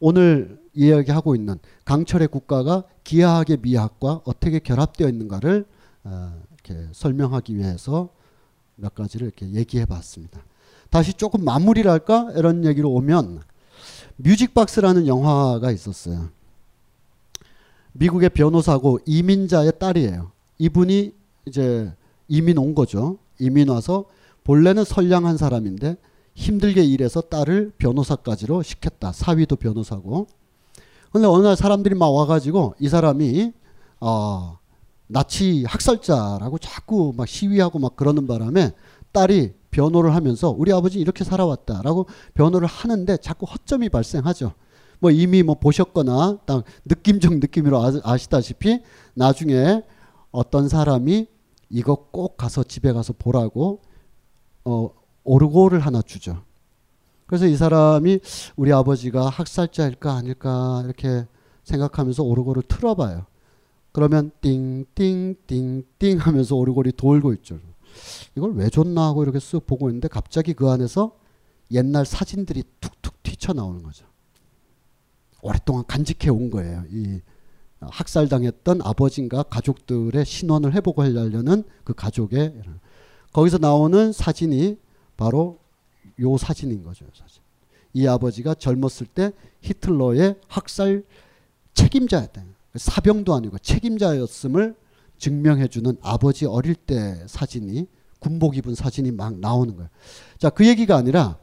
오늘 0.00 0.60
이야기하고 0.74 1.36
있는 1.36 1.58
강철의 1.84 2.28
국가가 2.28 2.82
기하학의 3.04 3.58
미학과 3.62 4.20
어떻게 4.24 4.58
결합되어 4.58 5.08
있는가를 5.08 5.64
어, 6.04 6.42
이렇게 6.52 6.88
설명하기 6.92 7.56
위해서 7.56 8.08
몇 8.74 8.94
가지를 8.94 9.28
이렇게 9.28 9.50
얘기해 9.52 9.86
봤습니다. 9.86 10.42
다시 10.90 11.14
조금 11.14 11.44
마무리를 11.44 11.88
할까? 11.90 12.32
이런 12.36 12.64
얘기로 12.64 12.90
오면 12.90 13.42
뮤직박스라는 14.16 15.06
영화가 15.06 15.70
있었어요. 15.70 16.30
미국의 17.92 18.30
변호사고 18.30 18.98
이민자의 19.06 19.72
딸이에요. 19.78 20.32
이분이 20.58 21.21
이제 21.46 21.92
이민 22.28 22.58
온 22.58 22.74
거죠. 22.74 23.18
이민 23.38 23.68
와서 23.68 24.06
본래는 24.44 24.84
선량한 24.84 25.36
사람인데 25.36 25.96
힘들게 26.34 26.82
일해서 26.84 27.20
딸을 27.20 27.72
변호사까지로 27.78 28.62
시켰다. 28.62 29.12
사위도 29.12 29.56
변호사고. 29.56 30.26
근데 31.10 31.26
어느 31.26 31.44
날 31.44 31.56
사람들이 31.56 31.94
막 31.94 32.08
와가지고 32.08 32.74
이 32.78 32.88
사람이 32.88 33.52
어, 34.00 34.58
나치 35.06 35.64
학살자라고 35.64 36.58
자꾸 36.58 37.12
막 37.16 37.28
시위하고 37.28 37.78
막 37.78 37.96
그러는 37.96 38.26
바람에 38.26 38.72
딸이 39.12 39.52
변호를 39.70 40.14
하면서 40.14 40.50
우리 40.50 40.72
아버지 40.72 40.98
이렇게 40.98 41.22
살아왔다라고 41.22 42.06
변호를 42.34 42.66
하는데 42.66 43.16
자꾸 43.18 43.46
허점이 43.46 43.90
발생하죠. 43.90 44.52
뭐 45.00 45.10
이미 45.10 45.42
뭐 45.42 45.56
보셨거나 45.56 46.38
딱 46.46 46.64
느낌적 46.84 47.34
느낌으로 47.38 47.82
아시다시피 48.04 48.80
나중에 49.14 49.82
어떤 50.32 50.68
사람이 50.68 51.28
이거 51.68 51.94
꼭 52.10 52.36
가서 52.36 52.64
집에 52.64 52.92
가서 52.92 53.12
보라고 53.12 53.80
어 54.64 54.90
오르골을 55.24 55.80
하나 55.80 56.02
주죠. 56.02 56.42
그래서 57.26 57.46
이 57.46 57.56
사람이 57.56 58.20
우리 58.56 58.72
아버지가 58.72 59.28
학살자일까 59.28 60.12
아닐까 60.14 60.82
이렇게 60.84 61.26
생각하면서 61.64 62.22
오르골을 62.24 62.64
틀어봐요. 62.64 63.26
그러면 63.92 64.30
띵띵띵띵 64.40 66.18
하면서 66.18 66.56
오르골이 66.56 66.92
돌고 66.92 67.32
있죠. 67.34 67.58
이걸 68.36 68.54
왜 68.54 68.68
줬나 68.68 69.06
하고 69.06 69.22
이렇게 69.22 69.38
쓱 69.38 69.66
보고 69.66 69.88
있는데 69.90 70.08
갑자기 70.08 70.54
그 70.54 70.68
안에서 70.70 71.16
옛날 71.70 72.04
사진들이 72.04 72.64
툭툭 72.80 73.22
튀쳐나오는 73.22 73.82
거죠. 73.82 74.06
오랫동안 75.42 75.84
간직해 75.86 76.30
온 76.30 76.50
거예요. 76.50 76.84
이 76.90 77.20
학살당했던 77.90 78.80
아버지인가 78.82 79.42
가족들의 79.44 80.24
신원을 80.24 80.72
회복을 80.74 81.04
하려는 81.04 81.64
그 81.84 81.94
가족의 81.94 82.54
거기서 83.32 83.58
나오는 83.58 84.12
사진이 84.12 84.78
바로 85.16 85.58
요 86.20 86.36
사진인 86.36 86.82
거죠. 86.82 87.06
사진. 87.14 87.42
이 87.94 88.06
아버지가 88.06 88.54
젊었을 88.54 89.06
때 89.06 89.32
히틀러의 89.60 90.36
학살 90.48 91.04
책임자였다. 91.74 92.42
사병도 92.74 93.34
아니고 93.34 93.58
책임자였음을 93.58 94.74
증명해주는 95.18 95.98
아버지 96.02 96.46
어릴 96.46 96.74
때 96.74 97.22
사진이 97.26 97.86
군복 98.18 98.56
입은 98.56 98.74
사진이 98.74 99.12
막 99.12 99.38
나오는 99.38 99.74
거예요. 99.74 99.88
자, 100.38 100.50
그 100.50 100.66
얘기가 100.66 100.96
아니라 100.96 101.38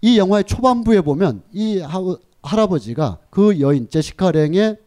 이 0.00 0.18
영화의 0.18 0.44
초반부에 0.44 1.02
보면 1.02 1.42
이 1.52 1.78
하, 1.78 2.00
할아버지가 2.42 3.18
그 3.30 3.60
여인 3.60 3.88
제시카 3.88 4.32
랭의 4.32 4.78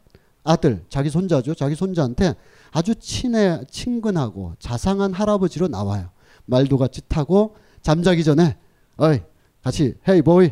아들, 0.46 0.86
자기 0.88 1.10
손자죠. 1.10 1.56
자기 1.56 1.76
손자한테 1.76 2.36
아주 2.72 2.96
친해, 2.96 3.62
친근하고 3.70 4.54
자상한 4.60 5.12
할아버지로 5.12 5.68
나와요. 5.68 6.10
말도 6.46 6.78
같이 6.78 7.02
타고 7.08 7.56
잠자기 7.82 8.24
전에 8.24 8.58
어이 8.98 9.20
같이 9.62 9.96
헤이 10.08 10.22
보이 10.22 10.52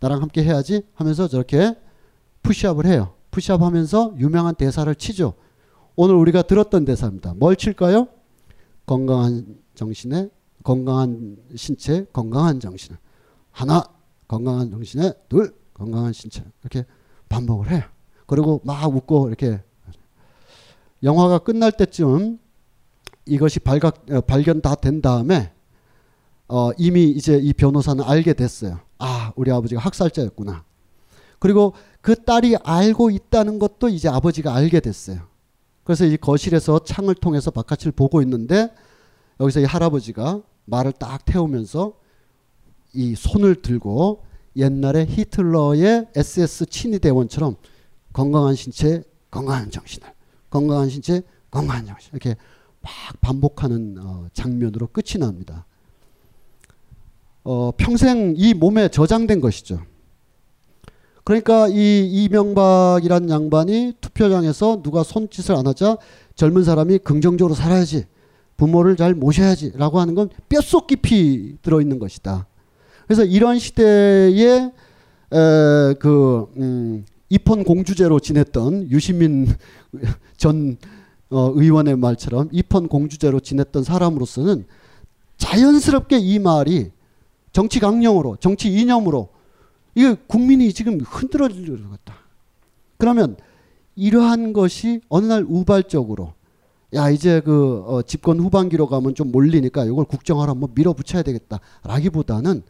나랑 0.00 0.22
함께 0.22 0.42
해야지 0.42 0.82
하면서 0.94 1.28
저렇게 1.28 1.76
푸시업을 2.42 2.86
해요. 2.86 3.14
푸시업 3.30 3.62
하면서 3.62 4.14
유명한 4.18 4.54
대사를 4.54 4.92
치죠. 4.96 5.34
오늘 5.94 6.14
우리가 6.16 6.42
들었던 6.42 6.84
대사입니다. 6.84 7.34
뭘 7.34 7.56
칠까요? 7.56 8.08
건강한 8.86 9.58
정신에 9.74 10.30
건강한 10.64 11.36
신체, 11.54 12.06
건강한 12.12 12.58
정신. 12.58 12.96
하나, 13.50 13.84
건강한 14.26 14.70
정신에 14.70 15.12
둘, 15.28 15.54
건강한 15.74 16.12
신체. 16.12 16.42
이렇게 16.62 16.84
반복을 17.28 17.70
해요. 17.70 17.82
그리고 18.26 18.60
막 18.64 18.94
웃고 18.94 19.28
이렇게 19.28 19.60
영화가 21.02 21.38
끝날 21.38 21.72
때쯤 21.72 22.38
이것이 23.26 23.60
발각, 23.60 24.06
어, 24.10 24.20
발견 24.22 24.60
다 24.60 24.74
된 24.74 25.00
다음에 25.00 25.52
어, 26.48 26.70
이미 26.76 27.04
이제 27.10 27.38
이 27.38 27.52
변호사는 27.52 28.02
알게 28.04 28.34
됐어요. 28.34 28.80
아, 28.98 29.32
우리 29.36 29.50
아버지가 29.50 29.80
학살자였구나. 29.80 30.64
그리고 31.38 31.72
그 32.00 32.14
딸이 32.22 32.56
알고 32.62 33.10
있다는 33.10 33.58
것도 33.58 33.88
이제 33.88 34.08
아버지가 34.08 34.54
알게 34.54 34.80
됐어요. 34.80 35.20
그래서 35.84 36.04
이 36.04 36.16
거실에서 36.16 36.78
창을 36.80 37.14
통해서 37.14 37.50
바깥을 37.50 37.92
보고 37.92 38.22
있는데 38.22 38.72
여기서 39.40 39.60
이 39.60 39.64
할아버지가 39.64 40.40
말을 40.66 40.92
딱 40.92 41.24
태우면서 41.24 41.94
이 42.94 43.14
손을 43.14 43.60
들고 43.60 44.22
옛날에 44.56 45.04
히틀러의 45.06 46.08
SS 46.14 46.66
친위 46.66 46.98
대원처럼 46.98 47.56
건강한 48.14 48.54
신체, 48.54 49.02
건강한 49.30 49.70
정신을, 49.70 50.08
건강한 50.48 50.88
신체, 50.88 51.20
건강한 51.50 51.84
정신 51.84 52.10
이렇게 52.12 52.36
막 52.80 52.92
반복하는 53.20 53.96
어, 53.98 54.28
장면으로 54.32 54.86
끝이 54.86 55.18
납니다. 55.18 55.66
어, 57.42 57.72
평생 57.76 58.34
이 58.36 58.54
몸에 58.54 58.88
저장된 58.88 59.40
것이죠. 59.40 59.82
그러니까 61.24 61.68
이 61.68 62.06
이명박이란 62.06 63.30
양반이 63.30 63.94
투표장에서 64.00 64.82
누가 64.82 65.02
손짓을 65.02 65.56
안 65.56 65.66
하자 65.66 65.96
젊은 66.36 66.64
사람이 66.64 66.98
긍정적으로 66.98 67.54
살아야지 67.54 68.06
부모를 68.56 68.96
잘 68.96 69.14
모셔야지라고 69.14 69.98
하는 69.98 70.14
건 70.14 70.28
뼛속 70.48 70.86
깊이 70.86 71.56
들어 71.62 71.80
있는 71.80 71.98
것이다. 71.98 72.46
그래서 73.06 73.24
이런 73.24 73.58
시대에 73.58 74.70
에, 75.32 75.94
그 75.98 76.46
음, 76.58 77.04
입헌 77.34 77.64
공주제로 77.64 78.20
지냈던 78.20 78.90
유시민 78.90 79.48
전 80.36 80.76
어, 81.30 81.50
의원의 81.54 81.96
말처럼 81.96 82.48
입헌 82.52 82.86
공주제로 82.86 83.40
지냈던 83.40 83.82
사람으로서는 83.82 84.66
자연스럽게 85.36 86.18
이 86.18 86.38
말이 86.38 86.92
정치 87.50 87.80
강령으로, 87.80 88.36
정치 88.36 88.68
이념으로 88.68 89.30
이게 89.96 90.14
국민이 90.26 90.72
지금 90.72 91.00
흔들어질 91.00 91.82
것 91.82 91.90
같다. 91.90 92.14
그러면 92.98 93.36
이러한 93.96 94.52
것이 94.52 95.00
어느 95.08 95.26
날 95.26 95.44
우발적으로 95.48 96.34
야 96.94 97.10
이제 97.10 97.40
그 97.40 97.82
어, 97.86 98.02
집권 98.02 98.38
후반기로 98.38 98.86
가면 98.86 99.16
좀 99.16 99.32
몰리니까 99.32 99.84
이걸 99.86 100.04
국정화로 100.04 100.52
한번 100.52 100.70
밀어붙여야 100.74 101.22
되겠다라기보다는 101.24 102.62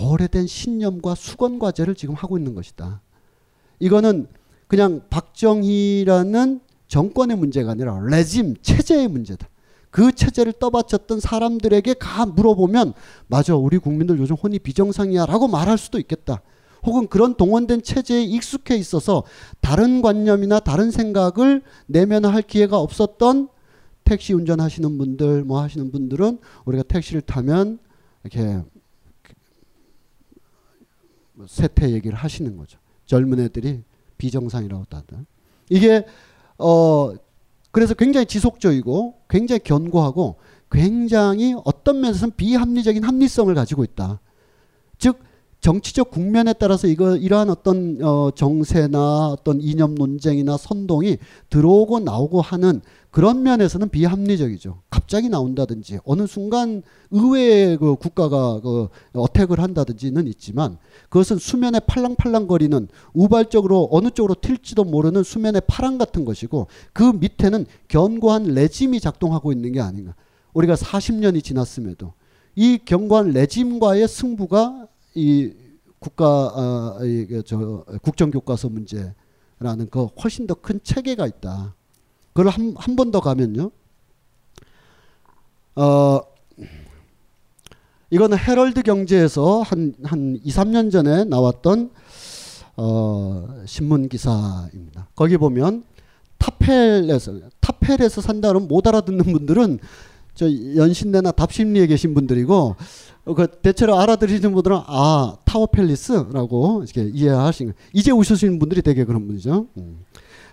오래된 0.00 0.46
신념과 0.46 1.14
수건 1.14 1.58
과제를 1.58 1.94
지금 1.94 2.14
하고 2.14 2.38
있는 2.38 2.54
것이다. 2.54 3.02
이거는 3.78 4.26
그냥 4.66 5.02
박정희라는 5.10 6.60
정권의 6.88 7.36
문제가 7.36 7.72
아니라 7.72 7.98
레짐 8.00 8.56
체제의 8.62 9.08
문제다. 9.08 9.48
그 9.90 10.12
체제를 10.12 10.52
떠받쳤던 10.54 11.20
사람들에게 11.20 11.94
가 11.94 12.26
물어보면 12.26 12.92
맞아 13.26 13.56
우리 13.56 13.78
국민들 13.78 14.18
요즘 14.18 14.36
혼이 14.36 14.58
비정상이야라고 14.58 15.48
말할 15.48 15.78
수도 15.78 15.98
있겠다. 15.98 16.42
혹은 16.84 17.08
그런 17.08 17.34
동원된 17.34 17.82
체제에 17.82 18.22
익숙해 18.22 18.76
있어서 18.76 19.24
다른 19.60 20.00
관념이나 20.02 20.60
다른 20.60 20.90
생각을 20.90 21.62
내면할 21.86 22.42
기회가 22.42 22.78
없었던 22.78 23.48
택시 24.04 24.32
운전하시는 24.32 24.96
분들 24.96 25.44
뭐 25.44 25.60
하시는 25.60 25.90
분들은 25.90 26.38
우리가 26.64 26.82
택시를 26.84 27.20
타면 27.22 27.78
이렇게 28.24 28.62
세태 31.46 31.90
얘기를 31.90 32.16
하시는 32.16 32.56
거죠. 32.56 32.78
젊은 33.08 33.40
애들이 33.40 33.82
비정상이라고 34.18 34.84
다들. 34.84 35.26
이게 35.70 36.06
어 36.58 37.12
그래서 37.72 37.94
굉장히 37.94 38.26
지속적이고 38.26 39.22
굉장히 39.28 39.60
견고하고 39.64 40.36
굉장히 40.70 41.54
어떤 41.64 42.00
면에서는 42.00 42.36
비합리적인 42.36 43.02
합리성을 43.02 43.52
가지고 43.54 43.82
있다. 43.82 44.20
즉 44.98 45.18
정치적 45.60 46.10
국면에 46.10 46.52
따라서 46.52 46.86
이거 46.86 47.16
이러한 47.16 47.50
어떤 47.50 47.98
어 48.02 48.30
정세나 48.34 49.28
어떤 49.30 49.60
이념 49.60 49.96
논쟁이나 49.96 50.56
선동이 50.56 51.18
들어오고 51.50 52.00
나오고 52.00 52.40
하는 52.40 52.80
그런 53.10 53.42
면에서는 53.42 53.88
비합리적이죠. 53.88 54.82
갑자기 54.90 55.28
나온다든지 55.28 55.98
어느 56.04 56.26
순간 56.26 56.82
의외의 57.10 57.78
그 57.78 57.96
국가가 57.96 58.60
그 58.60 58.88
어택을 59.14 59.60
한다든지는 59.60 60.28
있지만 60.28 60.78
그것은 61.08 61.38
수면에 61.38 61.80
팔랑팔랑거리는 61.80 62.88
우발적으로 63.14 63.88
어느 63.90 64.10
쪽으로 64.10 64.34
튈지도 64.34 64.84
모르는 64.84 65.22
수면의 65.22 65.62
파랑 65.66 65.98
같은 65.98 66.24
것이고 66.24 66.68
그 66.92 67.02
밑에는 67.02 67.66
견고한 67.88 68.44
레짐이 68.44 69.00
작동하고 69.00 69.52
있는 69.52 69.72
게 69.72 69.80
아닌가. 69.80 70.14
우리가 70.52 70.74
40년이 70.74 71.42
지났음에도 71.42 72.12
이 72.54 72.78
견고한 72.84 73.30
레짐과의 73.30 74.06
승부가 74.06 74.86
이 75.18 75.52
국가 75.98 76.26
어, 76.54 77.04
이저 77.04 77.84
국정 78.02 78.30
교과서 78.30 78.68
문제라는 78.68 79.90
그 79.90 80.04
훨씬 80.22 80.46
더 80.46 80.54
큰 80.54 80.78
체계가 80.82 81.26
있다. 81.26 81.74
그걸 82.32 82.48
한 82.52 82.74
한 82.76 82.94
번 82.96 83.10
더 83.10 83.20
가면요. 83.20 83.70
어 85.76 86.20
이거는 88.10 88.38
헤럴드 88.38 88.82
경제에서 88.82 89.62
한 89.62 89.94
한 90.04 90.38
2, 90.42 90.50
3년 90.50 90.90
전에 90.92 91.24
나왔던 91.24 91.90
어 92.76 93.62
신문 93.66 94.08
기사입니다. 94.08 95.08
거기 95.16 95.36
보면 95.36 95.84
타펠에서 96.38 97.40
타펠에서 97.60 98.20
산다는 98.20 98.68
못 98.68 98.86
알아듣는 98.86 99.24
분들은 99.24 99.80
저 100.38 100.46
연신내나 100.76 101.32
답십리에 101.32 101.88
계신 101.88 102.14
분들이고 102.14 102.76
어, 103.24 103.34
그 103.34 103.48
대체로 103.60 103.98
알아들으시는 103.98 104.52
분들은 104.52 104.78
아 104.86 105.36
타워 105.44 105.66
팰리스라고 105.66 106.84
이렇게 106.84 107.10
이해하시는 107.12 107.74
이제 107.92 108.12
오시는 108.12 108.60
분들이 108.60 108.80
되게 108.80 109.04
그런 109.04 109.26
분이죠. 109.26 109.66
음. 109.76 110.04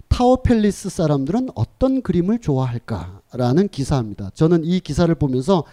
타워 0.08 0.42
팰리스 0.42 0.90
사람들은 0.90 1.50
어떤 1.54 2.02
그림을 2.02 2.40
좋아할까라는 2.40 3.70
기사입니다. 3.70 4.32
저는 4.34 4.64
이 4.64 4.80
기사를 4.80 5.14
보면서 5.14 5.64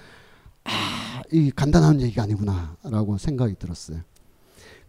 아, 0.64 1.22
이 1.32 1.50
간단한 1.50 2.02
얘기가 2.02 2.24
아니구나라고 2.24 3.16
생각이 3.16 3.54
들었어요. 3.58 4.00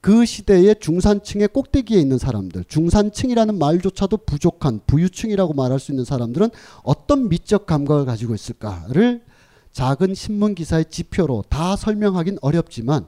그 0.03 0.25
시대의 0.25 0.75
중산층의 0.81 1.47
꼭대기에 1.47 1.97
있는 1.97 2.17
사람들, 2.17 2.65
중산층이라는 2.65 3.57
말조차도 3.57 4.17
부족한 4.17 4.81
부유층이라고 4.85 5.53
말할 5.53 5.79
수 5.79 5.93
있는 5.93 6.03
사람들은 6.03 6.49
어떤 6.83 7.29
미적 7.29 7.65
감각을 7.65 8.03
가지고 8.03 8.35
있을까를 8.35 9.23
작은 9.71 10.13
신문 10.13 10.55
기사의 10.55 10.87
지표로 10.89 11.45
다 11.47 11.77
설명하긴 11.77 12.39
어렵지만 12.41 13.07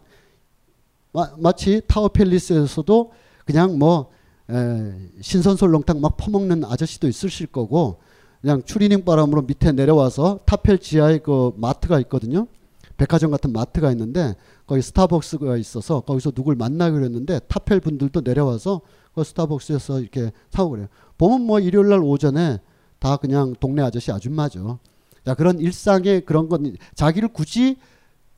마, 1.11 1.51
치 1.51 1.81
타워 1.85 2.07
팰리스에서도 2.07 3.11
그냥 3.43 3.77
뭐 3.77 4.09
에, 4.49 4.93
신선솔롱탕 5.19 5.99
막 5.99 6.15
퍼먹는 6.15 6.63
아저씨도 6.63 7.09
있으실 7.09 7.47
거고 7.47 7.97
그냥 8.39 8.63
추리닝 8.63 9.03
바람으로 9.03 9.41
밑에 9.41 9.73
내려와서 9.73 10.39
타펠 10.45 10.77
지하에 10.77 11.17
그 11.17 11.51
마트가 11.57 11.99
있거든요. 12.01 12.47
백화점 12.95 13.31
같은 13.31 13.51
마트가 13.51 13.91
있는데 13.91 14.35
거기 14.65 14.81
스타벅스가 14.81 15.57
있어서 15.57 16.01
거기서 16.01 16.31
누굴 16.31 16.55
만나기로 16.55 17.03
했는데 17.03 17.39
타펠 17.47 17.79
분들도 17.79 18.21
내려와서 18.21 18.81
그 19.13 19.23
스타벅스에서 19.23 19.99
이렇게 19.99 20.31
사고 20.49 20.71
그래요. 20.71 20.87
보면 21.17 21.41
뭐 21.41 21.59
일요일 21.59 21.89
날 21.89 22.01
오전에 22.01 22.59
다 22.99 23.17
그냥 23.17 23.55
동네 23.59 23.81
아저씨 23.81 24.11
아줌마죠. 24.11 24.79
자, 25.25 25.33
그런 25.33 25.59
일상의 25.59 26.21
그런 26.25 26.49
건 26.49 26.75
자기를 26.95 27.29
굳이 27.29 27.77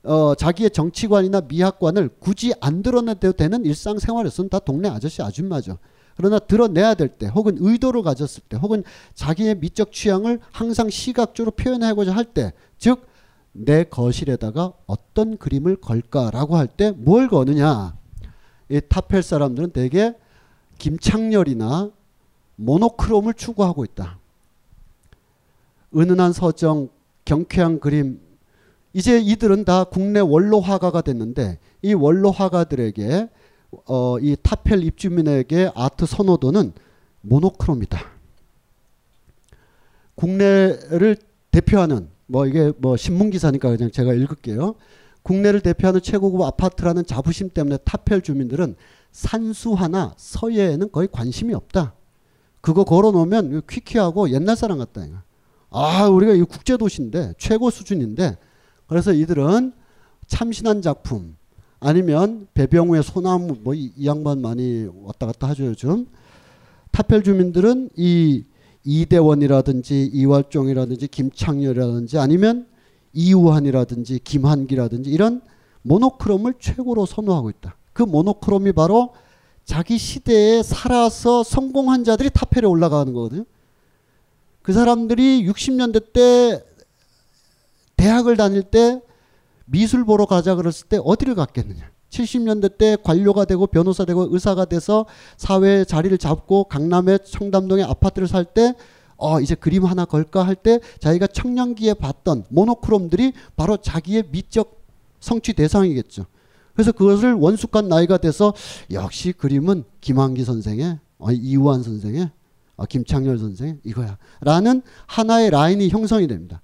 어, 0.04 0.34
자기의 0.34 0.70
정치관이나 0.70 1.42
미학관을 1.42 2.10
굳이 2.20 2.54
안 2.60 2.82
드러내도 2.82 3.32
되는 3.32 3.64
일상생활에서는 3.64 4.48
다 4.48 4.58
동네 4.58 4.88
아저씨 4.88 5.22
아줌마죠. 5.22 5.78
그러나 6.16 6.38
드러내야 6.38 6.94
될 6.94 7.08
때, 7.08 7.26
혹은 7.26 7.56
의도를 7.60 8.02
가졌을 8.02 8.42
때, 8.48 8.56
혹은 8.56 8.82
자기의 9.14 9.58
미적 9.58 9.92
취향을 9.92 10.40
항상 10.50 10.90
시각적으로 10.90 11.52
표현하고자 11.52 12.12
할 12.12 12.24
때, 12.24 12.52
즉, 12.76 13.06
내 13.52 13.84
거실에다가 13.84 14.72
어떤 14.86 15.36
그림을 15.36 15.76
걸까라고 15.76 16.56
할 16.56 16.68
때 16.68 16.92
뭘 16.92 17.28
거느냐. 17.28 17.96
이 18.68 18.80
타펠 18.88 19.22
사람들은 19.22 19.70
대개 19.70 20.14
김창렬이나 20.78 21.90
모노크롬을 22.56 23.34
추구하고 23.34 23.84
있다. 23.84 24.18
은은한 25.96 26.32
서정, 26.32 26.88
경쾌한 27.24 27.80
그림. 27.80 28.20
이제 28.92 29.18
이들은 29.18 29.64
다 29.64 29.84
국내 29.84 30.20
원로 30.20 30.60
화가가 30.60 31.00
됐는데 31.02 31.58
이 31.82 31.94
원로 31.94 32.30
화가들에게 32.30 33.28
어, 33.86 34.18
이 34.18 34.36
타펠 34.42 34.82
입주민에게 34.84 35.70
아트 35.74 36.06
선호도는 36.06 36.72
모노크롬이다. 37.22 37.98
국내를 40.14 41.16
대표하는 41.50 42.08
뭐 42.28 42.46
이게 42.46 42.72
뭐 42.78 42.96
신문 42.96 43.30
기사니까 43.30 43.70
그냥 43.70 43.90
제가 43.90 44.12
읽을게요. 44.14 44.76
국내를 45.22 45.60
대표하는 45.60 46.00
최고급 46.00 46.42
아파트라는 46.42 47.04
자부심 47.04 47.50
때문에 47.50 47.78
타펠 47.78 48.22
주민들은 48.22 48.76
산수화나 49.10 50.14
서예에는 50.16 50.92
거의 50.92 51.08
관심이 51.10 51.54
없다. 51.54 51.94
그거 52.60 52.84
걸어놓으면 52.84 53.62
퀴퀴하고 53.68 54.30
옛날 54.30 54.56
사람 54.56 54.78
같다. 54.78 55.02
아, 55.70 56.06
우리가 56.06 56.32
이 56.32 56.42
국제 56.42 56.76
도시인데 56.76 57.34
최고 57.38 57.70
수준인데 57.70 58.36
그래서 58.86 59.12
이들은 59.12 59.72
참신한 60.26 60.82
작품 60.82 61.36
아니면 61.80 62.48
배병우의 62.54 63.02
소나무 63.02 63.56
뭐이 63.62 63.92
이 63.96 64.06
양반 64.06 64.40
많이 64.40 64.88
왔다 65.02 65.26
갔다 65.26 65.48
하죠 65.48 65.66
요즘 65.66 66.06
타펠 66.90 67.22
주민들은 67.22 67.90
이 67.96 68.44
이대원이라든지 68.84 70.10
이활종이라든지 70.12 71.08
김창렬이라든지 71.08 72.18
아니면 72.18 72.66
이우환이라든지 73.12 74.20
김한기라든지 74.20 75.10
이런 75.10 75.40
모노크롬을 75.82 76.54
최고로 76.58 77.06
선호하고 77.06 77.50
있다. 77.50 77.76
그 77.92 78.02
모노크롬이 78.02 78.72
바로 78.72 79.14
자기 79.64 79.98
시대에 79.98 80.62
살아서 80.62 81.42
성공한 81.42 82.04
자들이 82.04 82.30
타펠에 82.30 82.66
올라가는 82.66 83.12
거거든요. 83.12 83.44
그 84.62 84.72
사람들이 84.72 85.46
60년대 85.46 86.12
때 86.12 86.64
대학을 87.96 88.36
다닐 88.36 88.62
때 88.62 89.00
미술 89.64 90.04
보러 90.04 90.24
가자 90.26 90.54
그랬을 90.54 90.88
때 90.88 90.98
어디를 91.02 91.34
갔겠느냐. 91.34 91.90
70년대 92.10 92.78
때 92.78 92.96
관료가 93.02 93.44
되고 93.44 93.66
변호사 93.66 94.04
되고 94.04 94.26
의사가 94.30 94.64
돼서 94.66 95.06
사회에 95.36 95.84
자리를 95.84 96.16
잡고 96.18 96.64
강남의 96.64 97.20
청담동에 97.24 97.82
아파트를 97.82 98.28
살 98.28 98.44
때 98.44 98.74
어, 99.20 99.40
이제 99.40 99.54
그림 99.54 99.84
하나 99.84 100.04
걸까 100.04 100.46
할 100.46 100.54
때 100.54 100.80
자기가 101.00 101.26
청년기에 101.26 101.94
봤던 101.94 102.44
모노크롬들이 102.50 103.32
바로 103.56 103.76
자기의 103.76 104.24
미적 104.30 104.80
성취 105.20 105.52
대상이겠죠. 105.52 106.26
그래서 106.72 106.92
그것을 106.92 107.34
원숙한 107.34 107.88
나이가 107.88 108.18
돼서 108.18 108.54
역시 108.92 109.32
그림은 109.32 109.82
김한기 110.00 110.44
선생의 110.44 110.98
어, 111.18 111.32
이우환 111.32 111.82
선생의 111.82 112.30
어, 112.76 112.84
김창렬 112.86 113.38
선생 113.38 113.80
이거야 113.84 114.16
라는 114.40 114.82
하나의 115.06 115.50
라인이 115.50 115.88
형성이 115.88 116.28
됩니다. 116.28 116.62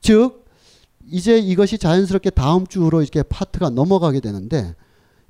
즉 0.00 0.43
이제 1.10 1.38
이것이 1.38 1.78
자연스럽게 1.78 2.30
다음 2.30 2.66
주로 2.66 3.02
이렇게 3.02 3.22
파트가 3.22 3.70
넘어가게 3.70 4.20
되는데 4.20 4.74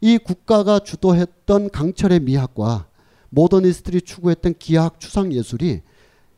이 0.01 0.19
국가가 0.19 0.79
주도했던 0.79 1.71
강철의 1.71 2.21
미학과 2.21 2.87
모더니스트들이 3.31 4.03
추구했던 4.03 4.55
기하학 4.59 5.01
추상 5.01 5.33
예술이 5.33 5.81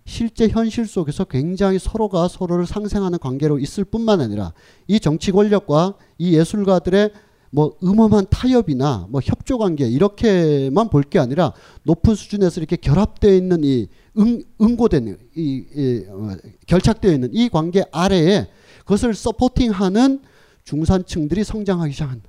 실제 0.05 0.49
현실 0.49 0.87
속에서 0.87 1.25
굉장히 1.25 1.79
서로가 1.79 2.29
서로를 2.29 2.65
상생하는 2.67 3.19
관계로 3.19 3.59
있을 3.59 3.85
뿐만 3.85 4.21
아니라 4.21 4.53
이 4.87 5.01
정치 5.01 5.33
권력과 5.33 5.95
이 6.19 6.37
예술가들의 6.37 7.11
뭐 7.51 7.77
음험한 7.83 8.27
타협이나 8.31 9.07
뭐 9.11 9.21
협조 9.23 9.59
관계 9.59 9.89
이렇게만 9.89 10.89
볼 10.91 11.03
게 11.05 11.19
아니라 11.19 11.53
높은 11.85 12.15
수준에서 12.15 12.61
이렇게 12.61 12.77
결합되어 12.77 13.35
있는 13.35 13.65
이 13.65 13.89
응, 14.19 14.43
응고된 14.61 15.19
이, 15.37 15.65
이 15.75 16.05
어, 16.09 16.37
결착되어 16.67 17.13
있는 17.13 17.31
이 17.33 17.49
관계 17.49 17.85
아래에 17.93 18.49
그것을 18.87 19.13
supporting하는 19.15 20.21
중산층들이 20.65 21.45
성장하기 21.45 21.93
시작한다. 21.93 22.25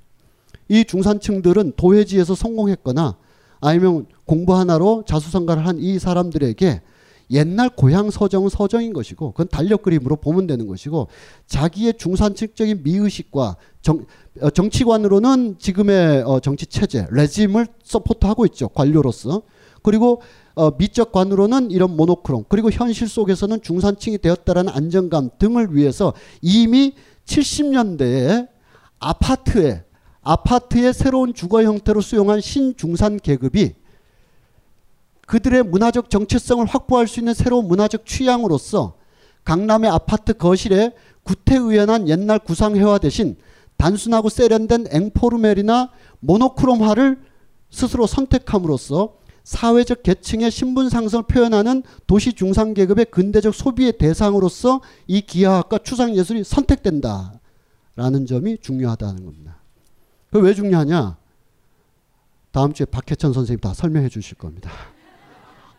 이 0.68 0.84
중산층들은 0.84 1.74
도회지에서 1.78 2.36
성공했거나 2.36 3.16
아니면 3.62 4.06
공부 4.26 4.54
하나로 4.56 5.04
자수성가를 5.08 5.66
한 5.66 5.80
이 5.80 5.98
사람들에게 5.98 6.82
옛날 7.30 7.70
고향 7.70 8.10
서정은 8.10 8.50
서정인 8.50 8.94
것이고 8.94 9.32
그건 9.32 9.48
달력 9.50 9.84
그림으로 9.84 10.16
보면 10.16 10.48
되는 10.48 10.66
것이고 10.68 11.08
자기의 11.46 11.96
중산층적인 11.98 12.84
미의식과 12.84 13.58
정, 13.82 14.06
어, 14.42 14.50
정치관으로는 14.50 15.58
지금의 15.60 16.24
어, 16.26 16.40
정치 16.40 16.66
체제 16.66 17.06
regime을 17.12 17.68
support하고 17.84 18.46
있죠 18.48 18.70
관료로서 18.70 19.42
그리고 19.88 20.22
어, 20.54 20.72
미적 20.72 21.14
관으로는 21.14 21.72
이런 21.72 21.96
모노크롬 21.96 22.44
그리고 22.50 22.70
현실 22.70 23.08
속에서는 23.08 23.62
중산층이 23.62 24.18
되었다라는 24.18 24.74
안정감 24.74 25.30
등을 25.40 25.74
위해서 25.74 26.12
이미 26.42 26.94
70년대에 27.26 28.50
아파트에 29.00 29.86
아파트의 30.24 30.94
새로운 30.94 31.34
주거 31.34 31.64
형태로 31.64 32.02
수용한 32.02 32.42
신중산 32.42 33.20
계급이 33.20 33.76
그들의 35.26 35.64
문화적 35.64 36.10
정체성을 36.10 36.66
확보할 36.66 37.08
수 37.08 37.22
있는 37.22 37.34
새로운 37.34 37.70
문화적 37.70 38.06
취향으로서 38.06 38.98
강남의 39.46 39.90
아파트 39.90 40.34
거실에 40.34 40.92
구태의연한 41.24 42.10
옛날 42.10 42.40
구상회화 42.40 42.98
대신 42.98 43.38
단순하고 43.78 44.28
세련된 44.28 44.88
앵포르멜이나 44.92 45.92
모노크롬화를 46.20 47.22
스스로 47.70 48.06
선택함으로써 48.06 49.16
사회적 49.48 50.04
계층의 50.04 50.52
신분 50.52 50.90
상승을 50.90 51.24
표현하는 51.24 51.82
도시 52.06 52.34
중상 52.34 52.74
계급의 52.74 53.06
근대적 53.06 53.56
소비의 53.56 53.98
대상으로서 53.98 54.82
이 55.08 55.22
기하학과 55.22 55.78
추상 55.78 56.18
예술이 56.18 56.44
선택된다라는 56.44 58.26
점이 58.28 58.58
중요하다는 58.58 59.24
겁니다. 59.24 59.56
그 60.32 60.40
왜 60.40 60.54
중요하냐? 60.54 61.16
다음 62.52 62.74
주에 62.74 62.86
박혜천 62.86 63.32
선생님 63.32 63.62
다 63.62 63.74
설명해 63.74 64.10
주실 64.10 64.38
겁니다. 64.38 64.70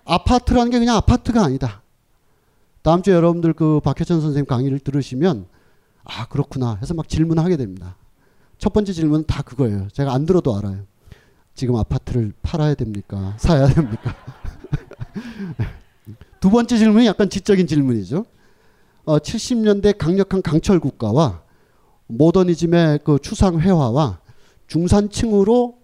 아파트라는 0.07 0.71
게 0.71 0.79
그냥 0.79 0.97
아파트가 0.97 1.45
아니다. 1.45 1.83
다음 2.81 3.03
주에 3.03 3.13
여러분들 3.13 3.53
그 3.53 3.81
박혜천 3.85 4.23
선생님 4.23 4.47
강의를 4.47 4.79
들으시면 4.79 5.47
아 6.05 6.27
그렇구나 6.29 6.79
해서 6.81 6.95
막 6.95 7.07
질문하게 7.07 7.59
됩니다. 7.59 7.97
첫 8.57 8.73
번째 8.73 8.95
질문은 8.95 9.27
다 9.27 9.43
그거예요. 9.43 9.89
제가 9.93 10.15
안 10.15 10.25
들어도 10.25 10.57
알아요. 10.57 10.87
지금 11.59 11.75
아파트를 11.75 12.33
팔아야 12.41 12.75
됩니까? 12.75 13.35
사야 13.39 13.67
됩니까? 13.67 14.15
두 16.41 16.51
번째 16.51 16.79
질문이 16.79 17.05
약간 17.05 17.29
지적인 17.29 17.67
질문이죠. 17.67 18.25
어, 19.05 19.19
70년대 19.19 19.99
강력한 19.99 20.41
강철 20.41 20.79
국가와 20.79 21.43
모더니즘의 22.07 23.01
그 23.03 23.19
추상 23.21 23.59
회화와 23.59 24.21
중산층으로 24.69 25.79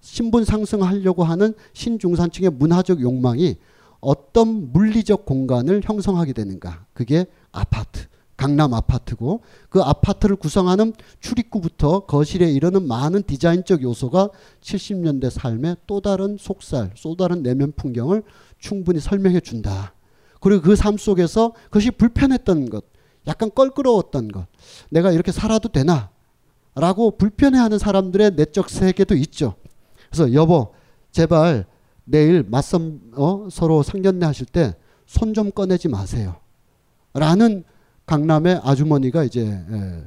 신분 0.00 0.44
상승하려고 0.44 1.22
하는 1.22 1.54
신중산층의 1.74 2.50
문화적 2.50 3.00
욕망이 3.00 3.56
어떤 4.00 4.72
물리적 4.72 5.26
공간을 5.26 5.82
형성하게 5.84 6.32
되는가. 6.32 6.86
그게 6.92 7.26
아파트. 7.52 8.09
강남 8.40 8.72
아파트고 8.72 9.42
그 9.68 9.80
아파트를 9.82 10.36
구성하는 10.36 10.94
출입구부터 11.20 12.06
거실에 12.06 12.50
이르는 12.50 12.88
많은 12.88 13.22
디자인적 13.24 13.82
요소가 13.82 14.30
70년대 14.62 15.28
삶의 15.30 15.76
또 15.86 16.00
다른 16.00 16.36
속살, 16.40 16.94
또 17.02 17.16
다른 17.16 17.42
내면 17.42 17.72
풍경을 17.76 18.22
충분히 18.58 18.98
설명해 19.00 19.40
준다. 19.40 19.92
그리고 20.40 20.62
그 20.62 20.74
삶 20.74 20.96
속에서 20.96 21.52
그것이 21.64 21.90
불편했던 21.90 22.70
것, 22.70 22.84
약간 23.26 23.50
껄끄러웠던 23.54 24.28
것, 24.28 24.46
내가 24.90 25.12
이렇게 25.12 25.32
살아도 25.32 25.68
되나? 25.68 26.10
라고 26.74 27.16
불편해하는 27.18 27.78
사람들의 27.78 28.32
내적 28.36 28.70
세계도 28.70 29.16
있죠. 29.16 29.54
그래서 30.10 30.32
여보, 30.32 30.72
제발 31.12 31.66
내일 32.04 32.42
맞선 32.48 33.00
어? 33.16 33.48
서로 33.50 33.82
상견례 33.82 34.24
하실 34.24 34.46
때 34.46 34.74
손 35.10 35.34
좀 35.34 35.50
꺼내지 35.50 35.88
마세요. 35.88 36.36
라는 37.14 37.64
강남의 38.14 38.60
아주머니가 38.64 39.22
이제 39.22 39.42
예, 39.46 40.04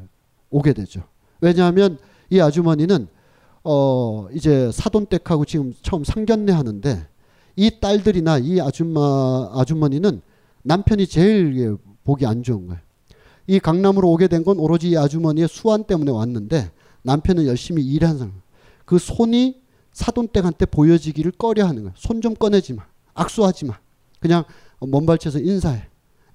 오게 0.49 0.74
되죠. 0.74 1.04
왜냐하면 1.39 1.97
이 2.30 2.41
아주머니는 2.41 3.08
어 3.64 4.28
이제 4.34 4.70
사돈댁하고 4.74 5.45
지금 5.45 5.74
처음 5.82 6.04
상견례 6.04 6.51
하는데 6.51 7.08
이 7.56 7.72
딸들이나 7.80 8.39
이 8.39 8.60
아줌마 8.60 9.49
아주머니는 9.54 10.22
남편이 10.64 11.08
제일 11.08 11.78
보기 12.04 12.26
안 12.26 12.43
좋은 12.43 12.68
거예요. 12.68 12.82
이 13.47 13.60
강남으로 13.60 14.12
오게 14.12 14.28
된 14.28 14.43
건 14.43 14.60
오로지 14.60 14.89
이 14.89 14.97
아주머니의 14.97 15.47
수완 15.47 15.86
때문에 15.86 16.12
왔는데 16.12 16.72
남편은 17.04 17.45
열심히 17.45 17.86
일한 17.86 18.18
사람. 18.18 18.34
그 18.84 18.99
손이 18.99 19.62
사돈댁한테 19.93 20.66
보여지기를 20.66 21.32
꺼려하는 21.38 21.84
거야. 21.84 21.93
손좀 21.95 22.36
꺼내지 22.36 22.74
마. 22.74 22.84
악수하지 23.14 23.64
마. 23.64 23.78
그냥 24.20 24.43
먼발치에서 24.82 25.39
인사해. 25.39 25.84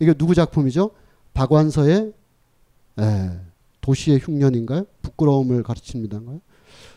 이게 0.00 0.14
누구 0.14 0.34
작품이죠? 0.34 0.92
박완서의 1.38 2.12
에, 2.98 3.40
도시의 3.80 4.18
흉년인가요? 4.18 4.86
부끄러움을 5.02 5.62
가르칩니다인가요? 5.62 6.40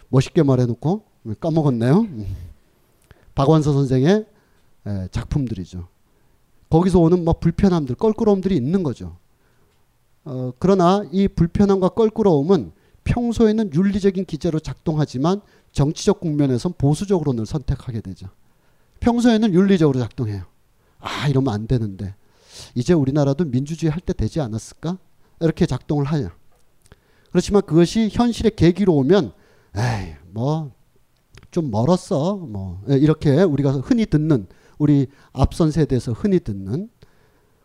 멋있게 0.10 0.42
말해놓고 0.42 1.04
까먹었네요. 1.40 2.00
음. 2.00 2.36
박완서 3.36 3.72
선생의 3.72 4.26
에, 4.88 5.08
작품들이죠. 5.12 5.88
거기서 6.72 7.00
오는 7.00 7.24
막 7.24 7.40
불편함들, 7.40 7.96
껄끄러움들이 7.96 8.56
있는 8.56 8.82
거죠. 8.82 9.18
어, 10.26 10.52
그러나 10.58 11.06
이 11.12 11.28
불편함과 11.28 11.90
껄끄러움은 11.90 12.72
평소에는 13.04 13.74
윤리적인 13.76 14.26
기제로 14.26 14.60
작동하지만 14.60 15.42
정치적 15.72 16.20
국면에선 16.20 16.74
보수적으로 16.80 17.34
늘 17.34 17.46
선택하게 17.46 18.02
되죠. 18.02 18.28
평소에는 19.02 19.54
윤리적으로 19.54 20.00
작동해요. 20.00 20.46
아, 21.00 21.28
이러면 21.28 21.54
안 21.54 21.68
되는데. 21.68 22.16
이제 22.76 22.94
우리나라도 22.94 23.46
민주주의 23.46 23.92
할 23.92 24.02
때 24.02 24.14
되지 24.14 24.42
않았을까? 24.42 24.98
이렇게 25.40 25.66
작동을 25.66 26.06
하냐. 26.06 26.32
그렇지만 27.32 27.62
그것이 27.64 28.10
현실의 28.12 28.56
계기로 28.56 28.94
오면, 28.94 29.32
에이, 29.76 30.16
뭐, 30.32 30.72
좀 31.50 31.72
멀었어. 31.72 32.36
뭐, 32.38 32.82
예, 32.90 32.96
이렇게 32.96 33.42
우리가 33.42 33.72
흔히 33.74 34.06
듣는, 34.06 34.48
우리 34.78 35.08
앞선 35.34 35.72
세대에서 35.72 36.14
흔히 36.14 36.40
듣는, 36.40 36.90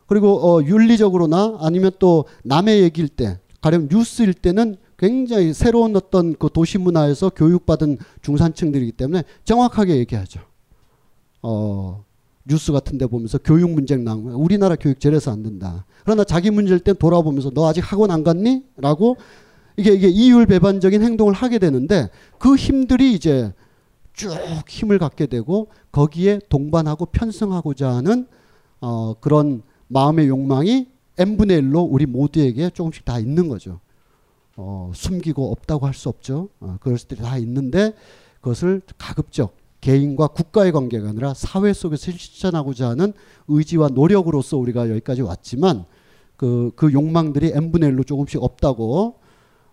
그리고 0.06 0.38
어, 0.38 0.62
윤리적으로나 0.62 1.58
아니면 1.60 1.90
또 1.98 2.26
남의 2.44 2.82
얘기일 2.82 3.08
때, 3.08 3.40
가령 3.60 3.88
뉴스일 3.90 4.34
때는 4.34 4.76
굉장히 4.96 5.52
새로운 5.52 5.96
어떤 5.96 6.34
그 6.36 6.48
도시 6.52 6.78
문화에서 6.78 7.30
교육받은 7.30 7.98
중산층들이기 8.22 8.92
때문에 8.92 9.24
정확하게 9.44 9.96
얘기하죠. 9.96 10.40
어, 11.42 12.04
뉴스 12.48 12.72
같은 12.72 12.98
데 12.98 13.06
보면서 13.06 13.38
교육 13.38 13.70
문제 13.70 13.96
나오면 13.96 14.34
우리나라 14.34 14.76
교육 14.76 15.00
저래서 15.00 15.32
안 15.32 15.42
된다. 15.42 15.84
그러나 16.04 16.24
자기 16.24 16.50
문제일 16.50 16.78
때 16.80 16.92
돌아보면서 16.92 17.50
너 17.50 17.66
아직 17.68 17.80
학원 17.80 18.10
안 18.10 18.22
갔니? 18.22 18.64
라고 18.76 19.16
이게 19.76 19.92
이게 19.92 20.08
이율 20.08 20.46
배반적인 20.46 21.02
행동을 21.02 21.32
하게 21.34 21.58
되는데 21.58 22.08
그 22.38 22.54
힘들이 22.56 23.12
이제 23.12 23.52
쭉 24.12 24.30
힘을 24.68 24.98
갖게 24.98 25.26
되고 25.26 25.68
거기에 25.92 26.40
동반하고 26.48 27.06
편승하고자 27.06 27.90
하는 27.90 28.26
어 28.80 29.14
그런 29.20 29.62
마음의 29.88 30.28
욕망이 30.28 30.86
n분의 31.18 31.62
1로 31.62 31.86
우리 31.90 32.06
모두에게 32.06 32.70
조금씩 32.70 33.04
다 33.04 33.18
있는 33.18 33.48
거죠. 33.48 33.80
어, 34.56 34.90
숨기고 34.94 35.50
없다고 35.52 35.86
할 35.86 35.92
수 35.94 36.08
없죠. 36.08 36.48
어, 36.60 36.76
그것들이 36.80 37.20
다 37.20 37.36
있는데 37.38 37.92
그것을 38.40 38.80
가급적 38.96 39.56
개인과 39.86 40.28
국가의 40.28 40.72
관계가 40.72 41.08
아니라 41.10 41.32
사회 41.32 41.72
속에서 41.72 42.10
실천하고자 42.10 42.88
하는 42.88 43.12
의지와 43.46 43.90
노력으로서 43.90 44.56
우리가 44.56 44.90
여기까지 44.90 45.22
왔지만 45.22 45.84
그, 46.36 46.72
그 46.74 46.92
욕망들이 46.92 47.52
n분의 47.54 47.92
1로 47.92 48.04
조금씩 48.04 48.42
없다고 48.42 49.20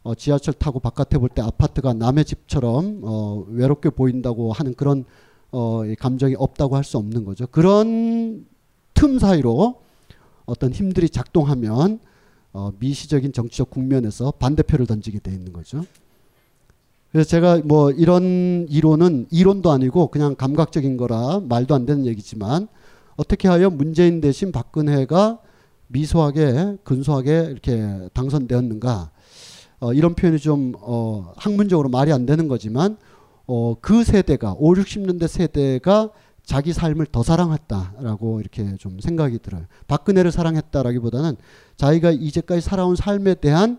어, 0.03 0.13
지하철 0.15 0.53
타고 0.53 0.79
바깥에 0.79 1.17
볼 1.17 1.29
때 1.29 1.41
아파트가 1.41 1.93
남의 1.93 2.25
집처럼 2.25 3.01
어, 3.03 3.43
외롭게 3.49 3.89
보인다고 3.89 4.51
하는 4.53 4.75
그런 4.75 5.03
어, 5.51 5.81
감정이 5.97 6.35
없다고 6.37 6.75
할 6.75 6.83
수 6.83 6.99
없는 6.99 7.25
거죠. 7.25 7.47
그런 7.47 8.45
틈 8.93 9.17
사이로 9.17 9.81
어떤 10.45 10.71
힘들이 10.71 11.09
작동하면 11.09 11.99
어, 12.51 12.71
미시적인 12.77 13.33
정치적 13.33 13.71
국면에서 13.71 14.29
반대표를 14.29 14.85
던지게 14.85 15.19
돼 15.19 15.31
있는 15.31 15.53
거죠. 15.53 15.83
그래서 17.13 17.29
제가 17.29 17.61
뭐 17.63 17.91
이런 17.91 18.65
이론은 18.69 19.27
이론도 19.29 19.71
아니고 19.71 20.07
그냥 20.07 20.35
감각적인 20.35 20.97
거라 20.97 21.41
말도 21.47 21.75
안 21.75 21.85
되는 21.85 22.07
얘기지만 22.07 22.67
어떻게 23.15 23.47
하여 23.47 23.69
문재인 23.69 24.19
대신 24.19 24.51
박근혜가 24.51 25.37
미소하게 25.89 26.77
근소하게 26.83 27.49
이렇게 27.51 28.09
당선되었는가 28.13 29.11
어, 29.81 29.93
이런 29.93 30.15
표현이 30.15 30.39
좀 30.39 30.73
어, 30.79 31.31
학문적으로 31.37 31.87
말이 31.87 32.11
안 32.11 32.25
되는 32.25 32.47
거지만 32.47 32.97
어, 33.45 33.75
그 33.79 34.03
세대가 34.03 34.55
5, 34.57 34.73
60년대 34.73 35.27
세대가 35.27 36.09
자기 36.43 36.73
삶을 36.73 37.05
더 37.11 37.21
사랑했다라고 37.21 38.39
이렇게 38.39 38.75
좀 38.77 38.99
생각이 38.99 39.37
들어요. 39.37 39.65
박근혜를 39.87 40.31
사랑했다라기보다는 40.31 41.35
자기가 41.77 42.09
이제까지 42.09 42.61
살아온 42.61 42.95
삶에 42.95 43.35
대한 43.35 43.77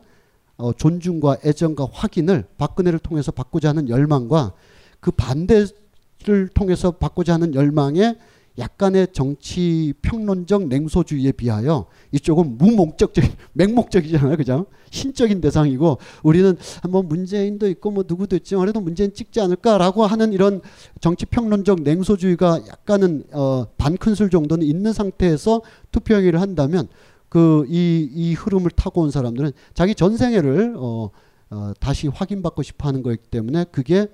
어, 0.56 0.72
존중과 0.72 1.38
애정과 1.44 1.88
확인을 1.92 2.44
박근혜를 2.58 2.98
통해서 3.00 3.32
받고자 3.32 3.70
하는 3.70 3.88
열망과 3.88 4.52
그 5.00 5.10
반대를 5.10 6.48
통해서 6.54 6.92
받고자 6.92 7.34
하는 7.34 7.54
열망에 7.54 8.16
약간의 8.58 9.08
정치 9.12 9.92
평론적 10.00 10.68
냉소주의에 10.68 11.32
비하여 11.32 11.86
이쪽은 12.12 12.56
무목적적 12.56 13.24
맹목적이잖아요, 13.52 14.36
그죠? 14.36 14.66
신적인 14.90 15.40
대상이고 15.40 15.98
우리는 16.22 16.56
뭐 16.88 17.02
문재인도 17.02 17.68
있고 17.70 17.90
뭐 17.90 18.04
누구도 18.06 18.36
있지만 18.36 18.60
그래도 18.60 18.80
문재인 18.80 19.12
찍지 19.12 19.40
않을까라고 19.40 20.06
하는 20.06 20.32
이런 20.32 20.60
정치 21.00 21.26
평론적 21.26 21.82
냉소주의가 21.82 22.60
약간은 22.68 23.24
어, 23.32 23.66
반큰술 23.76 24.30
정도는 24.30 24.64
있는 24.64 24.92
상태에서 24.92 25.62
투표행위를 25.90 26.40
한다면 26.40 26.86
그 27.34 27.66
이 27.68 28.08
이 28.14 28.34
흐름을 28.34 28.70
타고 28.70 29.02
온 29.02 29.10
사람들은 29.10 29.50
자기 29.74 29.96
전생애를 29.96 30.76
어, 30.78 31.10
어, 31.50 31.72
다시 31.80 32.06
확인받고 32.06 32.62
싶어하는 32.62 33.02
거기 33.02 33.16
때문에 33.16 33.64
그게 33.72 34.06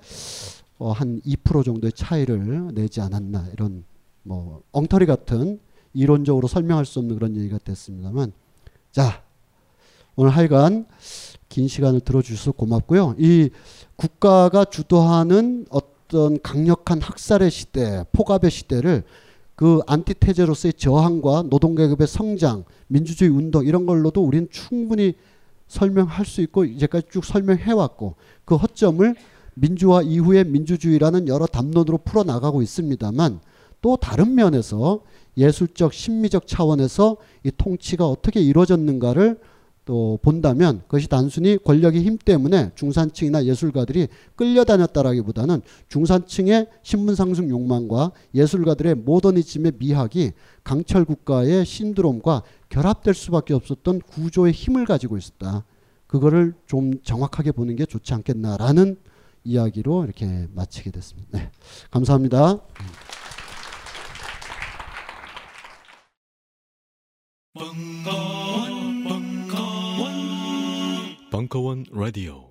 어, 0.79 0.91
한 0.91 1.21
2% 1.21 1.63
정도의 1.63 1.93
차이를 1.93 2.73
내지 2.73 2.99
않았나 2.99 3.49
이런 3.53 3.83
뭐 4.23 4.63
엉터리 4.71 5.05
같은 5.05 5.59
이론적으로 5.93 6.47
설명할 6.47 6.85
수 6.85 6.97
없는 6.97 7.15
그런 7.15 7.35
얘기가 7.35 7.59
됐습니다만 7.59 8.31
자 8.91 9.21
오늘 10.15 10.31
하여간 10.31 10.87
긴 11.47 11.67
시간을 11.67 11.99
들어주셔서 11.99 12.53
고맙고요. 12.53 13.15
이 13.19 13.51
국가가 13.97 14.65
주도하는 14.65 15.67
어떤 15.69 16.41
강력한 16.41 16.99
학살의 17.01 17.51
시대, 17.51 18.03
폭압의 18.13 18.49
시대를 18.49 19.03
그 19.61 19.79
안티테제로서의 19.85 20.73
저항과 20.73 21.43
노동계급의 21.51 22.07
성장, 22.07 22.63
민주주의 22.87 23.29
운동 23.29 23.63
이런 23.63 23.85
걸로도 23.85 24.23
우리는 24.23 24.47
충분히 24.49 25.13
설명할 25.67 26.25
수 26.25 26.41
있고 26.41 26.65
이제까지 26.65 27.05
쭉 27.11 27.23
설명해 27.23 27.71
왔고 27.71 28.15
그 28.43 28.55
허점을 28.55 29.15
민주화 29.53 30.01
이후의 30.01 30.45
민주주의라는 30.45 31.27
여러 31.27 31.45
담론으로 31.45 31.99
풀어 31.99 32.23
나가고 32.23 32.63
있습니다만 32.63 33.39
또 33.83 33.97
다른 33.97 34.33
면에서 34.33 35.01
예술적 35.37 35.93
심미적 35.93 36.47
차원에서 36.47 37.17
이 37.43 37.51
통치가 37.55 38.07
어떻게 38.07 38.41
이루어졌는가를 38.41 39.37
또 39.85 40.19
본다면 40.21 40.81
그것이 40.81 41.07
단순히 41.07 41.57
권력의 41.57 42.03
힘 42.03 42.17
때문에 42.17 42.71
중산층이나 42.75 43.45
예술가들이 43.45 44.07
끌려다녔다라기보다는 44.35 45.61
중산층의 45.89 46.67
신분 46.83 47.15
상승 47.15 47.49
욕망과 47.49 48.11
예술가들의 48.35 48.95
모더니즘의 48.95 49.73
미학이 49.79 50.33
강철 50.63 51.05
국가의 51.05 51.65
신드롬과 51.65 52.43
결합될 52.69 53.13
수밖에 53.13 53.53
없었던 53.53 54.01
구조의 54.01 54.53
힘을 54.53 54.85
가지고 54.85 55.17
있었다. 55.17 55.65
그거를 56.07 56.53
좀 56.67 57.01
정확하게 57.01 57.51
보는 57.51 57.75
게 57.75 57.85
좋지 57.85 58.13
않겠나라는 58.13 58.97
이야기로 59.43 60.03
이렇게 60.03 60.47
마치게 60.53 60.91
됐습니다. 60.91 61.29
네. 61.37 61.49
감사합니다. 61.89 62.59
벙커 67.53 68.40
Angkawan 71.41 71.89
Radio. 71.89 72.50